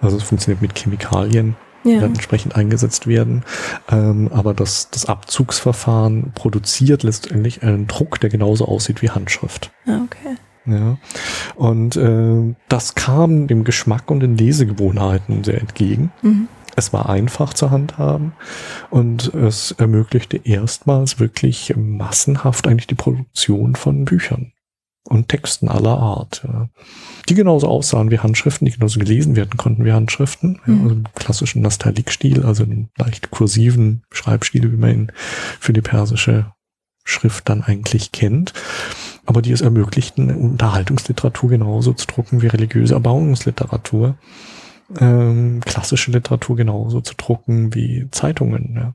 [0.00, 1.54] Also es funktioniert mit Chemikalien
[1.84, 2.00] ja.
[2.00, 3.44] dann entsprechend eingesetzt werden.
[3.90, 9.70] Ähm, aber das, das Abzugsverfahren produziert letztendlich einen Druck, der genauso aussieht wie Handschrift.
[9.86, 10.36] Ah, okay.
[10.64, 10.96] Ja.
[11.56, 16.12] Und äh, das kam dem Geschmack und den Lesegewohnheiten sehr entgegen.
[16.22, 16.48] Mhm.
[16.74, 18.32] Es war einfach zu handhaben
[18.88, 24.52] und es ermöglichte erstmals wirklich massenhaft eigentlich die Produktion von Büchern
[25.12, 26.70] und Texten aller Art, ja.
[27.28, 30.74] die genauso aussahen wie Handschriften, die genauso gelesen werden konnten wie Handschriften, mhm.
[30.74, 35.12] ja, also im klassischen Nastalik-Stil, also einen leicht kursiven Schreibstil, wie man ihn
[35.60, 36.52] für die persische
[37.04, 38.54] Schrift dann eigentlich kennt,
[39.26, 44.16] aber die es ermöglichten, Unterhaltungsliteratur genauso zu drucken wie religiöse Erbauungsliteratur.
[44.98, 48.74] Ähm, klassische Literatur genauso zu drucken wie Zeitungen.
[48.74, 48.94] Ja.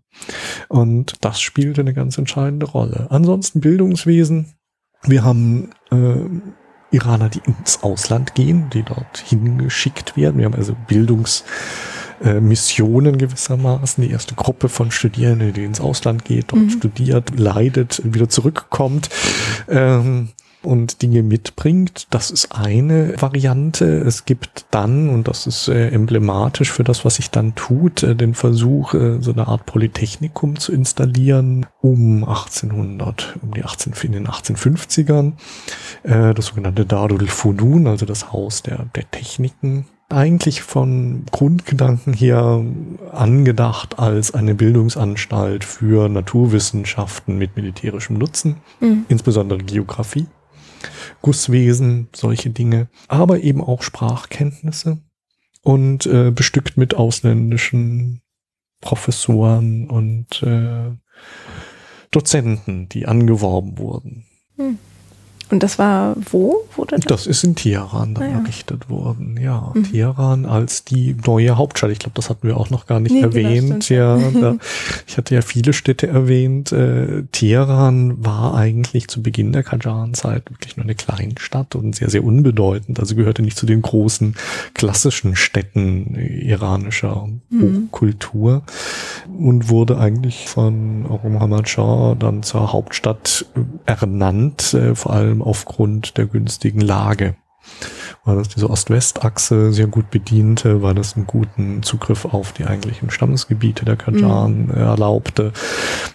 [0.68, 3.08] Und das spielte eine ganz entscheidende Rolle.
[3.10, 4.57] Ansonsten Bildungswesen,
[5.04, 6.16] wir haben äh,
[6.92, 10.38] Iraner, die ins Ausland gehen, die dort hingeschickt werden.
[10.38, 14.04] Wir haben also Bildungsmissionen äh, gewissermaßen.
[14.04, 16.70] Die erste Gruppe von Studierenden, die ins Ausland geht, dort mhm.
[16.70, 19.10] studiert, leidet, wieder zurückkommt.
[19.68, 20.30] Ähm,
[20.64, 22.08] und Dinge mitbringt.
[22.10, 23.86] Das ist eine Variante.
[23.86, 28.16] Es gibt dann, und das ist äh, emblematisch für das, was sich dann tut, äh,
[28.16, 34.12] den Versuch, äh, so eine Art Polytechnikum zu installieren um 1800, um die 18, in
[34.12, 35.34] den 1850ern.
[36.04, 42.64] Äh, das sogenannte Darul Funun, also das Haus der, der Techniken eigentlich von Grundgedanken her
[43.12, 49.06] angedacht als eine Bildungsanstalt für Naturwissenschaften mit militärischem Nutzen, mhm.
[49.10, 50.28] insbesondere Geografie.
[51.22, 55.02] Gusswesen, solche Dinge, aber eben auch Sprachkenntnisse
[55.62, 58.22] und äh, bestückt mit ausländischen
[58.82, 60.92] Professoren und äh,
[62.12, 64.26] Dozenten, die angeworben wurden.
[64.56, 64.80] Hm.
[65.50, 66.66] Und das war wo?
[66.76, 67.06] Wurde das?
[67.06, 69.40] das ist in Teheran dann ah, errichtet worden.
[69.42, 69.84] Ja, mhm.
[69.84, 71.92] Teheran als die neue Hauptstadt.
[71.92, 73.88] Ich glaube, das hatten wir auch noch gar nicht nee, erwähnt.
[73.90, 74.58] Ja, da,
[75.08, 76.72] ich hatte ja viele Städte erwähnt.
[76.72, 82.24] Äh, Teheran war eigentlich zu Beginn der Qajaran-Zeit wirklich nur eine Kleinstadt und sehr, sehr
[82.24, 83.00] unbedeutend.
[83.00, 84.36] Also gehörte nicht zu den großen
[84.74, 87.90] klassischen Städten iranischer mhm.
[87.92, 88.64] Kultur
[89.38, 93.46] und wurde eigentlich von Muhammad Shah dann zur Hauptstadt
[93.86, 97.36] ernannt, äh, vor allem allem aufgrund der günstigen Lage.
[98.24, 103.10] Weil das diese Ost-West-Achse sehr gut bediente, weil das einen guten Zugriff auf die eigentlichen
[103.10, 104.72] Stammesgebiete der Kajan mhm.
[104.72, 105.52] erlaubte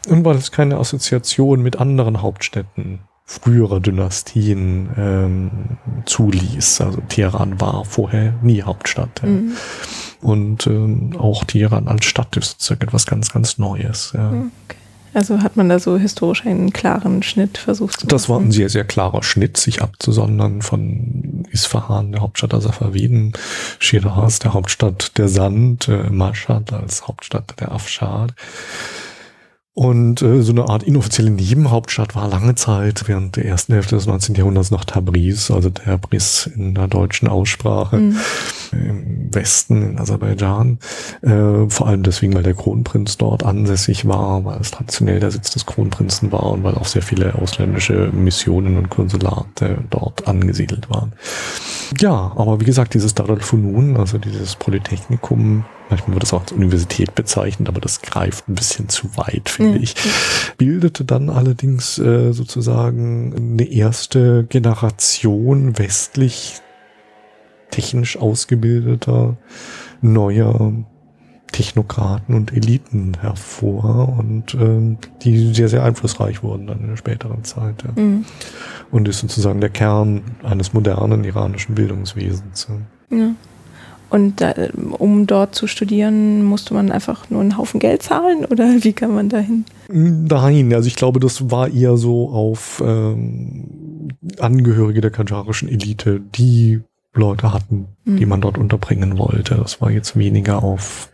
[0.09, 5.51] und weil es keine Assoziation mit anderen Hauptstädten früherer Dynastien ähm,
[6.07, 6.81] zuließ.
[6.81, 9.23] Also Teheran war vorher nie Hauptstadt.
[9.23, 9.53] Mhm.
[10.23, 14.13] Und ähm, auch Teheran als Stadt ist sozusagen etwas ganz, ganz Neues.
[14.15, 14.29] Ja.
[14.31, 14.82] Okay.
[15.15, 18.11] Also hat man da so historisch einen klaren Schnitt versucht zu machen?
[18.11, 23.33] Das war ein sehr, sehr klarer Schnitt, sich abzusondern von Isfahan, der Hauptstadt der Safaviden,
[23.79, 28.35] Shiraz, der Hauptstadt der Sand, äh, Mashhad als Hauptstadt der Afshad.
[29.75, 34.07] Und äh, so eine Art inoffizielle Nebenhauptstadt war lange Zeit während der ersten Hälfte des
[34.07, 34.35] 19.
[34.35, 38.19] Jahrhunderts noch Tabriz, also Tabriz in der deutschen Aussprache mhm.
[38.73, 40.79] im Westen in Aserbaidschan.
[41.23, 45.51] Äh, vor allem deswegen, weil der Kronprinz dort ansässig war, weil es traditionell der Sitz
[45.53, 51.15] des Kronprinzen war und weil auch sehr viele ausländische Missionen und Konsulate dort angesiedelt waren.
[51.99, 56.53] Ja, aber wie gesagt, dieses Darul Funun, also dieses Polytechnikum, manchmal wird das auch als
[56.53, 59.83] Universität bezeichnet, aber das greift ein bisschen zu weit, finde ja.
[59.83, 59.95] ich.
[60.57, 66.61] Bildete dann allerdings äh, sozusagen eine erste Generation westlich
[67.71, 69.37] technisch ausgebildeter
[70.01, 70.73] neuer
[71.53, 77.45] Technokraten und Eliten hervor und ähm, die sehr, sehr einflussreich wurden dann in der späteren
[77.45, 77.83] Zeit.
[77.85, 78.03] Ja.
[78.03, 78.25] Mhm.
[78.91, 82.69] Und ist sozusagen der Kern eines modernen iranischen Bildungswesens.
[83.11, 83.35] Ja.
[84.13, 84.53] Und da,
[84.99, 89.15] um dort zu studieren, musste man einfach nur einen Haufen Geld zahlen oder wie kann
[89.15, 89.65] man dahin?
[89.89, 94.09] Nein, also ich glaube, das war eher so auf ähm,
[94.39, 96.83] Angehörige der kajarischen Elite, die
[97.15, 98.19] Leute hatten, mhm.
[98.19, 99.55] die man dort unterbringen wollte.
[99.55, 101.11] Das war jetzt weniger auf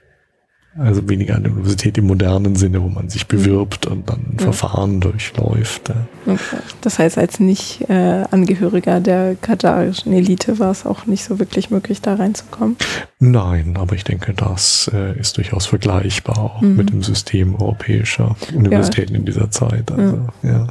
[0.79, 3.37] also weniger an der Universität im modernen Sinne, wo man sich mhm.
[3.37, 4.45] bewirbt und dann ein ja.
[4.45, 5.91] Verfahren durchläuft.
[6.27, 6.39] Okay.
[6.81, 11.71] Das heißt, als nicht äh, Angehöriger der katarischen Elite war es auch nicht so wirklich
[11.71, 12.77] möglich, da reinzukommen?
[13.19, 16.77] Nein, aber ich denke, das äh, ist durchaus vergleichbar auch mhm.
[16.77, 19.19] mit dem System europäischer Universitäten ja.
[19.19, 19.91] in dieser Zeit.
[19.91, 20.51] Also, ja.
[20.51, 20.67] ja.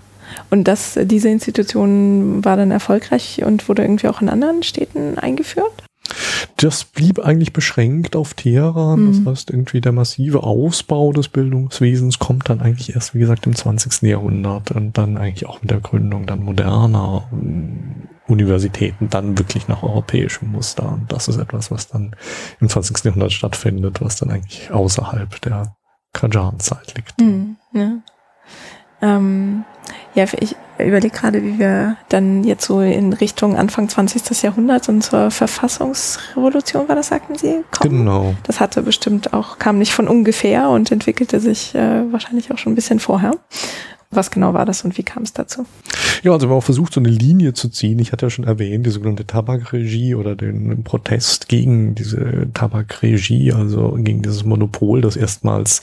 [0.50, 5.84] Und das, diese Institution war dann erfolgreich und wurde irgendwie auch in anderen Städten eingeführt?
[6.58, 9.06] Das blieb eigentlich beschränkt auf Teheran.
[9.06, 9.26] Mhm.
[9.26, 13.56] Das heißt, irgendwie der massive Ausbau des Bildungswesens kommt dann eigentlich erst, wie gesagt, im
[13.56, 14.04] 20.
[14.04, 19.84] Jahrhundert und dann eigentlich auch mit der Gründung dann moderner äh, Universitäten dann wirklich nach
[19.84, 20.92] europäischem Muster.
[20.92, 22.16] Und das ist etwas, was dann
[22.60, 23.06] im 20.
[23.06, 25.76] Jahrhundert stattfindet, was dann eigentlich außerhalb der
[26.14, 27.20] Kajan-Zeit liegt.
[27.22, 28.00] Mhm, ja.
[29.02, 29.64] Ähm,
[30.16, 34.42] ja, ich überlege gerade, wie wir dann jetzt so in Richtung Anfang 20.
[34.42, 37.64] Jahrhunderts und zur Verfassungsrevolution war das, sagten Sie?
[37.72, 38.00] Kommen.
[38.00, 38.36] Genau.
[38.44, 42.74] Das hatte bestimmt auch, kam nicht von ungefähr und entwickelte sich äh, wahrscheinlich auch schon
[42.74, 43.32] ein bisschen vorher.
[44.10, 45.66] Was genau war das und wie kam es dazu?
[46.24, 48.00] Ja, also wir haben auch versucht, so eine Linie zu ziehen.
[48.00, 53.98] Ich hatte ja schon erwähnt, die sogenannte Tabakregie oder den Protest gegen diese Tabakregie, also
[54.00, 55.82] gegen dieses Monopol, das erstmals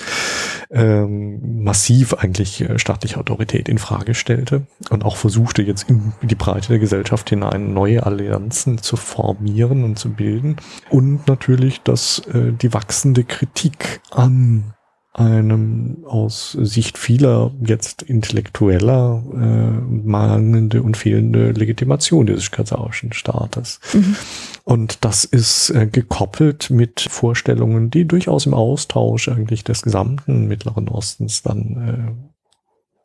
[0.70, 6.34] ähm, massiv eigentlich äh, staatliche Autorität in Frage stellte und auch versuchte jetzt in die
[6.34, 10.56] Breite der Gesellschaft hinein neue Allianzen zu formieren und zu bilden.
[10.90, 14.74] Und natürlich, dass äh, die wachsende Kritik an
[15.14, 23.78] einem aus Sicht vieler jetzt intellektueller äh, mangelnde und fehlende Legitimation dieses kasachischen Staates.
[23.92, 24.16] Mhm.
[24.64, 30.88] Und das ist äh, gekoppelt mit Vorstellungen, die durchaus im Austausch eigentlich des gesamten Mittleren
[30.88, 32.33] Ostens dann äh,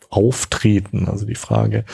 [0.10, 1.08] auftreten.
[1.08, 1.86] Also die Frage,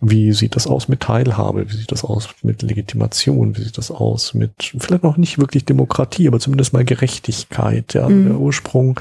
[0.00, 1.70] wie sieht das aus mit Teilhabe?
[1.70, 3.56] Wie sieht das aus mit Legitimation?
[3.56, 7.94] Wie sieht das aus mit vielleicht noch nicht wirklich Demokratie, aber zumindest mal Gerechtigkeit?
[7.94, 8.26] Ja, mhm.
[8.26, 8.98] der Ursprung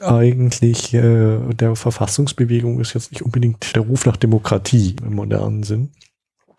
[0.00, 5.90] eigentlich äh, der Verfassungsbewegung ist jetzt nicht unbedingt der Ruf nach Demokratie im modernen Sinn,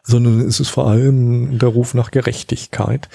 [0.07, 3.09] sondern es ist vor allem der Ruf nach Gerechtigkeit,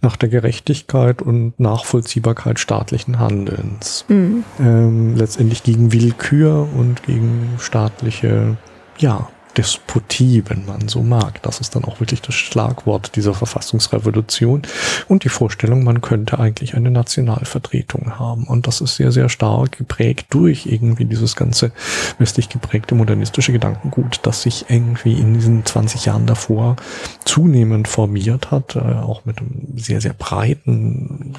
[0.00, 4.04] nach der Gerechtigkeit und Nachvollziehbarkeit staatlichen Handelns.
[4.08, 4.44] Mhm.
[4.60, 8.56] Ähm, letztendlich gegen Willkür und gegen staatliche,
[8.98, 11.42] ja, Despotie, wenn man so mag.
[11.42, 14.62] Das ist dann auch wirklich das Schlagwort dieser Verfassungsrevolution
[15.08, 18.44] und die Vorstellung, man könnte eigentlich eine Nationalvertretung haben.
[18.44, 21.72] Und das ist sehr, sehr stark geprägt durch irgendwie dieses ganze
[22.18, 26.76] westlich geprägte modernistische Gedankengut, das sich irgendwie in diesen 20 Jahren davor
[27.24, 31.34] zunehmend formiert hat, äh, auch mit einem sehr, sehr breiten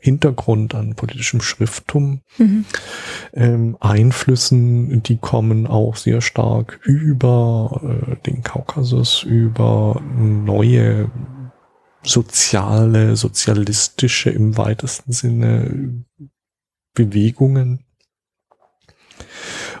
[0.00, 2.64] Hintergrund an politischem Schrifttum, mhm.
[3.32, 11.10] ähm, Einflüssen, die kommen auch sehr stark über äh, den Kaukasus, über neue
[12.02, 16.04] soziale, sozialistische im weitesten Sinne
[16.94, 17.84] Bewegungen.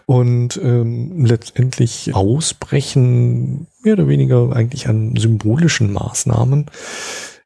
[0.06, 6.66] Und ähm, letztendlich ausbrechen mehr oder weniger eigentlich an symbolischen Maßnahmen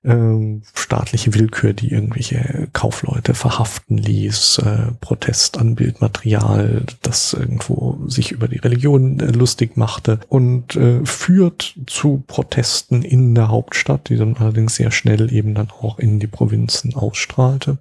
[0.04, 8.32] ähm, staatliche Willkür, die irgendwelche Kaufleute verhaften ließ, äh, Protest an Bildmaterial, das irgendwo sich
[8.32, 14.16] über die Religion äh, lustig machte und äh, führt zu Protesten in der Hauptstadt, die
[14.16, 17.78] dann allerdings sehr schnell eben dann auch in die Provinzen ausstrahlte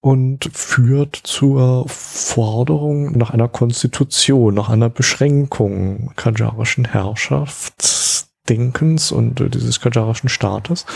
[0.00, 7.82] und führt zur Forderung nach einer Konstitution, nach einer Beschränkung kajarischen Herrschaft
[8.48, 10.86] Denkens und äh, dieses kajarischen Staates.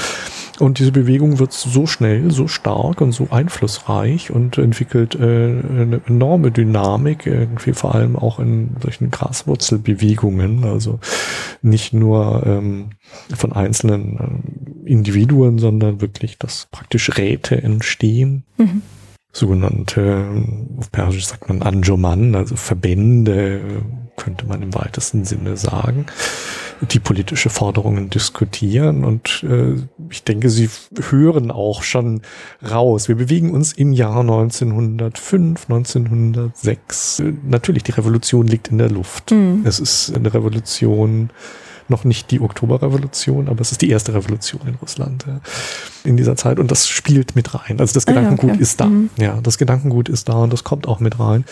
[0.59, 6.01] Und diese Bewegung wird so schnell, so stark und so einflussreich und entwickelt äh, eine
[6.06, 11.01] enorme Dynamik, irgendwie vor allem auch in solchen Graswurzelbewegungen, also
[11.62, 12.90] nicht nur ähm,
[13.35, 18.44] von einzelnen äh, Individuen, sondern wirklich, dass praktisch Räte entstehen.
[18.59, 18.82] Mhm
[19.32, 20.27] sogenannte,
[20.77, 23.60] auf Persisch sagt man Anjuman, also Verbände,
[24.16, 26.07] könnte man im weitesten Sinne sagen,
[26.81, 29.77] die politische Forderungen diskutieren und äh,
[30.09, 30.70] ich denke, sie
[31.11, 32.23] hören auch schon
[32.69, 33.09] raus.
[33.09, 37.23] Wir bewegen uns im Jahr 1905, 1906.
[37.47, 39.31] Natürlich, die Revolution liegt in der Luft.
[39.31, 39.62] Mhm.
[39.65, 41.31] Es ist eine Revolution,
[41.89, 45.41] noch nicht die Oktoberrevolution, aber es ist die erste Revolution in Russland ja,
[46.05, 47.81] in dieser Zeit und das spielt mit rein.
[47.81, 48.62] Also das Gedankengut ah, ja, okay.
[48.62, 48.87] ist da.
[48.87, 49.11] Mhm.
[49.19, 51.45] Ja, das Gedankengut ist da und das kommt auch mit rein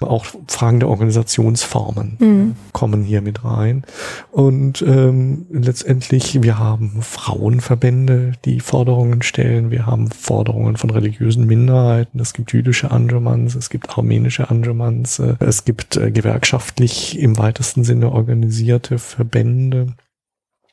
[0.00, 2.56] auch Fragen der Organisationsformen mhm.
[2.72, 3.84] kommen hier mit rein.
[4.30, 9.70] Und ähm, letztendlich, wir haben Frauenverbände, die Forderungen stellen.
[9.70, 12.20] Wir haben Forderungen von religiösen Minderheiten.
[12.20, 17.84] Es gibt jüdische Angemans, es gibt armenische Angemans, äh, es gibt äh, gewerkschaftlich im weitesten
[17.84, 19.94] Sinne organisierte Verbände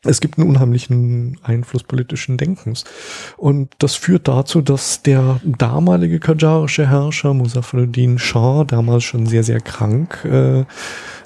[0.06, 2.86] es gibt einen unheimlichen Einfluss politischen Denkens.
[3.36, 9.60] Und das führt dazu, dass der damalige kajarische Herrscher Muzaffaruddin Shah, damals schon sehr, sehr
[9.60, 10.64] krank, äh,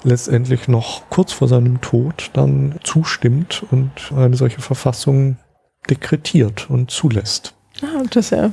[0.02, 5.36] letztendlich noch kurz vor seinem Tod dann zustimmt und eine solche Verfassung
[5.88, 7.54] dekretiert und zulässt.
[7.80, 8.52] Ah, das ist ja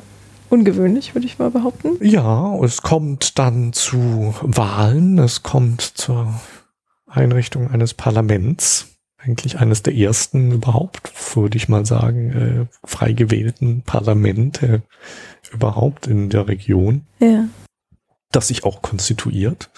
[0.50, 1.98] ungewöhnlich, würde ich mal behaupten.
[2.02, 6.34] Ja, es kommt dann zu Wahlen, es kommt zur
[7.08, 8.91] Einrichtung eines Parlaments
[9.24, 14.82] eigentlich eines der ersten überhaupt, würde ich mal sagen, äh, frei gewählten Parlamente
[15.52, 17.06] überhaupt in der Region.
[17.20, 17.46] Ja.
[18.32, 19.70] Das sich auch konstituiert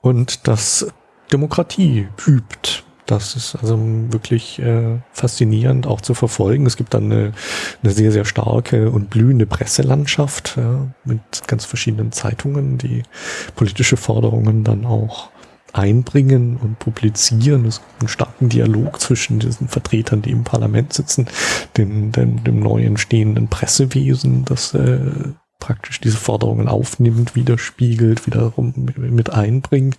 [0.00, 0.86] und das
[1.32, 2.84] Demokratie übt.
[3.06, 3.76] Das ist also
[4.10, 6.64] wirklich äh, faszinierend auch zu verfolgen.
[6.66, 7.32] Es gibt dann eine,
[7.82, 13.02] eine sehr, sehr starke und blühende Presselandschaft ja, mit ganz verschiedenen Zeitungen, die
[13.56, 15.30] politische Forderungen dann auch
[15.72, 17.64] einbringen und publizieren.
[17.64, 21.26] Es gibt einen starken Dialog zwischen diesen Vertretern, die im Parlament sitzen,
[21.76, 24.98] dem, dem, dem neu entstehenden Pressewesen, das äh,
[25.60, 29.98] praktisch diese Forderungen aufnimmt, widerspiegelt, wiederum mit einbringt.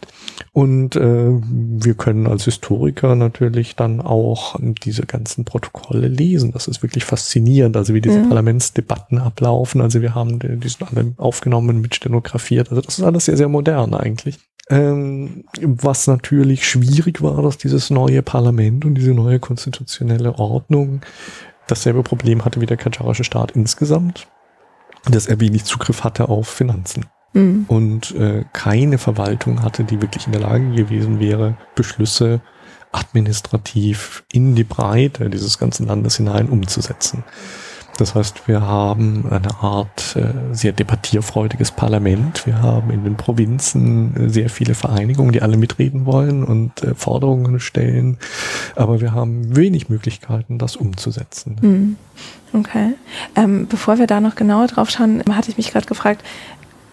[0.52, 6.52] Und äh, wir können als Historiker natürlich dann auch diese ganzen Protokolle lesen.
[6.52, 8.28] Das ist wirklich faszinierend, also wie diese ja.
[8.28, 9.80] Parlamentsdebatten ablaufen.
[9.80, 12.70] Also wir haben die, die sind alle aufgenommen, mit stenografiert.
[12.70, 14.40] Also das ist alles sehr, sehr modern eigentlich.
[14.72, 21.02] Ähm, was natürlich schwierig war, dass dieses neue Parlament und diese neue konstitutionelle Ordnung
[21.68, 24.28] dasselbe Problem hatte wie der katarische Staat insgesamt,
[25.10, 27.06] dass er wenig Zugriff hatte auf Finanzen.
[27.34, 27.66] Mhm.
[27.68, 32.42] Und äh, keine Verwaltung hatte, die wirklich in der Lage gewesen wäre, Beschlüsse
[32.94, 37.24] administrativ in die Breite dieses ganzen Landes hinein umzusetzen.
[37.98, 42.46] Das heißt, wir haben eine Art äh, sehr debattierfreudiges Parlament.
[42.46, 46.96] Wir haben in den Provinzen äh, sehr viele Vereinigungen, die alle mitreden wollen und äh,
[46.96, 48.18] Forderungen stellen.
[48.76, 51.58] Aber wir haben wenig Möglichkeiten, das umzusetzen.
[51.62, 51.96] Hm.
[52.54, 52.94] Okay.
[53.36, 56.24] Ähm, bevor wir da noch genauer drauf schauen, hatte ich mich gerade gefragt,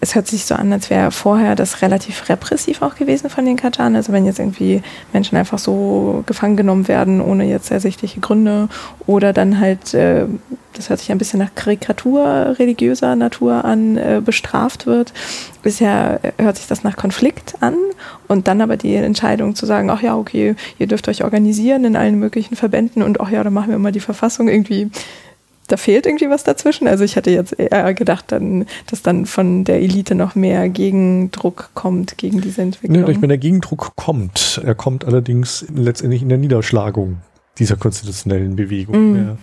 [0.01, 3.57] es hört sich so an, als wäre vorher das relativ repressiv auch gewesen von den
[3.57, 3.95] Katan.
[3.95, 4.81] Also wenn jetzt irgendwie
[5.11, 8.69] Menschen einfach so gefangen genommen werden, ohne jetzt ersichtliche Gründe
[9.07, 10.25] oder dann halt, äh,
[10.73, 15.13] das hört sich ein bisschen nach Karikatur religiöser Natur an, äh, bestraft wird,
[15.63, 17.75] bisher hört sich das nach Konflikt an
[18.29, 21.97] und dann aber die Entscheidung zu sagen, ach ja, okay, ihr dürft euch organisieren in
[21.97, 24.89] allen möglichen Verbänden und ach ja, dann machen wir mal die Verfassung irgendwie
[25.69, 26.87] da fehlt irgendwie was dazwischen.
[26.87, 31.69] Also ich hatte jetzt eher gedacht, dann, dass dann von der Elite noch mehr Gegendruck
[31.73, 33.03] kommt gegen diese Entwicklung.
[33.03, 34.61] Nee, ich meine, der Gegendruck kommt.
[34.63, 37.17] Er kommt allerdings letztendlich in der Niederschlagung
[37.59, 39.11] dieser konstitutionellen Bewegung.
[39.11, 39.17] Mhm.
[39.17, 39.37] Ja.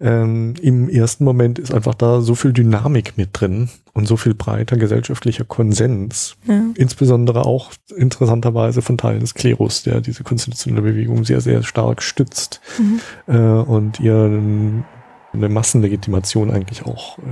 [0.00, 4.34] Ähm, Im ersten Moment ist einfach da so viel Dynamik mit drin und so viel
[4.34, 6.36] breiter gesellschaftlicher Konsens.
[6.46, 6.62] Ja.
[6.76, 12.60] Insbesondere auch interessanterweise von Teilen des Klerus, der diese konstitutionelle Bewegung sehr, sehr stark stützt
[12.78, 13.00] mhm.
[13.26, 14.84] äh, und ihren
[15.32, 17.22] eine Massenlegitimation eigentlich auch äh,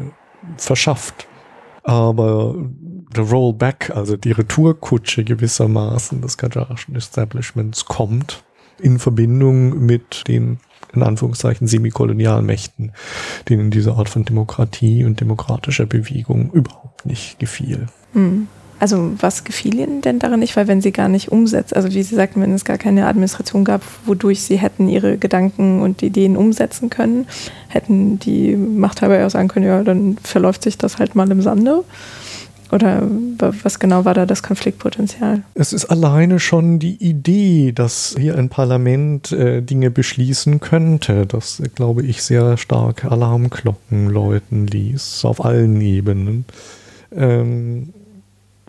[0.56, 1.26] verschafft.
[1.82, 2.56] Aber
[3.14, 8.42] der Rollback, also die Retourkutsche gewissermaßen des kajarischen Establishments kommt
[8.80, 10.58] in Verbindung mit den
[10.92, 12.92] in Anführungszeichen semikolonialen Mächten,
[13.48, 17.86] denen diese Art von Demokratie und demokratischer Bewegung überhaupt nicht gefiel.
[18.14, 18.48] Mhm.
[18.78, 20.56] Also was gefiel Ihnen denn daran nicht?
[20.56, 23.64] Weil wenn Sie gar nicht umsetzen, also wie Sie sagten, wenn es gar keine Administration
[23.64, 27.26] gab, wodurch Sie hätten Ihre Gedanken und Ideen umsetzen können,
[27.68, 31.84] hätten die Machthaber ja sagen können, ja, dann verläuft sich das halt mal im Sande.
[32.72, 33.08] Oder
[33.62, 35.42] was genau war da das Konfliktpotenzial?
[35.54, 41.62] Es ist alleine schon die Idee, dass hier ein Parlament äh, Dinge beschließen könnte, das,
[41.76, 46.44] glaube ich, sehr stark Alarmglocken läuten ließ, auf allen Ebenen.
[47.14, 47.90] Ähm,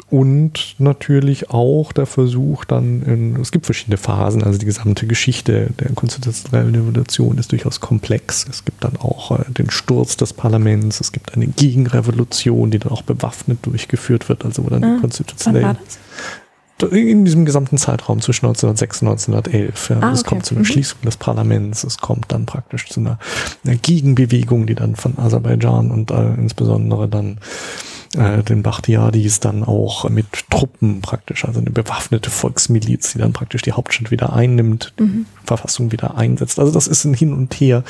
[0.10, 5.72] und natürlich auch der Versuch dann, in, es gibt verschiedene Phasen, also die gesamte Geschichte
[5.80, 8.46] der konstitutionellen Revolution ist durchaus komplex.
[8.50, 12.94] Es gibt dann auch äh, den Sturz des Parlaments, es gibt eine Gegenrevolution, die dann
[12.94, 15.78] auch bewaffnet durchgeführt wird, also wo dann ah, die konstitutionellen
[16.92, 19.90] in diesem gesamten Zeitraum zwischen 1906 und 1911.
[19.90, 20.00] Ja.
[20.02, 20.66] Ah, es kommt zu einer mhm.
[20.66, 23.18] Schließung des Parlaments, es kommt dann praktisch zu einer,
[23.66, 27.40] einer Gegenbewegung, die dann von Aserbaidschan und äh, insbesondere dann
[28.16, 33.62] äh, den Bachtiadis dann auch mit Truppen praktisch, also eine bewaffnete Volksmiliz, die dann praktisch
[33.62, 35.26] die Hauptstadt wieder einnimmt, mhm.
[35.44, 36.60] Verfassung wieder einsetzt.
[36.60, 37.84] Also das ist ein Hin und Her,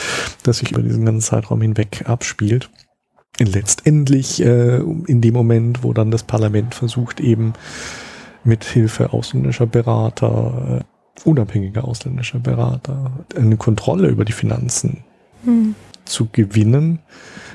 [0.43, 2.69] das sich über diesen ganzen Zeitraum hinweg abspielt.
[3.39, 7.53] Letztendlich äh, in dem Moment, wo dann das Parlament versucht, eben
[8.43, 15.03] mit Hilfe ausländischer Berater, äh, unabhängiger ausländischer Berater, eine Kontrolle über die Finanzen
[15.43, 15.75] mhm.
[16.05, 16.99] zu gewinnen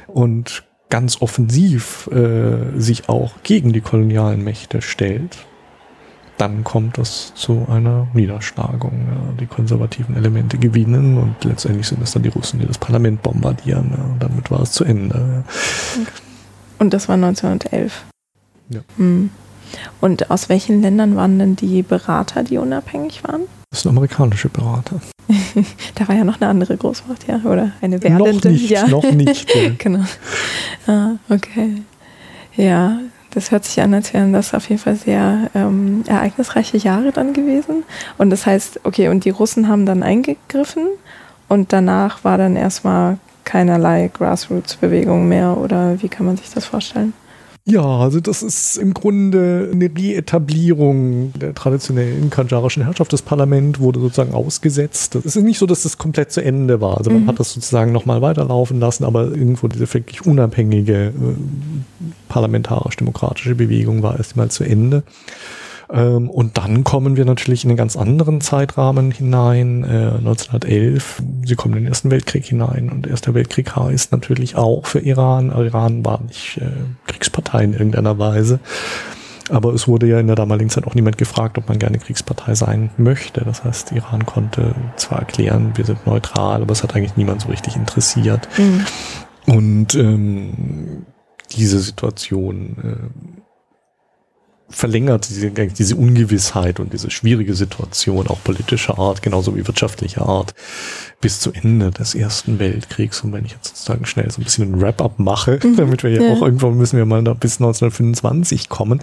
[0.06, 5.38] und ganz offensiv äh, sich auch gegen die kolonialen Mächte stellt,
[6.36, 8.92] dann kommt es zu einer Niederschlagung.
[9.08, 9.32] Ja.
[9.40, 13.94] Die konservativen Elemente gewinnen und letztendlich sind es dann die Russen, die das Parlament bombardieren.
[13.96, 14.04] Ja.
[14.04, 15.44] Und damit war es zu Ende.
[15.96, 16.02] Ja.
[16.78, 18.04] Und das war 1911.
[18.68, 18.80] Ja.
[18.98, 19.30] Hm.
[20.02, 23.42] Und aus welchen Ländern waren denn die Berater, die unabhängig waren?
[23.70, 25.00] Das sind amerikanische Berater.
[25.94, 28.32] da war ja noch eine andere Großmacht, ja, oder eine werdende.
[28.32, 28.86] Noch nicht, ja.
[28.86, 29.54] noch nicht.
[29.54, 29.70] Ja.
[29.78, 30.04] genau.
[30.86, 31.82] Ah, okay.
[32.56, 32.98] Ja,
[33.30, 37.32] das hört sich an, als wären das auf jeden Fall sehr ähm, ereignisreiche Jahre dann
[37.32, 37.84] gewesen.
[38.18, 40.88] Und das heißt, okay, und die Russen haben dann eingegriffen
[41.48, 47.12] und danach war dann erstmal keinerlei Grassroots-Bewegung mehr oder wie kann man sich das vorstellen?
[47.64, 53.12] Ja, also das ist im Grunde eine Reetablierung der traditionellen kanjarischen Herrschaft.
[53.12, 55.14] Das Parlament wurde sozusagen ausgesetzt.
[55.14, 56.98] Es ist nicht so, dass das komplett zu Ende war.
[56.98, 57.28] Also man mhm.
[57.28, 61.12] hat das sozusagen nochmal weiterlaufen lassen, aber irgendwo diese wirklich unabhängige äh,
[62.28, 65.04] parlamentarisch-demokratische Bewegung war erstmal zu Ende.
[65.90, 71.22] Ähm, und dann kommen wir natürlich in einen ganz anderen Zeitrahmen hinein, äh, 1911.
[71.44, 75.00] Sie kommen in den Ersten Weltkrieg hinein und der Erste Weltkrieg heißt natürlich auch für
[75.00, 75.50] Iran.
[75.50, 76.70] Iran war nicht äh,
[77.06, 78.60] Kriegspartei in irgendeiner Weise.
[79.50, 82.54] Aber es wurde ja in der damaligen Zeit auch niemand gefragt, ob man gerne Kriegspartei
[82.54, 83.44] sein möchte.
[83.44, 87.48] Das heißt, Iran konnte zwar erklären, wir sind neutral, aber es hat eigentlich niemand so
[87.48, 88.48] richtig interessiert.
[88.56, 88.86] Mhm.
[89.46, 91.06] Und ähm,
[91.50, 93.41] diese Situation äh,
[94.72, 100.54] verlängert diese, diese Ungewissheit und diese schwierige Situation, auch politischer Art, genauso wie wirtschaftlicher Art,
[101.20, 103.20] bis zu Ende des Ersten Weltkriegs.
[103.22, 105.76] Und wenn ich jetzt sozusagen schnell so ein bisschen ein Wrap-up mache, mhm.
[105.76, 109.00] damit wir ja, ja, auch irgendwann müssen wir mal da bis 1925 kommen,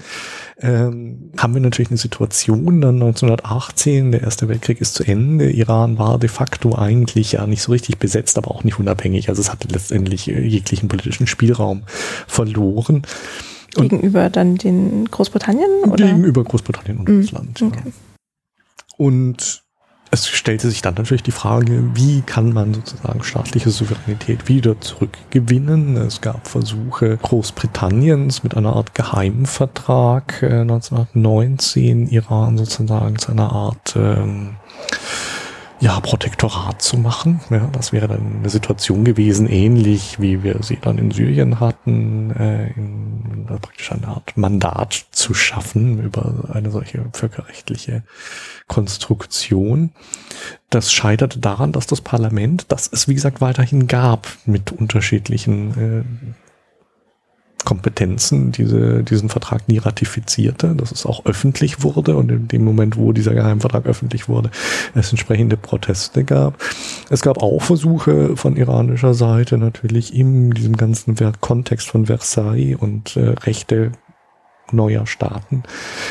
[0.62, 5.98] ähm, haben wir natürlich eine Situation dann 1918, der Erste Weltkrieg ist zu Ende, Iran
[5.98, 9.30] war de facto eigentlich ja nicht so richtig besetzt, aber auch nicht unabhängig.
[9.30, 11.84] Also es hatte letztendlich jeglichen politischen Spielraum
[12.28, 13.04] verloren.
[13.76, 15.70] Gegenüber dann den Großbritannien?
[15.86, 16.08] Oder?
[16.08, 17.18] Gegenüber Großbritannien und mhm.
[17.18, 17.62] Russland.
[17.62, 17.82] Okay.
[17.86, 17.92] Ja.
[18.98, 19.64] Und
[20.12, 25.98] es stellte sich dann natürlich die Frage, wie kann man sozusagen staatliche Souveränität wieder zurückgewinnen?
[25.98, 33.96] Es gab Versuche Großbritanniens mit einer Art Geheimvertrag äh, 1919 Iran sozusagen zu einer Art
[33.96, 34.56] ähm,
[35.80, 37.40] ja, Protektorat zu machen.
[37.50, 42.32] Ja, das wäre dann eine Situation gewesen, ähnlich wie wir sie dann in Syrien hatten,
[42.32, 48.04] äh, in, in praktisch eine Art Mandat zu schaffen über eine solche völkerrechtliche
[48.68, 49.92] Konstruktion.
[50.70, 56.40] Das scheiterte daran, dass das Parlament, das es wie gesagt weiterhin gab, mit unterschiedlichen äh,
[57.66, 62.98] Kompetenzen diese, diesen Vertrag nie ratifizierte, dass es auch öffentlich wurde und in dem Moment,
[62.98, 64.50] wo dieser Geheimvertrag öffentlich wurde,
[64.96, 66.58] es entsprechende Proteste gab.
[67.10, 73.18] Es gab auch Versuche von iranischer Seite natürlich in diesem ganzen Kontext von Versailles und
[73.18, 73.92] äh, Rechte
[74.72, 75.64] neuer Staaten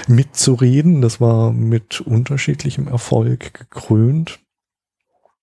[0.06, 1.00] mitzureden.
[1.00, 4.40] Das war mit unterschiedlichem Erfolg gekrönt.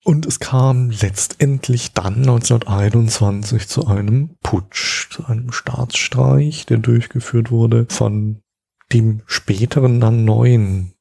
[0.05, 7.87] Und es kam letztendlich dann 1921 zu einem Putsch, zu einem Staatsstreich, der durchgeführt wurde
[7.89, 8.43] von
[8.93, 10.93] dem späteren dann neuen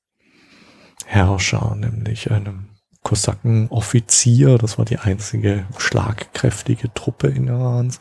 [1.05, 2.64] Herrscher, nämlich einem
[3.05, 8.01] Kosakenoffizier, das war die einzige schlagkräftige Truppe in Irans,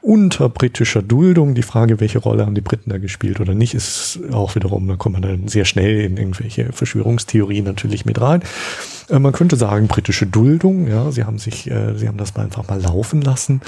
[0.00, 1.54] unter britischer Duldung.
[1.54, 4.96] Die Frage, welche Rolle haben die Briten da gespielt oder nicht, ist auch wiederum, da
[4.96, 8.42] kommt man dann sehr schnell in irgendwelche Verschwörungstheorien natürlich mit rein.
[9.10, 12.44] Äh, man könnte sagen, britische Duldung, ja, sie haben sich, äh, sie haben das mal
[12.44, 13.60] einfach mal laufen lassen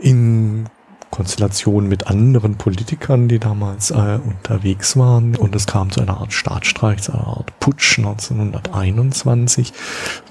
[0.00, 0.66] in
[1.14, 5.36] Konstellation mit anderen Politikern, die damals äh, unterwegs waren.
[5.36, 9.72] Und es kam zu einer Art Staatsstreich, zu einer Art Putsch 1921.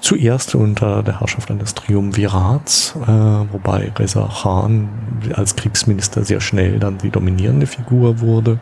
[0.02, 4.90] Zuerst unter der Herrschaft eines Triumvirats, äh, wobei Reza Khan
[5.32, 8.60] als Kriegsminister sehr schnell dann die dominierende Figur wurde.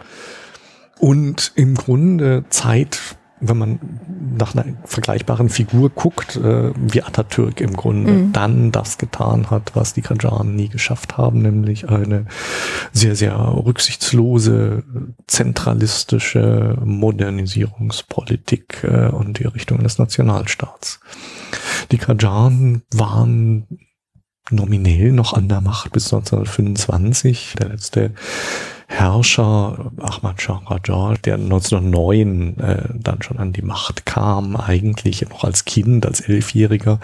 [1.00, 3.00] Und im Grunde Zeit
[3.42, 3.78] wenn man
[4.38, 8.32] nach einer vergleichbaren Figur guckt, äh, wie Atatürk im Grunde mhm.
[8.32, 12.26] dann das getan hat, was die Kajaren nie geschafft haben, nämlich eine
[12.92, 14.84] sehr, sehr rücksichtslose,
[15.26, 21.00] zentralistische Modernisierungspolitik äh, und die Richtung des Nationalstaats.
[21.90, 23.66] Die Kajaren waren
[24.50, 27.54] nominell noch an der Macht bis 1925.
[27.58, 28.12] Der letzte
[28.92, 35.44] Herrscher Ahmad Shah Raja, der 1909 äh, dann schon an die Macht kam, eigentlich noch
[35.44, 37.00] als Kind, als Elfjähriger,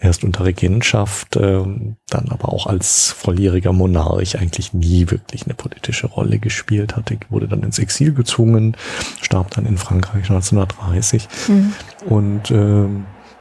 [0.00, 1.62] erst unter Regentschaft, äh,
[2.08, 7.48] dann aber auch als volljähriger Monarch eigentlich nie wirklich eine politische Rolle gespielt hatte, wurde
[7.48, 8.76] dann ins Exil gezwungen,
[9.20, 11.72] starb dann in Frankreich 1930 mhm.
[12.08, 12.88] und äh,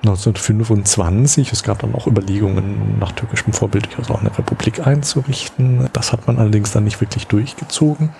[0.07, 1.51] 1925.
[1.51, 5.89] Es gab dann auch Überlegungen, nach türkischem Vorbild durchaus auch eine Republik einzurichten.
[5.93, 8.11] Das hat man allerdings dann nicht wirklich durchgezogen.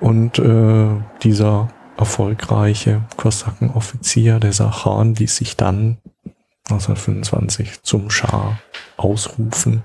[0.00, 0.88] Und äh,
[1.22, 5.98] dieser erfolgreiche Kosakenoffizier, der Sachan, ließ sich dann
[6.70, 8.58] 1925 zum Schah
[8.96, 9.82] ausrufen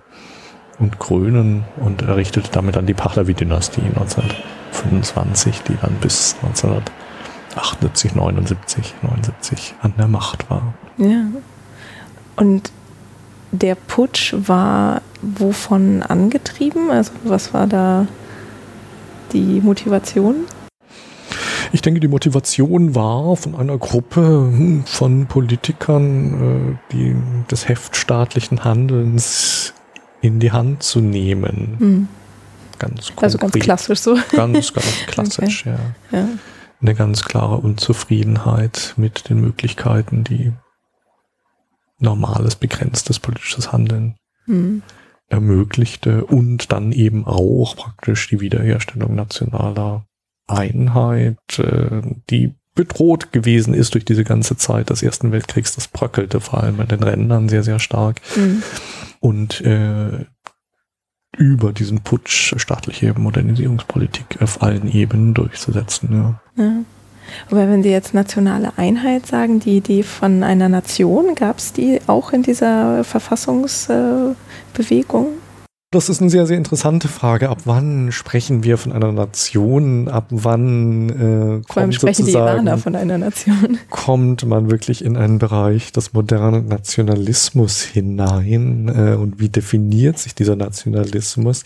[0.79, 9.75] und krönen und errichtete damit dann die Pahlavi-Dynastie 1925, die dann bis 1978, 79, 79
[9.81, 10.73] an der Macht war.
[10.97, 11.25] Ja.
[12.35, 12.71] Und
[13.51, 16.91] der Putsch war wovon angetrieben?
[16.91, 18.07] Also was war da
[19.33, 20.45] die Motivation?
[21.73, 27.15] Ich denke, die Motivation war von einer Gruppe hm, von Politikern, äh, die
[27.51, 29.73] des Heft Handelns
[30.21, 31.75] in die Hand zu nehmen.
[31.77, 32.07] Hm.
[32.79, 33.23] Ganz konkret.
[33.23, 34.17] Also ganz klassisch so.
[34.31, 35.77] Ganz, ganz klassisch, okay.
[36.11, 36.19] ja.
[36.19, 36.27] ja.
[36.79, 40.53] Eine ganz klare Unzufriedenheit mit den Möglichkeiten, die
[41.99, 44.15] normales, begrenztes politisches Handeln
[44.45, 44.83] mhm.
[45.27, 50.05] ermöglichte und dann eben auch praktisch die Wiederherstellung nationaler
[50.47, 55.75] Einheit, äh, die bedroht gewesen ist durch diese ganze Zeit des Ersten Weltkriegs.
[55.75, 58.21] Das bröckelte vor allem in den Rändern sehr, sehr stark.
[58.35, 58.63] Mhm.
[59.19, 60.25] Und äh,
[61.37, 66.13] über diesen Putsch staatliche Modernisierungspolitik auf allen Ebenen durchzusetzen.
[66.13, 66.63] Ja.
[66.63, 66.73] ja.
[67.49, 71.99] Aber wenn Sie jetzt nationale Einheit sagen, die Idee von einer Nation, gab es die
[72.07, 75.27] auch in dieser Verfassungsbewegung?
[75.89, 77.47] Das ist eine sehr, sehr interessante Frage.
[77.47, 80.09] Ab wann sprechen wir von einer Nation?
[80.09, 83.77] Ab wann äh, Vor allem sprechen die Iraner von einer Nation.
[83.89, 88.89] Kommt man wirklich in einen Bereich des modernen Nationalismus hinein?
[88.89, 91.63] Äh, und wie definiert sich dieser Nationalismus?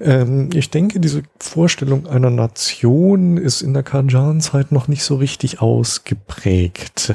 [0.00, 5.60] Ähm, ich denke, diese Vorstellung einer Nation ist in der Kajan-Zeit noch nicht so richtig
[5.60, 7.14] ausgeprägt.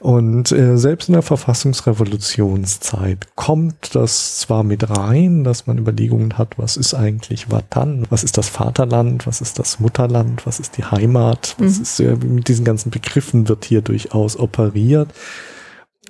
[0.00, 6.58] Und äh, selbst in der Verfassungsrevolutionszeit kommt das zwar mit rein, dass man Überlegungen hat,
[6.58, 10.84] was ist eigentlich Watan, was ist das Vaterland, was ist das Mutterland, was ist die
[10.84, 11.82] Heimat, was mhm.
[11.82, 15.08] ist, äh, mit diesen ganzen Begriffen wird hier durchaus operiert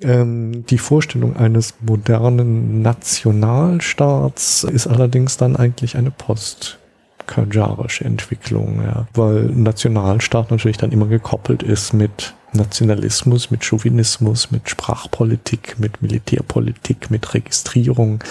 [0.03, 6.79] ähm, die Vorstellung eines modernen Nationalstaats ist allerdings dann eigentlich eine Post
[7.27, 14.71] kajarische Entwicklung, ja, weil Nationalstaat natürlich dann immer gekoppelt ist mit Nationalismus, mit Chauvinismus, mit
[14.71, 18.23] Sprachpolitik, mit Militärpolitik, mit Registrierung,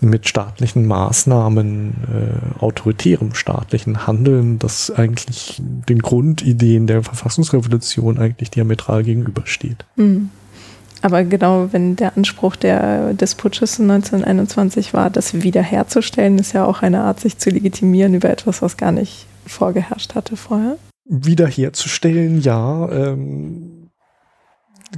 [0.00, 9.02] mit staatlichen Maßnahmen, äh, autoritärem staatlichen Handeln, das eigentlich den Grundideen der Verfassungsrevolution eigentlich diametral
[9.04, 9.84] gegenübersteht.
[9.96, 10.30] Mhm.
[11.04, 16.80] Aber genau, wenn der Anspruch der, des Putsches 1921 war, das wiederherzustellen, ist ja auch
[16.80, 20.78] eine Art, sich zu legitimieren über etwas, was gar nicht vorgeherrscht hatte vorher.
[21.04, 22.88] Wiederherzustellen, ja.
[22.88, 23.90] Ähm,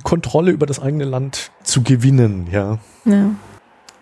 [0.04, 2.78] Kontrolle über das eigene Land zu gewinnen, ja.
[3.04, 3.30] Ja.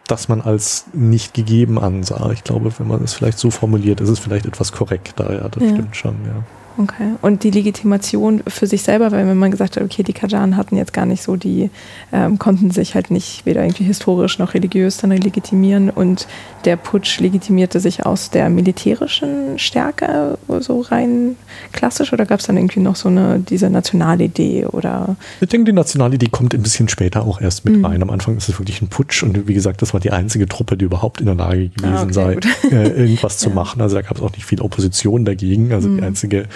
[0.06, 2.32] Dass man als nicht gegeben ansah.
[2.32, 5.62] Ich glaube, wenn man es vielleicht so formuliert, ist es vielleicht etwas korrekter, ja, das
[5.62, 5.70] ja.
[5.70, 6.44] stimmt schon, ja.
[6.76, 7.14] Okay.
[7.22, 10.76] Und die Legitimation für sich selber, weil wenn man gesagt hat, okay, die Kajanen hatten
[10.76, 11.70] jetzt gar nicht so die,
[12.12, 16.26] ähm, konnten sich halt nicht weder irgendwie historisch noch religiös dann legitimieren und
[16.64, 21.36] der Putsch legitimierte sich aus der militärischen Stärke so rein
[21.72, 25.16] klassisch oder gab es dann irgendwie noch so eine, diese Nationalidee oder?
[25.40, 27.84] Ich denke, die Nationalidee kommt ein bisschen später auch erst mit mhm.
[27.84, 28.02] rein.
[28.02, 30.76] Am Anfang ist es wirklich ein Putsch und wie gesagt, das war die einzige Truppe,
[30.76, 32.38] die überhaupt in der Lage gewesen ah, okay, sei,
[32.70, 33.54] äh, irgendwas zu ja.
[33.54, 33.80] machen.
[33.80, 35.72] Also da gab es auch nicht viel Opposition dagegen.
[35.72, 35.98] Also mhm.
[35.98, 36.46] die einzige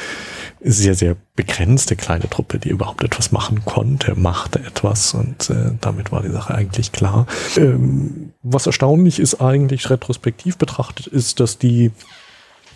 [0.61, 6.11] sehr, sehr begrenzte kleine Truppe, die überhaupt etwas machen konnte, machte etwas und äh, damit
[6.11, 7.27] war die Sache eigentlich klar.
[7.57, 11.93] Ähm, was erstaunlich ist eigentlich retrospektiv betrachtet, ist, dass die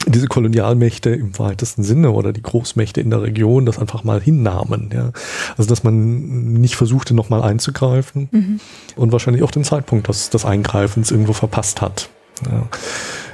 [0.06, 4.90] diese Kolonialmächte im weitesten Sinne oder die Großmächte in der Region das einfach mal hinnahmen.
[4.92, 5.12] Ja.
[5.56, 8.60] Also dass man nicht versuchte, nochmal einzugreifen mhm.
[8.96, 12.08] und wahrscheinlich auch den Zeitpunkt des, des Eingreifens irgendwo verpasst hat.
[12.50, 12.66] Ja.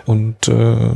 [0.04, 0.94] Und äh,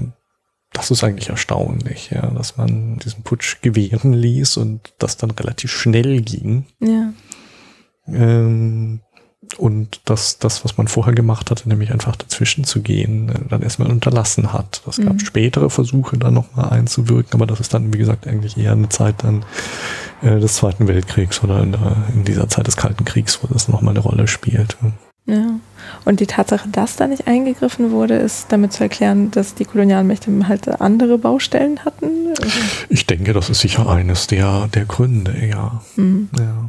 [0.72, 5.70] das ist eigentlich erstaunlich, ja, dass man diesen Putsch gewähren ließ und das dann relativ
[5.70, 6.66] schnell ging.
[6.80, 7.12] Ja.
[8.06, 9.00] Ähm,
[9.58, 13.62] und dass das, was man vorher gemacht hatte, nämlich einfach dazwischen zu gehen, äh, dann
[13.62, 14.82] erstmal unterlassen hat.
[14.86, 15.18] Das gab mhm.
[15.18, 19.16] spätere Versuche, da nochmal einzuwirken, aber das ist dann, wie gesagt, eigentlich eher eine Zeit
[19.24, 19.44] dann
[20.22, 23.68] äh, des Zweiten Weltkriegs oder in, der, in dieser Zeit des Kalten Kriegs, wo das
[23.68, 24.76] nochmal eine Rolle spielt.
[25.26, 25.60] Ja.
[26.04, 30.30] Und die Tatsache, dass da nicht eingegriffen wurde, ist damit zu erklären, dass die Kolonialmächte
[30.48, 32.34] halt andere Baustellen hatten?
[32.88, 35.80] Ich denke, das ist sicher eines der, der Gründe, ja.
[35.96, 36.28] Mhm.
[36.38, 36.68] ja.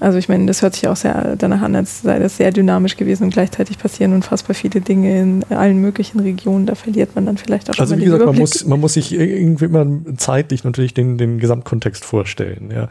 [0.00, 2.96] Also ich meine, das hört sich auch sehr danach an, als sei das sehr dynamisch
[2.96, 6.66] gewesen und gleichzeitig passieren unfassbar viele Dinge in allen möglichen Regionen.
[6.66, 9.12] Da verliert man dann vielleicht auch schon Also wie gesagt, man muss, man muss sich
[9.12, 9.86] irgendwie immer
[10.18, 12.70] zeitlich natürlich den, den Gesamtkontext vorstellen.
[12.70, 12.88] Ja.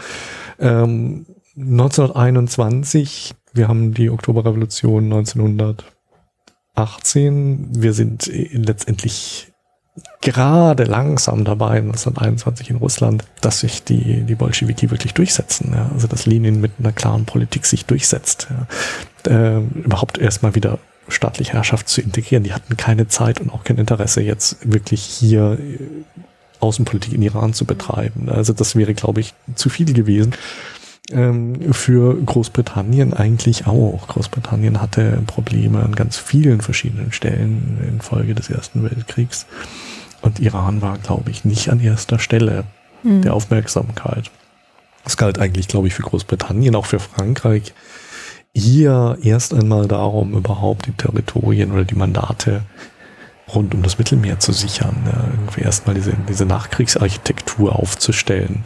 [0.60, 9.52] Ähm, 1921, wir haben die Oktoberrevolution 1918, wir sind letztendlich
[10.22, 15.72] gerade langsam dabei, 1921 in Russland, dass sich die, die Bolschewiki wirklich durchsetzen.
[15.74, 15.90] Ja?
[15.94, 18.48] Also dass Lenin mit einer klaren Politik sich durchsetzt.
[18.50, 18.68] Ja?
[19.32, 22.44] Äh, überhaupt erstmal wieder staatliche Herrschaft zu integrieren.
[22.44, 25.80] Die hatten keine Zeit und auch kein Interesse, jetzt wirklich hier äh,
[26.60, 28.30] Außenpolitik in Iran zu betreiben.
[28.30, 30.34] Also das wäre, glaube ich, zu viel gewesen.
[31.12, 34.08] Ähm, für Großbritannien eigentlich auch.
[34.08, 39.46] Großbritannien hatte Probleme an ganz vielen verschiedenen Stellen infolge des Ersten Weltkriegs.
[40.22, 42.64] Und Iran war, glaube ich, nicht an erster Stelle
[43.04, 43.22] mhm.
[43.22, 44.32] der Aufmerksamkeit.
[45.06, 47.74] Es galt eigentlich, glaube ich, für Großbritannien, auch für Frankreich,
[48.56, 52.62] hier erst einmal darum, überhaupt die Territorien oder die Mandate
[53.54, 54.96] rund um das Mittelmeer zu sichern.
[55.06, 58.64] Ja, irgendwie erstmal diese, diese Nachkriegsarchitektur aufzustellen.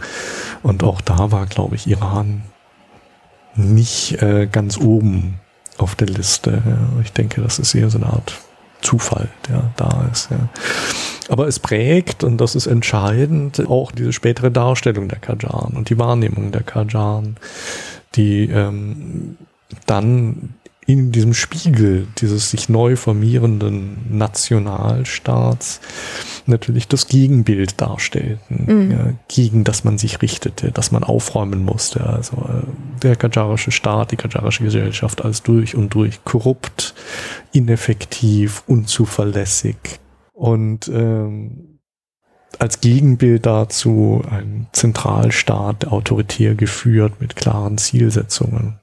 [0.63, 2.43] Und auch da war, glaube ich, Iran
[3.55, 5.39] nicht äh, ganz oben
[5.77, 6.61] auf der Liste.
[6.65, 7.01] Ja.
[7.01, 8.33] Ich denke, das ist eher so eine Art
[8.81, 10.31] Zufall, der da ist.
[10.31, 10.47] Ja.
[11.27, 15.99] Aber es prägt, und das ist entscheidend, auch diese spätere Darstellung der Kajaren und die
[15.99, 17.35] Wahrnehmung der Kajaren,
[18.15, 19.37] die ähm,
[19.85, 20.55] dann
[20.89, 25.81] in diesem Spiegel dieses sich neu formierenden Nationalstaats
[26.47, 28.91] natürlich das Gegenbild darstellten, mhm.
[28.91, 32.03] ja, gegen das man sich richtete, das man aufräumen musste.
[32.07, 32.63] Also äh,
[33.03, 36.95] der kajarische Staat, die kajarische Gesellschaft als durch und durch korrupt,
[37.51, 39.77] ineffektiv, unzuverlässig
[40.33, 41.77] und ähm,
[42.57, 48.78] als Gegenbild dazu ein Zentralstaat, autoritär geführt mit klaren Zielsetzungen.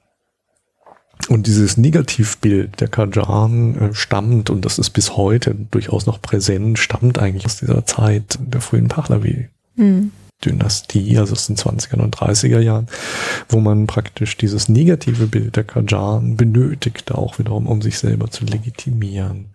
[1.29, 6.79] Und dieses Negativbild der Kajaren äh, stammt, und das ist bis heute durchaus noch präsent,
[6.79, 9.49] stammt eigentlich aus dieser Zeit der frühen Pahlavi.
[9.75, 10.11] Mhm.
[10.45, 12.87] Dynastie, also aus den 20er und 30er Jahren,
[13.49, 18.45] wo man praktisch dieses negative Bild der Kajaren benötigte, auch wiederum, um sich selber zu
[18.45, 19.47] legitimieren.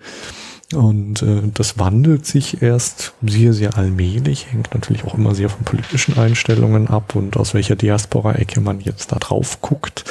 [0.74, 5.64] Und äh, das wandelt sich erst sehr, sehr allmählich, hängt natürlich auch immer sehr von
[5.64, 10.05] politischen Einstellungen ab und aus welcher Diaspora-Ecke man jetzt da drauf guckt.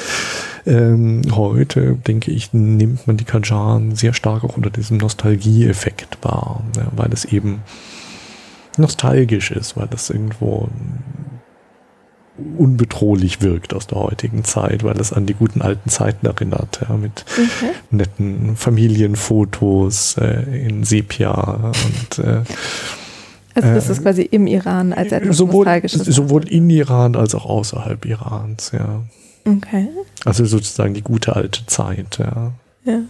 [0.64, 6.62] Ähm, heute, denke ich, nimmt man die Kajaren sehr stark auch unter diesem Nostalgieeffekt wahr,
[6.76, 7.62] ja, weil es eben
[8.76, 10.68] nostalgisch ist, weil das irgendwo
[12.56, 16.96] unbedrohlich wirkt aus der heutigen Zeit, weil es an die guten alten Zeiten erinnert, ja,
[16.96, 17.72] mit okay.
[17.90, 22.42] netten Familienfotos äh, in Sepia und äh,
[23.54, 26.06] also das ist quasi im Iran als etwas sowohl, Nostalgisches.
[26.06, 29.02] Sowohl in Iran als auch außerhalb Irans, ja.
[29.44, 29.88] Okay.
[30.24, 32.52] Also sozusagen die gute alte Zeit, ja.
[32.84, 33.02] Ja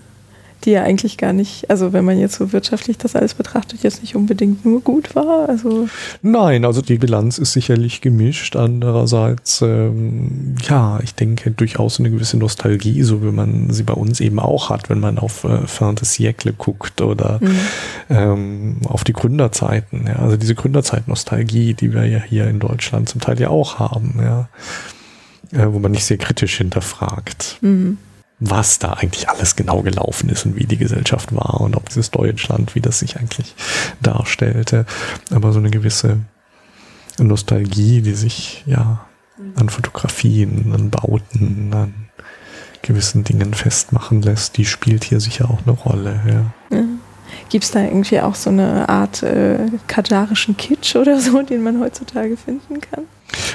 [0.65, 4.01] die ja eigentlich gar nicht, also wenn man jetzt so wirtschaftlich das alles betrachtet, jetzt
[4.03, 5.49] nicht unbedingt nur gut war.
[5.49, 5.89] Also
[6.23, 8.57] Nein, also die Bilanz ist sicherlich gemischt.
[8.57, 14.21] Andererseits, ähm, ja, ich denke durchaus eine gewisse Nostalgie, so wie man sie bei uns
[14.21, 17.59] eben auch hat, wenn man auf äh, Fin de Siècle guckt oder mhm.
[18.11, 20.07] ähm, auf die Gründerzeiten.
[20.07, 20.17] Ja.
[20.17, 24.49] Also diese Gründerzeit-Nostalgie, die wir ja hier in Deutschland zum Teil ja auch haben, ja.
[25.53, 27.59] Äh, wo man nicht sehr kritisch hinterfragt.
[27.61, 27.99] Mhm
[28.45, 32.11] was da eigentlich alles genau gelaufen ist und wie die Gesellschaft war und ob dieses
[32.11, 33.55] Deutschland, wie das sich eigentlich
[34.01, 34.85] darstellte.
[35.31, 36.19] Aber so eine gewisse
[37.21, 39.07] Nostalgie, die sich ja
[39.55, 41.95] an Fotografien, an Bauten, an
[42.83, 46.21] gewissen Dingen festmachen lässt, die spielt hier sicher auch eine Rolle.
[46.27, 46.77] Ja.
[46.77, 46.85] ja.
[47.49, 51.81] Gibt es da irgendwie auch so eine Art äh, kajarischen Kitsch oder so, den man
[51.81, 53.05] heutzutage finden kann?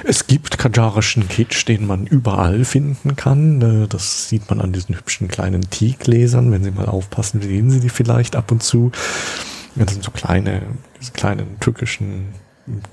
[0.04, 3.62] Es gibt kajarischen Kitsch, den man überall finden kann.
[3.62, 6.52] Äh, das sieht man an diesen hübschen kleinen Teegläsern.
[6.52, 8.92] Wenn Sie mal aufpassen, sehen Sie die vielleicht ab und zu.
[9.76, 10.64] Das sind so kleine,
[11.00, 12.34] diese kleinen türkischen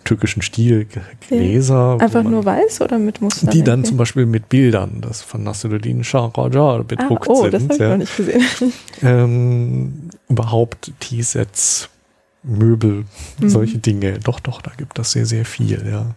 [0.04, 0.86] türkischen Stil
[1.28, 1.98] Gläser.
[2.00, 3.50] Einfach nur weiß oder mit Mustern?
[3.50, 7.46] Die dann zum Beispiel mit Bildern, das von Nasruddin Shah Qajar bedruckt ah, oh, sind.
[7.46, 7.88] Oh, das habe ich ja.
[7.88, 8.42] noch nicht gesehen.
[9.02, 9.92] Ähm,
[10.28, 11.90] überhaupt Teesets
[12.44, 13.04] Möbel,
[13.40, 13.48] mhm.
[13.48, 14.18] solche Dinge.
[14.20, 16.14] Doch, doch, da gibt es sehr, sehr viel, ja.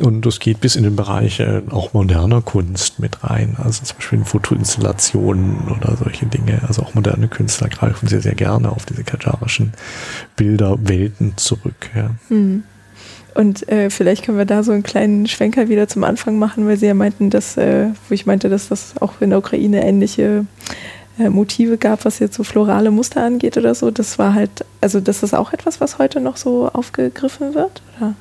[0.00, 3.56] Und es geht bis in den Bereich äh, auch moderner Kunst mit rein.
[3.62, 6.62] Also zum Beispiel Fotoinstallationen oder solche Dinge.
[6.66, 9.72] Also auch moderne Künstler greifen sehr, sehr gerne auf diese kajarischen
[10.36, 11.90] Bilderwelten zurück.
[11.94, 12.10] Ja.
[12.28, 12.64] Mhm.
[13.34, 16.76] Und äh, vielleicht können wir da so einen kleinen Schwenker wieder zum Anfang machen, weil
[16.76, 20.46] Sie ja meinten, dass, äh, wo ich meinte, dass das auch in der Ukraine ähnliche
[21.18, 23.90] äh, Motive gab, was jetzt so florale Muster angeht oder so.
[23.90, 28.14] Das war halt, also das ist auch etwas, was heute noch so aufgegriffen wird, oder?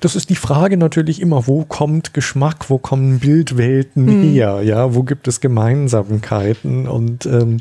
[0.00, 4.22] Das ist die Frage natürlich immer, wo kommt Geschmack, wo kommen Bildwelten mhm.
[4.22, 7.58] her, ja, wo gibt es Gemeinsamkeiten und ähm,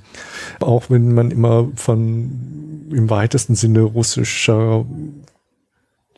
[0.59, 4.85] auch wenn man immer von im weitesten Sinne russischer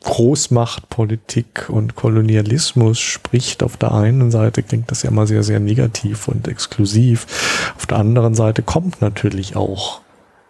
[0.02, 3.62] Großmachtpolitik und Kolonialismus spricht.
[3.62, 7.72] Auf der einen Seite klingt das ja immer sehr, sehr negativ und exklusiv.
[7.76, 10.00] Auf der anderen Seite kommt natürlich auch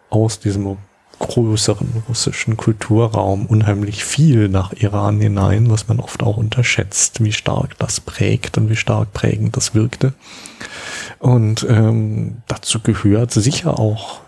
[0.08, 0.76] aus diesem
[1.20, 7.78] größeren russischen Kulturraum unheimlich viel nach Iran hinein, was man oft auch unterschätzt, wie stark
[7.78, 10.14] das prägt und wie stark prägend das wirkte.
[11.18, 14.20] Und ähm, dazu gehört sicher auch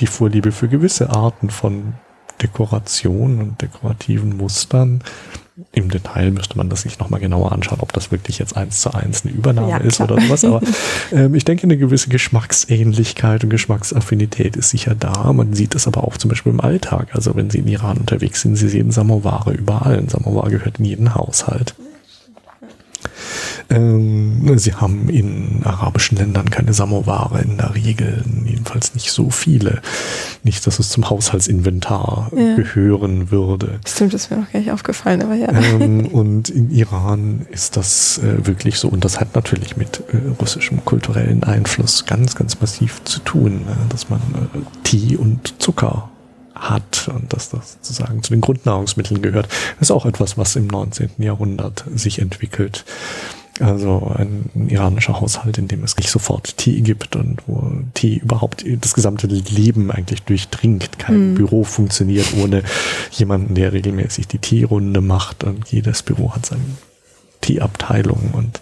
[0.00, 1.94] die Vorliebe für gewisse Arten von
[2.42, 5.02] Dekoration und dekorativen Mustern.
[5.72, 8.94] Im Detail müsste man das sich nochmal genauer anschauen, ob das wirklich jetzt eins zu
[8.94, 10.44] eins eine Übernahme ja, ist oder sowas.
[10.44, 10.62] Aber
[11.12, 15.32] ähm, ich denke, eine gewisse Geschmacksähnlichkeit und Geschmacksaffinität ist sicher da.
[15.32, 17.08] Man sieht es aber auch zum Beispiel im Alltag.
[17.12, 19.98] Also wenn Sie in Iran unterwegs sind, Sie sehen Samovare überall.
[19.98, 21.74] Ein Samovar gehört in jeden Haushalt.
[23.70, 29.80] Ähm, sie haben in arabischen Ländern keine Samovare in der Regel, jedenfalls nicht so viele.
[30.42, 32.56] Nicht, dass es zum Haushaltsinventar ja.
[32.56, 33.80] gehören würde.
[33.86, 35.48] Stimmt, das mir noch gar nicht aufgefallen, aber ja.
[35.50, 38.88] Ähm, und in Iran ist das äh, wirklich so.
[38.88, 43.88] Und das hat natürlich mit äh, russischem kulturellen Einfluss ganz, ganz massiv zu tun, äh,
[43.90, 46.11] dass man äh, Tee und Zucker
[46.70, 49.48] hat und dass das sozusagen zu den Grundnahrungsmitteln gehört.
[49.80, 51.10] Ist auch etwas, was im 19.
[51.18, 52.84] Jahrhundert sich entwickelt.
[53.60, 58.64] Also ein iranischer Haushalt, in dem es nicht sofort Tee gibt und wo Tee überhaupt
[58.80, 60.98] das gesamte Leben eigentlich durchdringt.
[60.98, 61.34] Kein mhm.
[61.34, 62.62] Büro funktioniert ohne
[63.10, 66.62] jemanden, der regelmäßig die Teerunde macht und jedes Büro hat seine
[67.42, 68.60] Teeabteilung und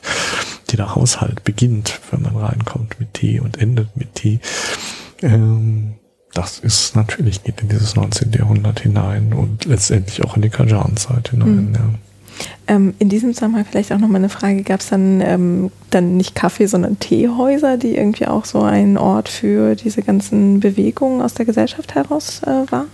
[0.70, 4.40] jeder Haushalt beginnt, wenn man reinkommt mit Tee und endet mit Tee.
[5.22, 5.94] Ähm,
[6.32, 8.32] das ist natürlich geht in dieses 19.
[8.32, 11.70] Jahrhundert hinein und letztendlich auch in die Kajan-Zeit hinein.
[11.70, 11.74] Mhm.
[11.74, 11.80] Ja.
[12.66, 16.16] Ähm, in diesem Zusammenhang vielleicht auch noch mal eine Frage, gab es dann, ähm, dann
[16.16, 21.34] nicht Kaffee, sondern Teehäuser, die irgendwie auch so ein Ort für diese ganzen Bewegungen aus
[21.34, 22.86] der Gesellschaft heraus äh, waren?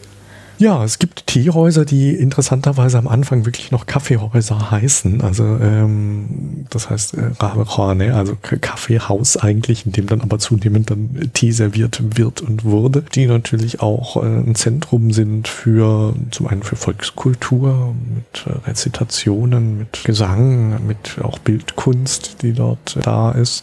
[0.59, 5.21] Ja, es gibt Teehäuser, die interessanterweise am Anfang wirklich noch Kaffeehäuser heißen.
[5.21, 11.51] Also ähm, das heißt äh, also Kaffeehaus eigentlich, in dem dann aber zunehmend dann Tee
[11.51, 16.77] serviert wird und wurde, die natürlich auch äh, ein Zentrum sind für zum einen für
[16.77, 23.63] Volkskultur, mit äh, Rezitationen, mit Gesang, mit auch Bildkunst, die dort da ist.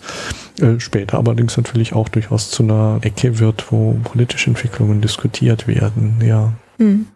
[0.62, 6.22] Äh, später allerdings natürlich auch durchaus zu einer Ecke wird, wo politische Entwicklungen diskutiert werden,
[6.24, 6.54] ja.
[6.78, 7.08] Hm.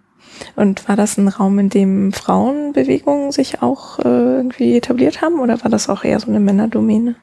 [0.56, 5.64] Und war das ein Raum, in dem Frauenbewegungen sich auch äh, irgendwie etabliert haben oder
[5.64, 7.16] war das auch eher so eine Männerdomäne?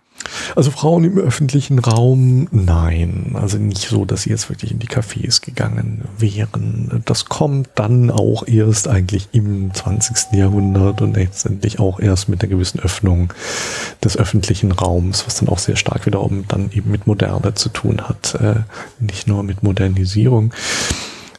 [0.56, 3.32] Also Frauen im öffentlichen Raum, nein.
[3.35, 7.02] Also nicht so, dass sie jetzt wirklich in die Cafés gegangen wären.
[7.05, 10.32] Das kommt dann auch erst eigentlich im 20.
[10.32, 13.32] Jahrhundert und letztendlich auch erst mit einer gewissen Öffnung
[14.02, 18.01] des öffentlichen Raums, was dann auch sehr stark wiederum dann eben mit Moderne zu tun
[18.02, 18.61] hat, äh,
[19.01, 20.55] nicht nur mit Modernisierung.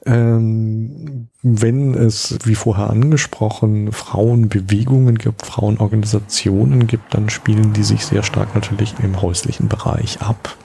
[0.06, 8.24] Ähm, wenn es, wie vorher angesprochen, Frauenbewegungen gibt, Frauenorganisationen gibt, dann spielen die sich sehr
[8.24, 10.56] stark natürlich im häuslichen Bereich ab.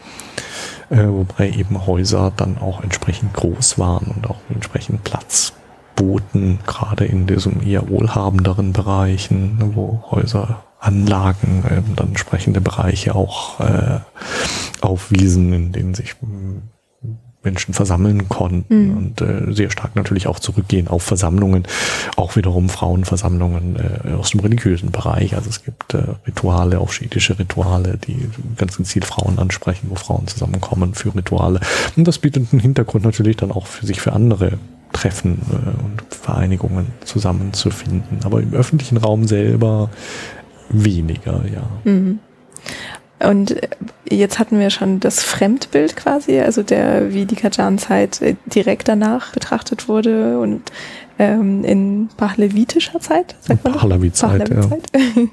[0.91, 5.53] Äh, wobei eben Häuser dann auch entsprechend groß waren und auch entsprechend Platz
[5.97, 13.61] boten, gerade in diesen eher wohlhabenderen Bereichen, wo Häuser Anlagen, äh, dann entsprechende Bereiche auch
[13.61, 14.01] äh,
[14.81, 16.17] aufwiesen, in denen sich
[17.43, 18.97] Menschen versammeln konnten mhm.
[18.97, 21.65] und äh, sehr stark natürlich auch zurückgehen auf Versammlungen,
[22.17, 25.35] auch wiederum Frauenversammlungen äh, aus dem religiösen Bereich.
[25.35, 30.27] Also es gibt äh, Rituale, auch schiitische Rituale, die ganz gezielt Frauen ansprechen, wo Frauen
[30.27, 31.61] zusammenkommen für Rituale.
[31.97, 34.59] Und das bietet einen Hintergrund natürlich dann auch für sich für andere
[34.93, 38.19] Treffen äh, und Vereinigungen zusammenzufinden.
[38.25, 39.89] Aber im öffentlichen Raum selber
[40.69, 41.63] weniger, ja.
[41.85, 42.19] Mhm.
[43.23, 43.57] Und
[44.09, 49.33] jetzt hatten wir schon das Fremdbild quasi, also der, wie die Kajan-Zeit äh, direkt danach
[49.33, 50.63] betrachtet wurde und
[51.19, 54.63] ähm, in Pahlavitischer Zeit, sagt man Pahlavi-Zeit, ja.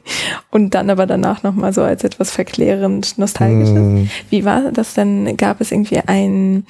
[0.51, 3.73] Und dann aber danach nochmal so als etwas verklärend nostalgisches.
[3.73, 4.03] Mm.
[4.29, 5.37] Wie war das denn?
[5.37, 6.65] Gab es irgendwie ein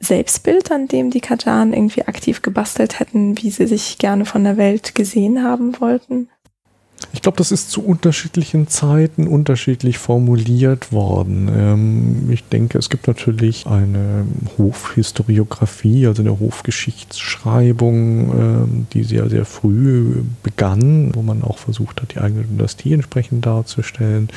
[0.00, 4.58] Selbstbild, an dem die Kajaren irgendwie aktiv gebastelt hätten, wie sie sich gerne von der
[4.58, 6.28] Welt gesehen haben wollten?
[7.12, 11.48] Ich glaube, das ist zu unterschiedlichen Zeiten unterschiedlich formuliert worden.
[11.52, 14.26] Ähm, ich denke, es gibt natürlich eine
[14.58, 22.14] Hofhistoriografie, also eine Hofgeschichtsschreibung, ähm, die sehr, sehr früh begann, wo man auch versucht hat,
[22.14, 24.28] die eigene Dynastie entsprechend darzustellen.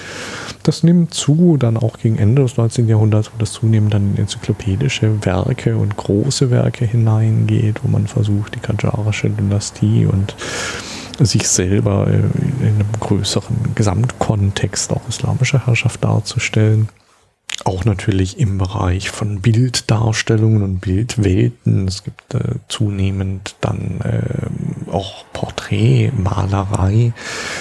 [0.63, 2.87] Das nimmt zu, dann auch gegen Ende des 19.
[2.87, 8.55] Jahrhunderts, wo das zunehmend dann in enzyklopädische Werke und große Werke hineingeht, wo man versucht,
[8.55, 10.35] die kajarische Dynastie und
[11.19, 12.17] sich selber äh,
[12.65, 16.89] in einem größeren Gesamtkontext auch islamischer Herrschaft darzustellen.
[17.63, 21.87] Auch natürlich im Bereich von Bilddarstellungen und Bildwelten.
[21.87, 27.13] Es gibt äh, zunehmend dann äh, auch Porträtmalerei.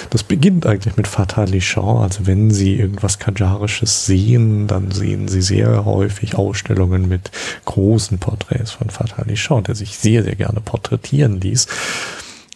[0.09, 2.01] Das beginnt eigentlich mit Fatali Shah.
[2.01, 7.29] Also wenn Sie irgendwas Kajarisches sehen, dann sehen Sie sehr häufig Ausstellungen mit
[7.65, 11.67] großen Porträts von Fatali Shah, der sich sehr, sehr gerne porträtieren ließ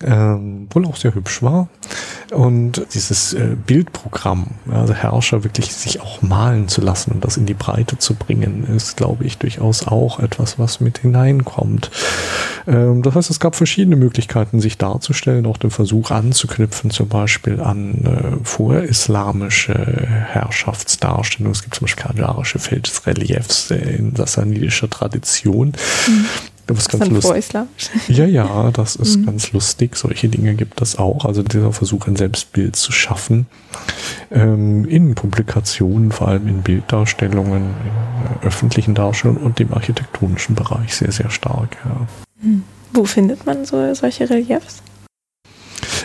[0.03, 1.69] ähm, wohl auch sehr hübsch war.
[2.31, 7.45] Und dieses äh, Bildprogramm, also Herrscher wirklich sich auch malen zu lassen und das in
[7.45, 11.91] die Breite zu bringen, ist, glaube ich, durchaus auch etwas, was mit hineinkommt.
[12.67, 17.61] Ähm, das heißt, es gab verschiedene Möglichkeiten, sich darzustellen, auch den Versuch anzuknüpfen, zum Beispiel
[17.61, 21.53] an äh, vorislamische Herrschaftsdarstellungen.
[21.53, 25.73] Es gibt zum Beispiel kajarische Felsreliefs in sassanidischer Tradition.
[26.07, 26.25] Mhm
[26.67, 27.45] was ganz lustig.
[28.07, 29.25] Ja, ja, das ist mhm.
[29.27, 29.95] ganz lustig.
[29.95, 31.25] Solche Dinge gibt es auch.
[31.25, 33.45] Also dieser Versuch, ein Selbstbild zu schaffen.
[34.31, 40.95] Ähm, in Publikationen, vor allem in Bilddarstellungen, in äh, öffentlichen Darstellungen und im architektonischen Bereich
[40.95, 41.77] sehr, sehr stark.
[41.85, 42.07] Ja.
[42.41, 42.63] Mhm.
[42.93, 44.81] Wo findet man so solche Reliefs?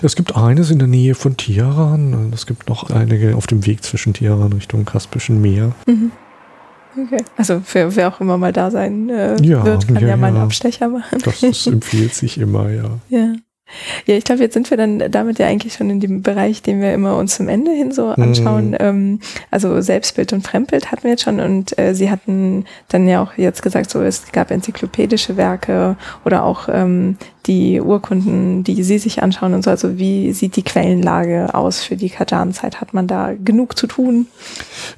[0.03, 2.33] Es gibt eines in der Nähe von Teheran.
[2.35, 5.73] Es gibt noch einige auf dem Weg zwischen Teheran Richtung Kaspischen Meer.
[5.87, 6.11] Mhm.
[6.97, 7.25] Okay.
[7.37, 10.29] Also für wer auch immer mal da sein äh, ja, wird, kann ja, ja mal
[10.29, 11.19] einen Abstecher machen.
[11.25, 12.99] Das, das empfiehlt sich immer, ja.
[13.09, 13.35] Ja.
[14.07, 16.81] Ja, ich glaube, jetzt sind wir dann damit ja eigentlich schon in dem Bereich, den
[16.81, 18.71] wir immer uns zum Ende hin so anschauen.
[18.71, 18.77] Mhm.
[18.81, 23.23] Ähm, also Selbstbild und Fremdbild hatten wir jetzt schon und äh, Sie hatten dann ja
[23.23, 28.99] auch jetzt gesagt, so es gab enzyklopädische Werke oder auch ähm, die Urkunden, die Sie
[28.99, 29.71] sich anschauen und so.
[29.71, 32.81] Also wie sieht die Quellenlage aus für die Kajan-Zeit?
[32.81, 34.27] Hat man da genug zu tun?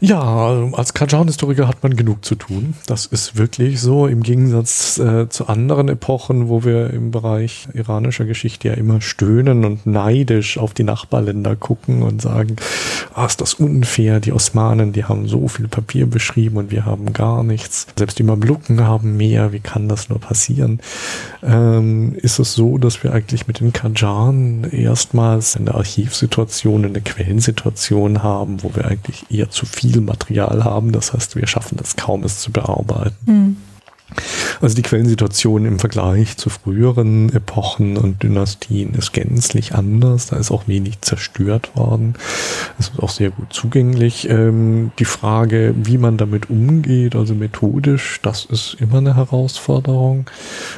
[0.01, 2.75] Ja, als Kajan-Historiker hat man genug zu tun.
[2.87, 8.25] Das ist wirklich so im Gegensatz äh, zu anderen Epochen, wo wir im Bereich iranischer
[8.25, 12.57] Geschichte ja immer stöhnen und neidisch auf die Nachbarländer gucken und sagen,
[13.15, 17.13] ah, ist das unfair, die Osmanen, die haben so viel Papier beschrieben und wir haben
[17.13, 17.87] gar nichts.
[17.97, 20.81] Selbst die Mamluken haben mehr, wie kann das nur passieren?
[21.43, 28.23] Ähm, ist es so, dass wir eigentlich mit den Kajaren erstmals eine Archivsituation, eine Quellensituation
[28.23, 30.93] haben, wo wir eigentlich eher zu viel Material haben.
[30.93, 33.17] Das heißt, wir schaffen es kaum, es zu bearbeiten.
[33.27, 33.57] Mhm.
[34.61, 40.27] Also die Quellensituation im Vergleich zu früheren Epochen und Dynastien ist gänzlich anders.
[40.27, 42.15] Da ist auch wenig zerstört worden.
[42.79, 44.29] Es ist auch sehr gut zugänglich.
[44.29, 50.31] Ähm, die Frage, wie man damit umgeht, also methodisch, das ist immer eine Herausforderung.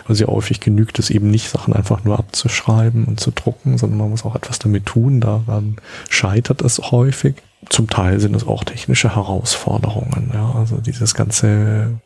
[0.05, 3.99] Also sehr häufig genügt es eben nicht, Sachen einfach nur abzuschreiben und zu drucken, sondern
[3.99, 5.21] man muss auch etwas damit tun.
[5.21, 5.77] Daran
[6.09, 7.35] scheitert es häufig
[7.71, 10.31] zum Teil sind es auch technische Herausforderungen.
[10.35, 11.99] Ja, also dieses ganze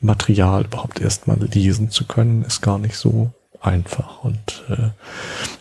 [0.00, 3.30] Material überhaupt erstmal lesen zu können, ist gar nicht so
[3.66, 4.22] einfach.
[4.22, 4.90] Und äh,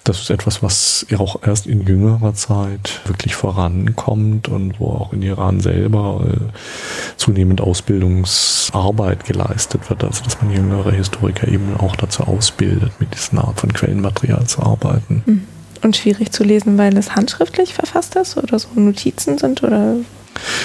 [0.03, 5.21] das ist etwas, was auch erst in jüngerer Zeit wirklich vorankommt und wo auch in
[5.21, 10.03] Iran selber äh, zunehmend Ausbildungsarbeit geleistet wird.
[10.03, 14.61] Also dass man jüngere Historiker eben auch dazu ausbildet, mit diesen Art von Quellenmaterial zu
[14.61, 15.23] arbeiten.
[15.25, 15.41] Hm.
[15.81, 19.97] Und schwierig zu lesen, weil es handschriftlich verfasst ist oder so Notizen sind oder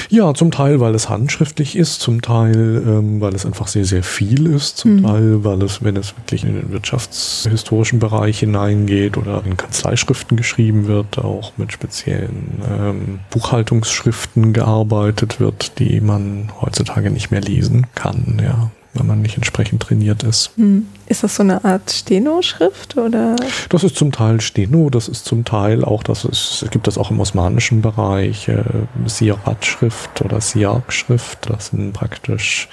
[0.09, 4.03] ja, zum Teil, weil es handschriftlich ist, zum Teil, ähm, weil es einfach sehr, sehr
[4.03, 5.03] viel ist, zum mhm.
[5.03, 10.87] Teil, weil es, wenn es wirklich in den wirtschaftshistorischen Bereich hineingeht oder in Kanzleischriften geschrieben
[10.87, 18.41] wird, auch mit speziellen ähm, Buchhaltungsschriften gearbeitet wird, die man heutzutage nicht mehr lesen kann,
[18.43, 20.51] ja wenn man nicht entsprechend trainiert ist.
[20.57, 20.89] Hm.
[21.07, 23.37] Ist das so eine Art Steno-Schrift oder?
[23.69, 27.11] Das ist zum Teil Steno, das ist zum Teil auch, das ist, gibt es auch
[27.11, 28.65] im osmanischen Bereich, äh,
[29.07, 31.49] Siarat-Schrift oder Siak-Schrift.
[31.49, 32.69] Das sind praktisch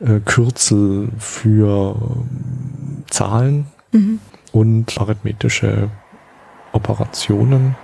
[0.00, 4.20] äh, Kürzel für äh, Zahlen mhm.
[4.52, 5.90] und arithmetische
[6.72, 7.74] Operationen.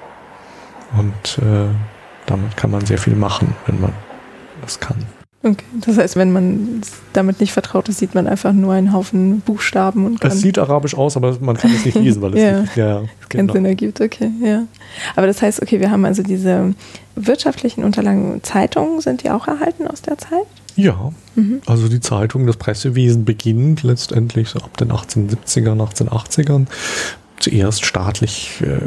[0.97, 1.67] Und äh,
[2.27, 3.93] damit kann man sehr viel machen, wenn man
[4.63, 5.05] das kann.
[5.45, 6.81] Okay, das heißt, wenn man
[7.13, 10.31] damit nicht vertraut ist, sieht man einfach nur einen Haufen Buchstaben und kann.
[10.31, 13.03] Es sieht arabisch aus, aber man kann es nicht lesen, weil es ja, nicht, ja,
[13.29, 13.53] keinen genau.
[13.53, 14.01] Sinn ergibt.
[14.01, 14.67] Okay, ja.
[15.17, 16.73] Aber das heißt, okay, wir haben also diese
[17.15, 20.47] wirtschaftlichen Unterlagen, Zeitungen, sind die auch erhalten aus der Zeit?
[20.77, 21.61] Ja, mhm.
[21.67, 26.67] also die Zeitung, das Pressewesen beginnt letztendlich so ab den 1870ern, 1880ern.
[27.39, 28.79] Zuerst staatlich äh,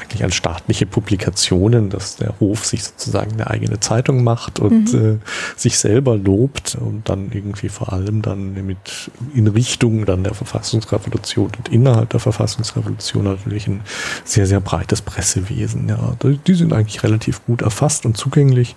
[0.00, 5.20] eigentlich als staatliche Publikationen, dass der Hof sich sozusagen eine eigene Zeitung macht und mhm.
[5.22, 10.34] äh, sich selber lobt und dann irgendwie vor allem dann mit in Richtung dann der
[10.34, 13.82] Verfassungsrevolution und innerhalb der Verfassungsrevolution natürlich ein
[14.24, 15.88] sehr, sehr breites Pressewesen.
[15.88, 16.16] Ja,
[16.46, 18.74] die sind eigentlich relativ gut erfasst und zugänglich,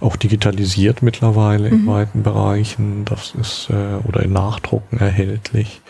[0.00, 1.80] auch digitalisiert mittlerweile mhm.
[1.80, 3.04] in weiten Bereichen.
[3.04, 5.80] Das ist äh, oder in Nachdrucken erhältlich.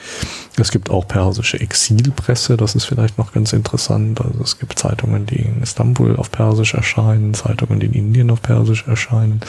[0.61, 4.21] Es gibt auch persische Exilpresse, das ist vielleicht noch ganz interessant.
[4.21, 8.43] Also es gibt Zeitungen, die in Istanbul auf Persisch erscheinen, Zeitungen, die in Indien auf
[8.43, 9.41] Persisch erscheinen.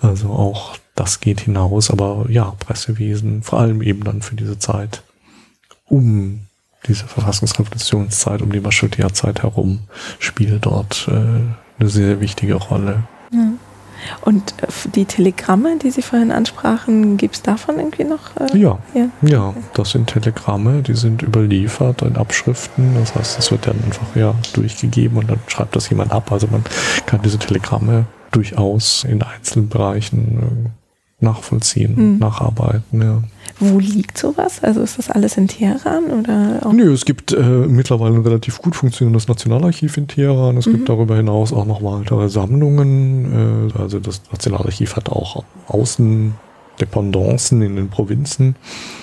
[0.00, 5.02] Also auch das geht hinaus, aber ja, Pressewesen, vor allem eben dann für diese Zeit
[5.88, 6.40] um
[6.88, 9.80] diese Verfassungsrevolutionszeit, um die Maschutia-Zeit herum,
[10.18, 11.12] spielt dort äh,
[11.78, 13.04] eine sehr wichtige Rolle.
[13.32, 13.52] Ja.
[14.20, 18.36] Und äh, die Telegramme, die Sie vorhin ansprachen, gibt es davon irgendwie noch?
[18.36, 18.78] Äh, ja.
[18.94, 22.94] ja, ja, das sind Telegramme, die sind überliefert in Abschriften.
[22.98, 26.32] Das heißt, es wird dann einfach ja durchgegeben und dann schreibt das jemand ab.
[26.32, 26.62] Also man
[27.06, 30.72] kann diese Telegramme durchaus in einzelnen Bereichen
[31.20, 32.18] äh, nachvollziehen, mhm.
[32.18, 33.02] nacharbeiten.
[33.02, 33.22] Ja.
[33.58, 34.62] Wo liegt sowas?
[34.62, 36.60] Also ist das alles in Teheran oder?
[36.64, 36.72] Auch?
[36.72, 40.58] Nö, es gibt äh, mittlerweile ein relativ gut funktionierendes Nationalarchiv in Teheran.
[40.58, 40.72] Es mhm.
[40.72, 43.72] gibt darüber hinaus auch noch weitere Sammlungen.
[43.74, 48.56] Äh, also das Nationalarchiv hat auch Außendependancen in den Provinzen.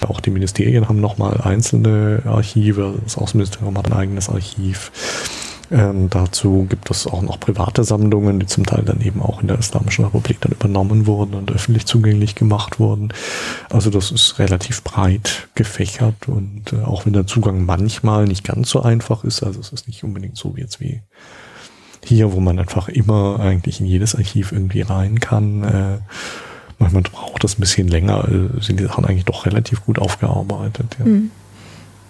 [0.08, 2.94] Auch die Ministerien haben nochmal einzelne Archive.
[3.04, 4.92] Das Außenministerium hat ein eigenes Archiv.
[5.72, 9.48] Ähm, dazu gibt es auch noch private Sammlungen, die zum Teil dann eben auch in
[9.48, 13.10] der Islamischen Republik dann übernommen wurden und öffentlich zugänglich gemacht wurden.
[13.70, 18.70] Also das ist relativ breit gefächert und äh, auch wenn der Zugang manchmal nicht ganz
[18.70, 21.02] so einfach ist, also es ist nicht unbedingt so wie jetzt wie
[22.04, 25.64] hier, wo man einfach immer eigentlich in jedes Archiv irgendwie rein kann.
[25.64, 25.98] Äh,
[26.78, 30.98] manchmal braucht das ein bisschen länger, äh, sind die Sachen eigentlich doch relativ gut aufgearbeitet.
[31.00, 31.06] Ja.
[31.06, 31.32] Mhm.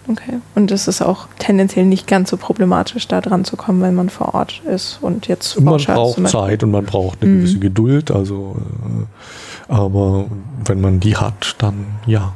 [0.06, 0.40] Okay.
[0.54, 4.10] Und es ist auch tendenziell nicht ganz so problematisch, da dran zu kommen, wenn man
[4.10, 7.36] vor Ort ist und jetzt Man braucht Zeit und man braucht eine mhm.
[7.38, 10.26] gewisse Geduld, also äh, aber
[10.64, 12.34] wenn man die hat, dann ja,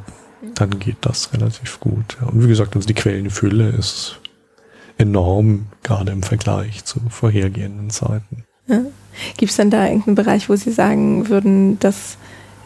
[0.55, 2.17] dann geht das relativ gut.
[2.19, 2.27] Ja.
[2.27, 4.19] Und wie gesagt, also die Quellenfülle ist
[4.97, 8.43] enorm, gerade im Vergleich zu vorhergehenden Zeiten.
[8.67, 8.81] Ja.
[9.37, 12.17] Gibt es denn da irgendeinen Bereich, wo Sie sagen würden, dass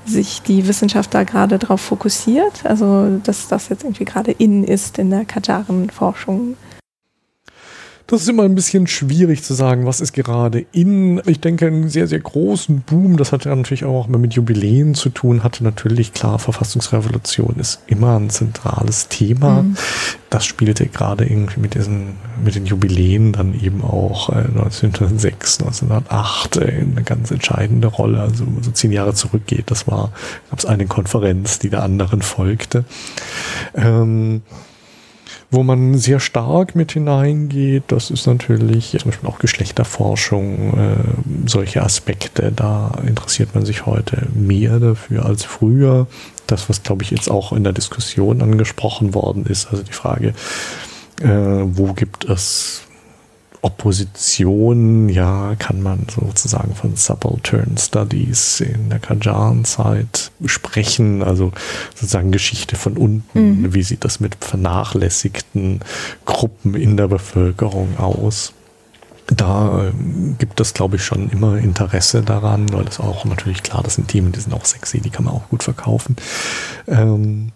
[0.05, 2.65] sich die Wissenschaft da gerade darauf fokussiert?
[2.65, 6.55] Also, dass das jetzt irgendwie gerade in ist in der Kajaren-Forschung?
[8.07, 11.21] Das ist immer ein bisschen schwierig zu sagen, was ist gerade in.
[11.25, 15.09] Ich denke, einen sehr, sehr großen Boom, das hat ja natürlich auch mit Jubiläen zu
[15.09, 19.63] tun, hatte natürlich klar, Verfassungsrevolution ist immer ein zentrales Thema.
[19.63, 19.77] Mhm.
[20.29, 26.57] Das spielte gerade irgendwie mit diesen, mit den Jubiläen dann eben auch 1906, äh, 1908
[26.57, 28.19] äh, eine ganz entscheidende Rolle.
[28.19, 30.11] Also, wenn man so zehn Jahre zurückgeht, das war,
[30.49, 32.83] gab es eine Konferenz, die der anderen folgte.
[33.75, 34.41] Ähm,
[35.53, 41.83] wo man sehr stark mit hineingeht, das ist natürlich zum Beispiel auch Geschlechterforschung, äh, solche
[41.83, 46.07] Aspekte, da interessiert man sich heute mehr dafür als früher.
[46.47, 50.33] Das, was glaube ich jetzt auch in der Diskussion angesprochen worden ist, also die Frage,
[51.21, 52.81] äh, wo gibt es
[53.63, 61.53] Opposition, ja, kann man sozusagen von Subaltern Studies in der Kajan-Zeit sprechen, also
[61.95, 63.73] sozusagen Geschichte von unten, mhm.
[63.73, 65.79] wie sieht das mit vernachlässigten
[66.25, 68.51] Gruppen in der Bevölkerung aus?
[69.27, 69.91] Da äh,
[70.37, 74.09] gibt es, glaube ich, schon immer Interesse daran, weil das auch natürlich klar, das sind
[74.09, 76.17] Themen, die sind auch sexy, die kann man auch gut verkaufen.
[76.85, 77.53] Ähm,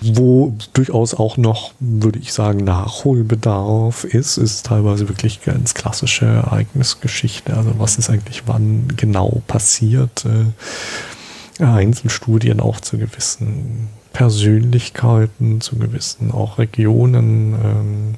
[0.00, 7.56] wo durchaus auch noch, würde ich sagen, Nachholbedarf ist, ist teilweise wirklich ganz klassische Ereignisgeschichte.
[7.56, 10.24] Also was ist eigentlich wann genau passiert?
[10.26, 17.54] Äh, Einzelstudien auch zu gewissen Persönlichkeiten, zu gewissen auch Regionen.
[17.54, 18.14] Ähm,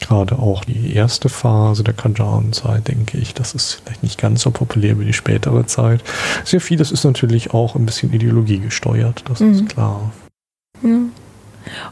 [0.00, 4.50] gerade auch die erste Phase der Kajan-Zeit, denke ich, das ist vielleicht nicht ganz so
[4.50, 6.02] populär wie die spätere Zeit.
[6.44, 9.52] Sehr vieles ist natürlich auch ein bisschen ideologiegesteuert, das mhm.
[9.52, 10.12] ist klar.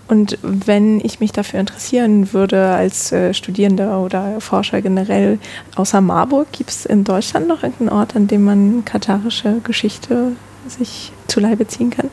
[0.08, 5.38] Und wenn ich mich dafür interessieren würde als äh, Studierender oder Forscher generell,
[5.76, 10.32] außer Marburg, gibt es in Deutschland noch irgendeinen Ort, an dem man katarische Geschichte
[10.66, 12.10] sich zu Leibe ziehen kann?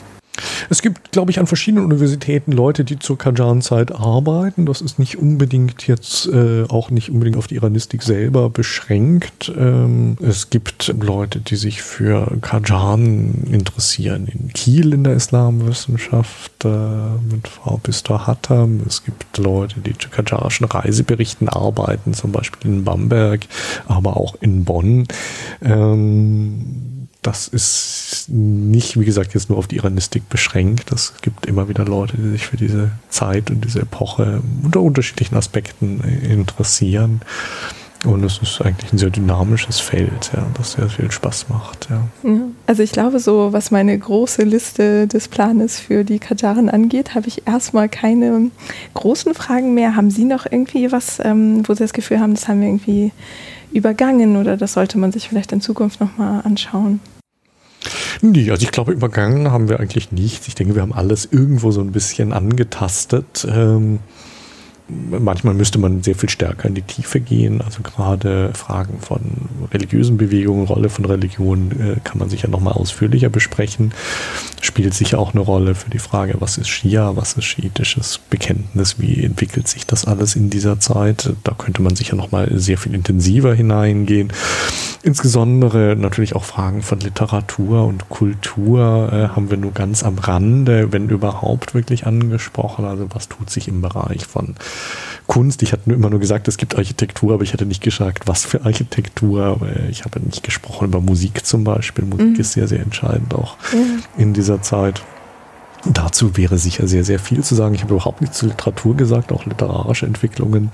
[0.70, 4.66] Es gibt, glaube ich, an verschiedenen Universitäten Leute, die zur Kajan-Zeit arbeiten.
[4.66, 9.52] Das ist nicht unbedingt jetzt äh, auch nicht unbedingt auf die Iranistik selber beschränkt.
[9.58, 14.28] Ähm, es gibt Leute, die sich für Kajan interessieren.
[14.28, 18.82] In Kiel in der Islamwissenschaft äh, mit Frau Pistor Hattam.
[18.88, 23.42] Es gibt Leute, die zu kajarischen Reiseberichten arbeiten, zum Beispiel in Bamberg,
[23.88, 25.08] aber auch in Bonn.
[25.62, 26.97] Ähm,
[27.28, 30.94] das ist nicht, wie gesagt, jetzt nur auf die Iranistik beschränkt.
[30.94, 35.36] Es gibt immer wieder Leute, die sich für diese Zeit und diese Epoche unter unterschiedlichen
[35.36, 37.20] Aspekten interessieren.
[38.06, 41.90] Und es ist eigentlich ein sehr dynamisches Feld, ja, das sehr viel Spaß macht.
[41.90, 42.08] Ja.
[42.66, 47.28] Also ich glaube, so was meine große Liste des Planes für die Kajaren angeht, habe
[47.28, 48.52] ich erstmal keine
[48.94, 49.98] großen Fragen mehr.
[49.98, 53.12] Haben Sie noch irgendwie was, ähm, wo Sie das Gefühl haben, das haben wir irgendwie
[53.74, 57.02] übergangen oder das sollte man sich vielleicht in Zukunft nochmal anschauen?
[58.22, 60.48] Nee, also ich glaube, übergangen haben wir eigentlich nichts.
[60.48, 63.48] Ich denke, wir haben alles irgendwo so ein bisschen angetastet.
[63.50, 64.00] Ähm,
[64.90, 67.62] manchmal müsste man sehr viel stärker in die Tiefe gehen.
[67.62, 69.20] Also gerade Fragen von
[69.72, 73.94] religiösen Bewegungen, Rolle von Religion äh, kann man sicher nochmal ausführlicher besprechen.
[74.62, 79.00] Spielt sicher auch eine Rolle für die Frage, was ist Schia, was ist schiitisches Bekenntnis,
[79.00, 81.34] wie entwickelt sich das alles in dieser Zeit.
[81.44, 84.32] Da könnte man sicher nochmal sehr viel intensiver hineingehen.
[85.04, 90.92] Insbesondere natürlich auch Fragen von Literatur und Kultur äh, haben wir nur ganz am Rande,
[90.92, 92.86] wenn überhaupt wirklich angesprochen.
[92.86, 94.56] Also was tut sich im Bereich von
[95.28, 95.62] Kunst.
[95.62, 98.64] Ich hatte immer nur gesagt, es gibt Architektur, aber ich hatte nicht gesagt, was für
[98.66, 99.60] Architektur.
[99.90, 102.06] Ich habe nicht gesprochen über Musik zum Beispiel.
[102.06, 102.40] Musik mhm.
[102.40, 104.04] ist sehr, sehr entscheidend auch mhm.
[104.18, 105.04] in dieser Zeit.
[105.86, 107.76] Dazu wäre sicher sehr, sehr viel zu sagen.
[107.76, 109.32] Ich habe überhaupt nichts zur Literatur gesagt.
[109.32, 110.72] Auch literarische Entwicklungen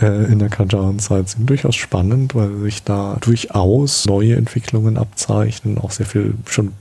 [0.00, 5.90] äh, in der Kajan-Zeit sind durchaus spannend, weil sich da durchaus neue Entwicklungen abzeichnen, auch
[5.90, 6.72] sehr viel schon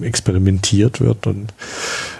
[0.00, 1.52] experimentiert wird und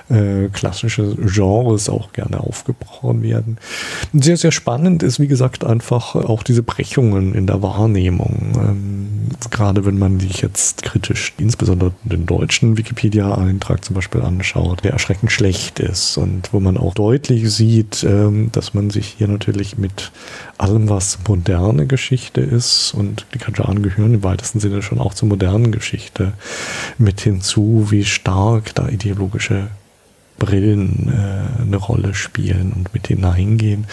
[0.08, 3.58] äh, klassische Genres auch gerne aufgebrochen werden.
[4.12, 8.52] Sehr, sehr spannend ist, wie gesagt, einfach auch diese Brechungen in der Wahrnehmung.
[8.54, 9.06] Ähm,
[9.50, 15.32] gerade wenn man sich jetzt kritisch, insbesondere den deutschen Wikipedia-Eintrag zum Beispiel anschaut, der erschreckend
[15.32, 20.12] schlecht ist und wo man auch deutlich sieht, ähm, dass man sich hier natürlich mit
[20.58, 25.28] allem, was moderne Geschichte ist und die Kajan gehören im weitesten Sinne schon auch zur
[25.28, 26.32] modernen Geschichte
[26.98, 29.68] mit hinzu, wie stark da ideologische
[30.38, 33.86] Brillen äh, eine Rolle spielen und mit hineingehen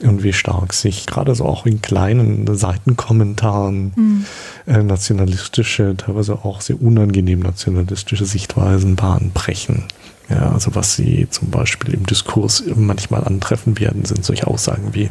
[0.00, 4.24] und wie stark sich gerade so auch in kleinen Seitenkommentaren mhm.
[4.66, 9.84] äh, nationalistische, teilweise auch sehr unangenehm nationalistische Sichtweisen bahnbrechen.
[10.30, 15.10] Ja, also was sie zum Beispiel im Diskurs manchmal antreffen werden, sind solche Aussagen wie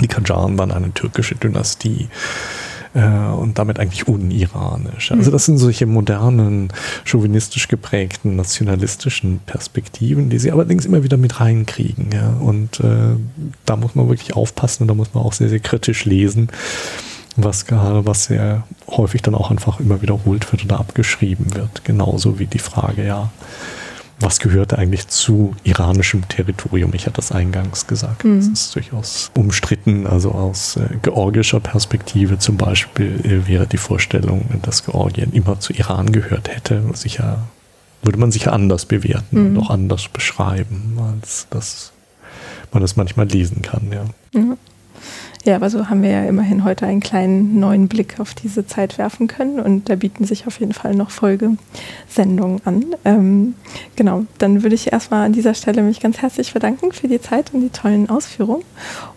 [0.00, 2.08] die Kajaren waren eine türkische Dynastie
[2.94, 5.12] äh, und damit eigentlich uniranisch.
[5.12, 5.32] Also mhm.
[5.32, 6.72] das sind solche modernen,
[7.04, 12.10] chauvinistisch geprägten, nationalistischen Perspektiven, die sie allerdings immer wieder mit reinkriegen.
[12.12, 12.34] Ja?
[12.40, 13.16] Und äh,
[13.64, 16.48] da muss man wirklich aufpassen und da muss man auch sehr, sehr kritisch lesen
[17.36, 21.84] was gerade, was sehr häufig dann auch einfach immer wiederholt wird oder abgeschrieben wird.
[21.84, 23.30] Genauso wie die Frage, ja,
[24.20, 26.92] was gehört eigentlich zu iranischem Territorium?
[26.94, 28.24] Ich hatte das eingangs gesagt.
[28.24, 28.36] Mhm.
[28.36, 30.06] Das ist durchaus umstritten.
[30.06, 35.72] Also aus äh, georgischer Perspektive zum Beispiel äh, wäre die Vorstellung, dass Georgien immer zu
[35.72, 36.82] Iran gehört hätte.
[36.94, 37.48] Sicher
[38.02, 39.46] würde man sicher anders bewerten mhm.
[39.56, 41.92] und auch anders beschreiben, als dass
[42.72, 43.90] man das manchmal lesen kann.
[43.92, 44.04] Ja.
[44.38, 44.56] Mhm.
[45.46, 48.98] Ja, aber so haben wir ja immerhin heute einen kleinen neuen Blick auf diese Zeit
[48.98, 52.84] werfen können und da bieten sich auf jeden Fall noch Folgesendungen an.
[53.06, 53.54] Ähm,
[53.96, 57.54] genau, dann würde ich erstmal an dieser Stelle mich ganz herzlich bedanken für die Zeit
[57.54, 58.64] und die tollen Ausführungen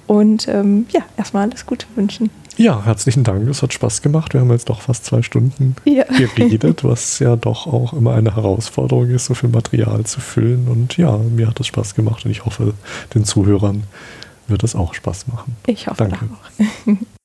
[0.08, 2.30] und ähm, ja, erstmal alles Gute wünschen.
[2.56, 3.48] Ja, herzlichen Dank.
[3.50, 4.34] Es hat Spaß gemacht.
[4.34, 6.04] Wir haben jetzt doch fast zwei Stunden ja.
[6.18, 10.68] geredet, was ja doch auch immer eine Herausforderung ist, so viel Material zu füllen.
[10.68, 12.76] Und ja, mir hat es Spaß gemacht und ich hoffe,
[13.16, 13.84] den Zuhörern
[14.48, 15.56] wird es auch Spaß machen.
[15.68, 16.30] Ich hoffe Danke.
[16.34, 16.94] auch.